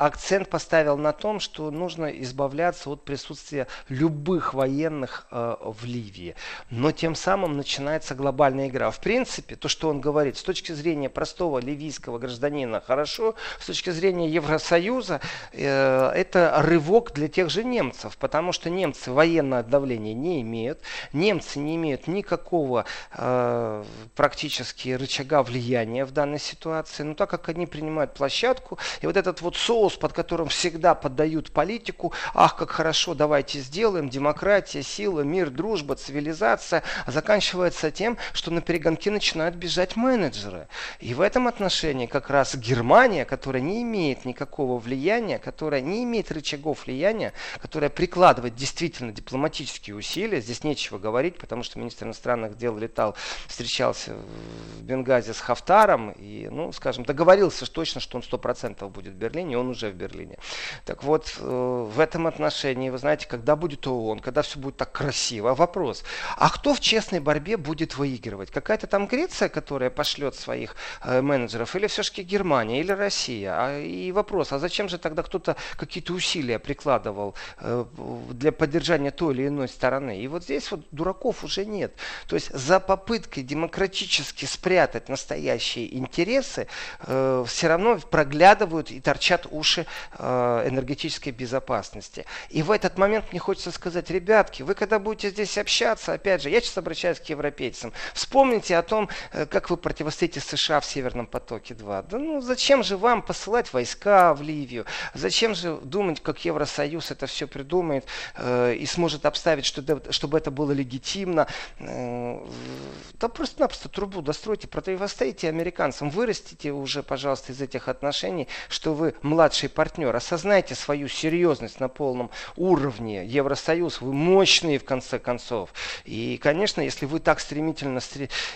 акцент 0.00 0.48
поставил 0.48 0.96
на 0.96 1.12
том, 1.12 1.40
что 1.40 1.70
нужно 1.70 2.06
избавляться 2.06 2.88
от 2.88 3.04
присутствия 3.04 3.66
любых 3.90 4.54
военных 4.54 5.26
э, 5.30 5.56
в 5.60 5.84
Ливии. 5.84 6.34
Но 6.70 6.90
тем 6.90 7.14
самым 7.14 7.58
начинается 7.58 8.14
глобальная 8.14 8.68
игра. 8.68 8.90
В 8.90 8.98
принципе, 8.98 9.56
то, 9.56 9.68
что 9.68 9.90
он 9.90 10.00
говорит, 10.00 10.38
с 10.38 10.42
точки 10.42 10.72
зрения 10.72 11.10
простого 11.10 11.58
ливийского 11.58 12.18
гражданина 12.18 12.80
хорошо, 12.80 13.34
с 13.60 13.66
точки 13.66 13.90
зрения 13.90 14.30
Евросоюза 14.30 15.20
э, 15.52 16.12
это 16.14 16.62
рывок 16.62 17.12
для 17.12 17.28
тех 17.28 17.50
же 17.50 17.62
немцев, 17.62 18.16
потому 18.16 18.52
что 18.52 18.70
немцы 18.70 19.12
военное 19.12 19.62
давление 19.62 20.14
не 20.14 20.40
имеют, 20.40 20.80
немцы 21.12 21.58
не 21.58 21.76
имеют 21.76 22.06
никакого 22.06 22.86
э, 23.12 23.84
практически 24.16 24.88
рычага 24.90 25.42
влияния 25.42 26.06
в 26.06 26.12
данной 26.12 26.40
ситуации, 26.40 27.02
но 27.02 27.12
так 27.14 27.28
как 27.28 27.50
они 27.50 27.66
принимают 27.66 28.14
площадку, 28.14 28.78
и 29.02 29.06
вот 29.06 29.18
этот 29.18 29.42
вот 29.42 29.56
соус 29.56 29.89
соус, 29.90 29.96
под 29.98 30.12
которым 30.12 30.48
всегда 30.48 30.94
поддают 30.94 31.50
политику. 31.50 32.12
Ах, 32.34 32.56
как 32.56 32.70
хорошо, 32.70 33.14
давайте 33.14 33.60
сделаем. 33.60 34.08
Демократия, 34.08 34.82
сила, 34.82 35.20
мир, 35.20 35.50
дружба, 35.50 35.96
цивилизация. 35.96 36.82
А 37.06 37.10
заканчивается 37.10 37.90
тем, 37.90 38.16
что 38.32 38.50
на 38.50 38.60
перегонки 38.60 39.10
начинают 39.10 39.54
бежать 39.54 39.96
менеджеры. 39.96 40.68
И 41.00 41.14
в 41.14 41.20
этом 41.20 41.48
отношении 41.48 42.06
как 42.06 42.30
раз 42.30 42.54
Германия, 42.54 43.24
которая 43.24 43.62
не 43.62 43.82
имеет 43.82 44.24
никакого 44.24 44.78
влияния, 44.78 45.38
которая 45.38 45.80
не 45.80 46.04
имеет 46.04 46.30
рычагов 46.30 46.86
влияния, 46.86 47.32
которая 47.60 47.90
прикладывает 47.90 48.54
действительно 48.54 49.12
дипломатические 49.12 49.96
усилия, 49.96 50.40
здесь 50.40 50.64
нечего 50.64 50.98
говорить, 50.98 51.38
потому 51.38 51.62
что 51.62 51.78
министр 51.78 52.06
иностранных 52.06 52.56
дел 52.56 52.76
летал, 52.76 53.16
встречался 53.46 54.14
в 54.14 54.82
Бенгазе 54.82 55.34
с 55.34 55.40
Хафтаром 55.40 56.12
и, 56.12 56.48
ну, 56.50 56.72
скажем, 56.72 57.04
договорился 57.04 57.70
точно, 57.70 58.00
что 58.00 58.16
он 58.16 58.22
100% 58.22 58.88
будет 58.88 59.14
в 59.14 59.16
Берлине, 59.16 59.58
он 59.58 59.70
уже 59.70 59.79
уже 59.80 59.90
в 59.90 59.94
Берлине. 59.94 60.36
Так 60.84 61.02
вот, 61.02 61.34
э, 61.38 61.88
в 61.94 62.00
этом 62.00 62.26
отношении, 62.26 62.90
вы 62.90 62.98
знаете, 62.98 63.26
когда 63.26 63.56
будет 63.56 63.86
ООН, 63.86 64.20
когда 64.20 64.42
все 64.42 64.58
будет 64.58 64.76
так 64.76 64.92
красиво, 64.92 65.54
вопрос, 65.54 66.04
а 66.36 66.50
кто 66.50 66.74
в 66.74 66.80
честной 66.80 67.20
борьбе 67.20 67.56
будет 67.56 67.96
выигрывать? 67.96 68.50
Какая-то 68.50 68.86
там 68.86 69.06
Греция, 69.06 69.48
которая 69.48 69.90
пошлет 69.90 70.34
своих 70.34 70.76
э, 71.02 71.22
менеджеров, 71.22 71.74
или 71.76 71.86
все-таки 71.86 72.22
Германия, 72.22 72.80
или 72.80 72.92
Россия? 72.92 73.54
А, 73.56 73.78
и 73.80 74.12
вопрос, 74.12 74.52
а 74.52 74.58
зачем 74.58 74.88
же 74.88 74.98
тогда 74.98 75.22
кто-то 75.22 75.56
какие-то 75.76 76.12
усилия 76.12 76.58
прикладывал 76.58 77.34
э, 77.58 77.84
для 78.30 78.52
поддержания 78.52 79.10
той 79.10 79.34
или 79.34 79.48
иной 79.48 79.68
стороны? 79.68 80.20
И 80.20 80.28
вот 80.28 80.44
здесь 80.44 80.70
вот 80.70 80.80
дураков 80.90 81.44
уже 81.44 81.64
нет. 81.64 81.94
То 82.26 82.36
есть 82.36 82.52
за 82.52 82.80
попыткой 82.80 83.42
демократически 83.42 84.44
спрятать 84.44 85.08
настоящие 85.08 85.96
интересы 85.96 86.66
все 87.00 87.68
равно 87.68 87.98
проглядывают 87.98 88.90
и 88.90 89.00
торчат 89.00 89.46
уши 89.50 89.69
уши 89.70 89.86
э, 90.18 90.68
энергетической 90.68 91.30
безопасности. 91.30 92.24
И 92.48 92.62
в 92.62 92.70
этот 92.70 92.98
момент 92.98 93.26
мне 93.30 93.38
хочется 93.40 93.70
сказать, 93.70 94.10
ребятки, 94.10 94.62
вы 94.62 94.74
когда 94.74 94.98
будете 94.98 95.30
здесь 95.30 95.58
общаться, 95.58 96.12
опять 96.12 96.42
же, 96.42 96.50
я 96.50 96.60
сейчас 96.60 96.78
обращаюсь 96.78 97.20
к 97.20 97.24
европейцам, 97.26 97.92
вспомните 98.14 98.76
о 98.76 98.82
том, 98.82 99.08
э, 99.32 99.46
как 99.46 99.70
вы 99.70 99.76
противостоите 99.76 100.40
США 100.40 100.80
в 100.80 100.84
Северном 100.84 101.26
потоке 101.26 101.74
2. 101.74 102.02
Да 102.02 102.18
ну 102.18 102.40
зачем 102.40 102.82
же 102.82 102.96
вам 102.96 103.22
посылать 103.22 103.72
войска 103.72 104.34
в 104.34 104.42
Ливию? 104.42 104.86
Зачем 105.14 105.54
же 105.54 105.76
думать, 105.82 106.20
как 106.20 106.44
Евросоюз 106.44 107.10
это 107.10 107.26
все 107.26 107.46
придумает 107.46 108.04
э, 108.36 108.74
и 108.74 108.86
сможет 108.86 109.26
обставить, 109.26 109.64
что, 109.64 109.82
чтобы 110.10 110.38
это 110.38 110.50
было 110.50 110.72
легитимно? 110.72 111.46
Да 111.78 113.28
просто-напросто 113.28 113.88
трубу 113.88 114.22
достройте, 114.22 114.66
противостоите 114.68 115.48
американцам, 115.48 116.10
вырастите 116.10 116.72
уже, 116.72 117.02
пожалуйста, 117.02 117.52
из 117.52 117.60
этих 117.60 117.88
отношений, 117.88 118.48
что 118.68 118.94
вы 118.94 119.14
младший 119.22 119.49
младший 119.50 119.68
партнер, 119.68 120.14
осознайте 120.14 120.76
свою 120.76 121.08
серьезность 121.08 121.80
на 121.80 121.88
полном 121.88 122.30
уровне. 122.56 123.26
Евросоюз, 123.26 124.00
вы 124.00 124.12
мощные 124.12 124.78
в 124.78 124.84
конце 124.84 125.18
концов. 125.18 125.70
И, 126.04 126.38
конечно, 126.40 126.80
если 126.80 127.04
вы 127.04 127.18
так 127.18 127.40
стремительно 127.40 127.98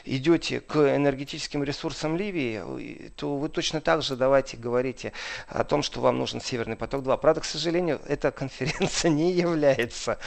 идете 0.04 0.60
к 0.60 0.76
энергетическим 0.76 1.64
ресурсам 1.64 2.16
Ливии, 2.16 3.10
то 3.16 3.36
вы 3.36 3.48
точно 3.48 3.80
так 3.80 4.02
же 4.02 4.14
давайте 4.14 4.56
говорите 4.56 5.12
о 5.48 5.64
том, 5.64 5.82
что 5.82 6.00
вам 6.00 6.16
нужен 6.16 6.40
Северный 6.40 6.76
поток-2. 6.76 7.18
Правда, 7.18 7.40
к 7.40 7.44
сожалению, 7.44 8.00
эта 8.06 8.30
конференция 8.30 9.10
не 9.10 9.32
является 9.32 10.20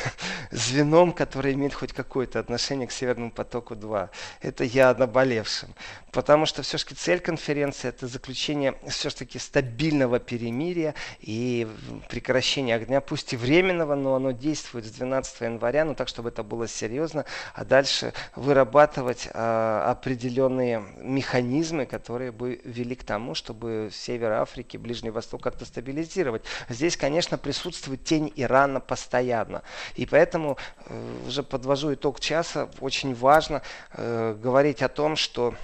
звеном, 0.50 1.12
которое 1.12 1.52
имеет 1.52 1.74
хоть 1.74 1.92
какое-то 1.92 2.38
отношение 2.38 2.86
к 2.86 2.92
Северному 2.92 3.30
потоку-2. 3.30 4.08
Это 4.40 4.64
я 4.64 4.94
наболевшим. 4.94 5.74
Потому 6.14 6.46
что 6.46 6.62
все-таки 6.62 6.94
цель 6.94 7.18
конференции 7.18 7.88
это 7.88 8.06
заключение 8.06 8.74
все-таки 8.88 9.40
стабильного 9.40 10.13
перемирия 10.18 10.94
и 11.20 11.66
прекращение 12.08 12.76
огня, 12.76 13.00
пусть 13.00 13.32
и 13.32 13.36
временного, 13.36 13.94
но 13.94 14.14
оно 14.14 14.32
действует 14.32 14.86
с 14.86 14.90
12 14.90 15.40
января, 15.42 15.84
но 15.84 15.94
так, 15.94 16.08
чтобы 16.08 16.28
это 16.30 16.42
было 16.42 16.68
серьезно, 16.68 17.24
а 17.54 17.64
дальше 17.64 18.12
вырабатывать 18.36 19.28
а, 19.32 19.90
определенные 19.90 20.84
механизмы, 20.98 21.86
которые 21.86 22.32
бы 22.32 22.60
вели 22.64 22.94
к 22.94 23.04
тому, 23.04 23.34
чтобы 23.34 23.90
Север 23.92 24.32
Африки, 24.32 24.76
Ближний 24.76 25.10
Восток 25.10 25.42
как-то 25.42 25.64
стабилизировать. 25.64 26.42
Здесь, 26.68 26.96
конечно, 26.96 27.38
присутствует 27.38 28.04
тень 28.04 28.32
Ирана 28.36 28.80
постоянно. 28.80 29.62
И 29.94 30.06
поэтому, 30.06 30.56
э, 30.86 31.16
уже 31.26 31.42
подвожу 31.42 31.94
итог 31.94 32.20
часа, 32.20 32.68
очень 32.80 33.14
важно 33.14 33.62
э, 33.92 34.36
говорить 34.40 34.82
о 34.82 34.88
том, 34.88 35.16
что 35.16 35.54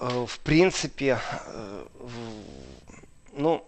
э, 0.00 0.26
в 0.26 0.38
принципе, 0.40 1.18
э, 1.46 1.86
ну, 3.36 3.64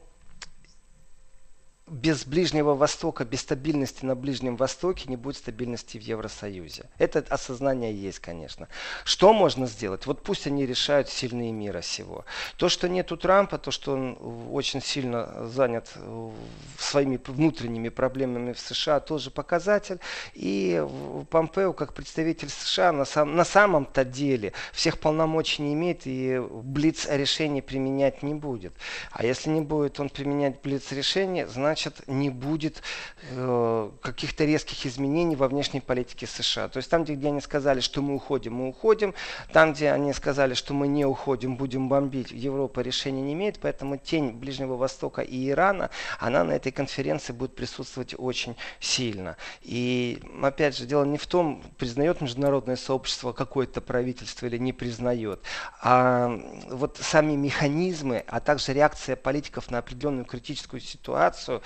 без 1.89 2.27
Ближнего 2.27 2.75
Востока, 2.75 3.25
без 3.25 3.43
стабильности 3.43 4.05
на 4.05 4.17
Ближнем 4.17 4.57
Востоке 4.57 5.05
не 5.09 5.17
будет 5.17 5.37
стабильности 5.37 5.99
в 5.99 6.03
Евросоюзе. 6.03 6.91
Это 6.99 7.25
осознание 7.29 7.95
есть, 7.95 8.19
конечно. 8.19 8.67
Что 9.05 9.33
можно 9.33 9.67
сделать? 9.67 10.05
Вот 10.07 10.21
пусть 10.23 10.49
они 10.49 10.67
решают 10.67 11.09
сильные 11.09 11.53
мира 11.53 11.83
сего. 11.83 12.25
То, 12.57 12.69
что 12.69 12.89
нету 12.89 13.17
Трампа, 13.17 13.59
то, 13.59 13.71
что 13.71 13.93
он 13.93 14.19
очень 14.51 14.83
сильно 14.83 15.47
занят 15.47 15.93
э, 15.95 16.31
своими 16.77 17.21
внутренними 17.25 17.89
проблемами 17.89 18.53
в 18.53 18.59
США, 18.59 18.99
тоже 18.99 19.31
показатель. 19.31 20.01
И 20.35 20.85
Помпео, 21.31 21.73
как 21.73 21.95
представитель 21.95 22.49
США, 22.49 22.91
на, 22.91 23.05
сам, 23.05 23.37
на 23.37 23.45
самом-то 23.45 24.05
деле 24.05 24.55
всех 24.73 24.99
полномочий 24.99 25.63
не 25.63 25.75
имеет 25.75 26.01
и 26.05 26.41
блиц 26.51 27.07
решение 27.09 27.63
применять 27.63 28.25
не 28.25 28.35
будет. 28.35 28.73
А 29.13 29.25
если 29.25 29.51
не 29.51 29.61
будет 29.61 30.01
он 30.01 30.09
применять 30.09 30.61
блиц 30.63 30.91
решение, 30.91 31.47
значит 31.47 31.76
значит, 31.77 32.09
не 32.09 32.31
будет 32.31 32.83
э, 33.31 33.91
каких-то 34.01 34.45
резких 34.47 34.87
изменений 34.87 35.37
во 35.37 35.47
внешней 35.47 35.81
политике 35.81 36.27
США. 36.27 36.69
То 36.69 36.79
есть 36.79 36.89
там, 36.89 37.05
где, 37.05 37.15
где 37.15 37.29
они 37.29 37.43
сказали, 37.43 37.81
что 37.81 38.01
мы 38.01 38.15
уходим, 38.15 38.55
мы 38.55 38.69
уходим. 38.69 39.13
Там, 39.53 39.75
где 39.75 39.91
они 39.91 40.15
сказали, 40.15 40.55
что 40.55 40.73
мы 40.73 40.89
не 40.89 41.05
уходим, 41.05 41.57
будем 41.57 41.89
бомбить, 41.89 42.31
Европа 42.31 42.81
решения 42.81 43.21
не 43.21 43.35
имеет. 43.35 43.59
Поэтому 43.61 43.99
тень 43.99 44.31
Ближнего 44.31 44.77
Востока 44.77 45.21
и 45.21 45.51
Ирана, 45.51 45.91
она 46.19 46.45
на 46.45 46.53
этой 46.53 46.73
конференции 46.73 47.35
будет 47.35 47.55
присутствовать 47.55 48.15
очень 48.17 48.57
сильно. 48.81 49.37
И, 49.61 50.23
опять 50.43 50.79
же, 50.79 50.87
дело 50.87 51.05
не 51.05 51.19
в 51.19 51.27
том, 51.27 51.63
признает 51.77 52.23
международное 52.23 52.77
сообщество 52.77 53.33
какое-то 53.33 53.83
правительство 53.83 54.47
или 54.47 54.57
не 54.57 54.73
признает, 54.73 55.41
а 55.83 56.41
вот 56.71 56.99
сами 57.03 57.35
механизмы, 57.35 58.25
а 58.27 58.41
также 58.41 58.73
реакция 58.73 59.17
политиков 59.17 59.71
на 59.71 59.79
определенную 59.79 60.25
критическую 60.25 60.81
ситуацию, 60.81 61.63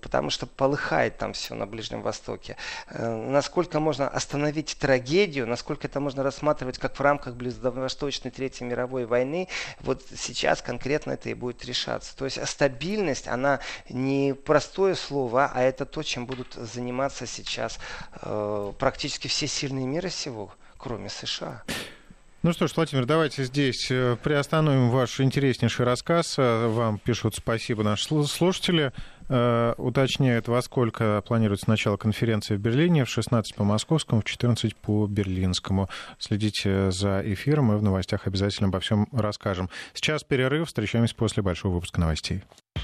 потому 0.00 0.30
что 0.30 0.46
полыхает 0.46 1.18
там 1.18 1.32
все 1.32 1.54
на 1.54 1.66
Ближнем 1.66 2.02
Востоке. 2.02 2.56
Э, 2.88 3.14
насколько 3.14 3.80
можно 3.80 4.08
остановить 4.08 4.76
трагедию, 4.78 5.46
насколько 5.46 5.86
это 5.86 6.00
можно 6.00 6.22
рассматривать 6.22 6.78
как 6.78 6.96
в 6.96 7.00
рамках 7.00 7.34
Ближневосточной 7.34 8.30
Третьей 8.30 8.66
мировой 8.66 9.06
войны, 9.06 9.48
вот 9.80 10.02
сейчас 10.16 10.62
конкретно 10.62 11.12
это 11.12 11.30
и 11.30 11.34
будет 11.34 11.64
решаться. 11.64 12.16
То 12.16 12.24
есть 12.24 12.46
стабильность, 12.46 13.28
она 13.28 13.60
не 13.88 14.34
простое 14.34 14.94
слово, 14.94 15.50
а 15.54 15.62
это 15.62 15.86
то, 15.86 16.02
чем 16.02 16.26
будут 16.26 16.54
заниматься 16.54 17.26
сейчас 17.26 17.78
э, 18.22 18.72
практически 18.78 19.28
все 19.28 19.46
сильные 19.46 19.86
мира 19.86 20.08
сего, 20.08 20.52
кроме 20.78 21.08
США. 21.08 21.62
Ну 22.42 22.54
что 22.54 22.66
ж, 22.66 22.72
Владимир, 22.74 23.04
давайте 23.04 23.44
здесь 23.44 23.90
э, 23.90 24.16
приостановим 24.22 24.88
ваш 24.88 25.20
интереснейший 25.20 25.84
рассказ. 25.84 26.36
Э, 26.38 26.68
вам 26.68 26.98
пишут 26.98 27.34
спасибо 27.34 27.82
наши 27.82 28.04
слушатели. 28.26 28.92
Э, 29.28 29.74
уточняют, 29.76 30.48
во 30.48 30.62
сколько 30.62 31.22
планируется 31.26 31.68
начало 31.68 31.98
конференции 31.98 32.56
в 32.56 32.58
Берлине. 32.58 33.04
В 33.04 33.10
16 33.10 33.54
по 33.56 33.64
московскому, 33.64 34.22
в 34.22 34.24
14 34.24 34.74
по 34.74 35.06
берлинскому. 35.06 35.90
Следите 36.18 36.90
за 36.90 37.20
эфиром, 37.22 37.66
мы 37.66 37.76
в 37.76 37.82
новостях 37.82 38.26
обязательно 38.26 38.68
обо 38.68 38.80
всем 38.80 39.06
расскажем. 39.12 39.68
Сейчас 39.92 40.24
перерыв, 40.24 40.68
встречаемся 40.68 41.14
после 41.14 41.42
большого 41.42 41.74
выпуска 41.74 42.00
новостей. 42.00 42.42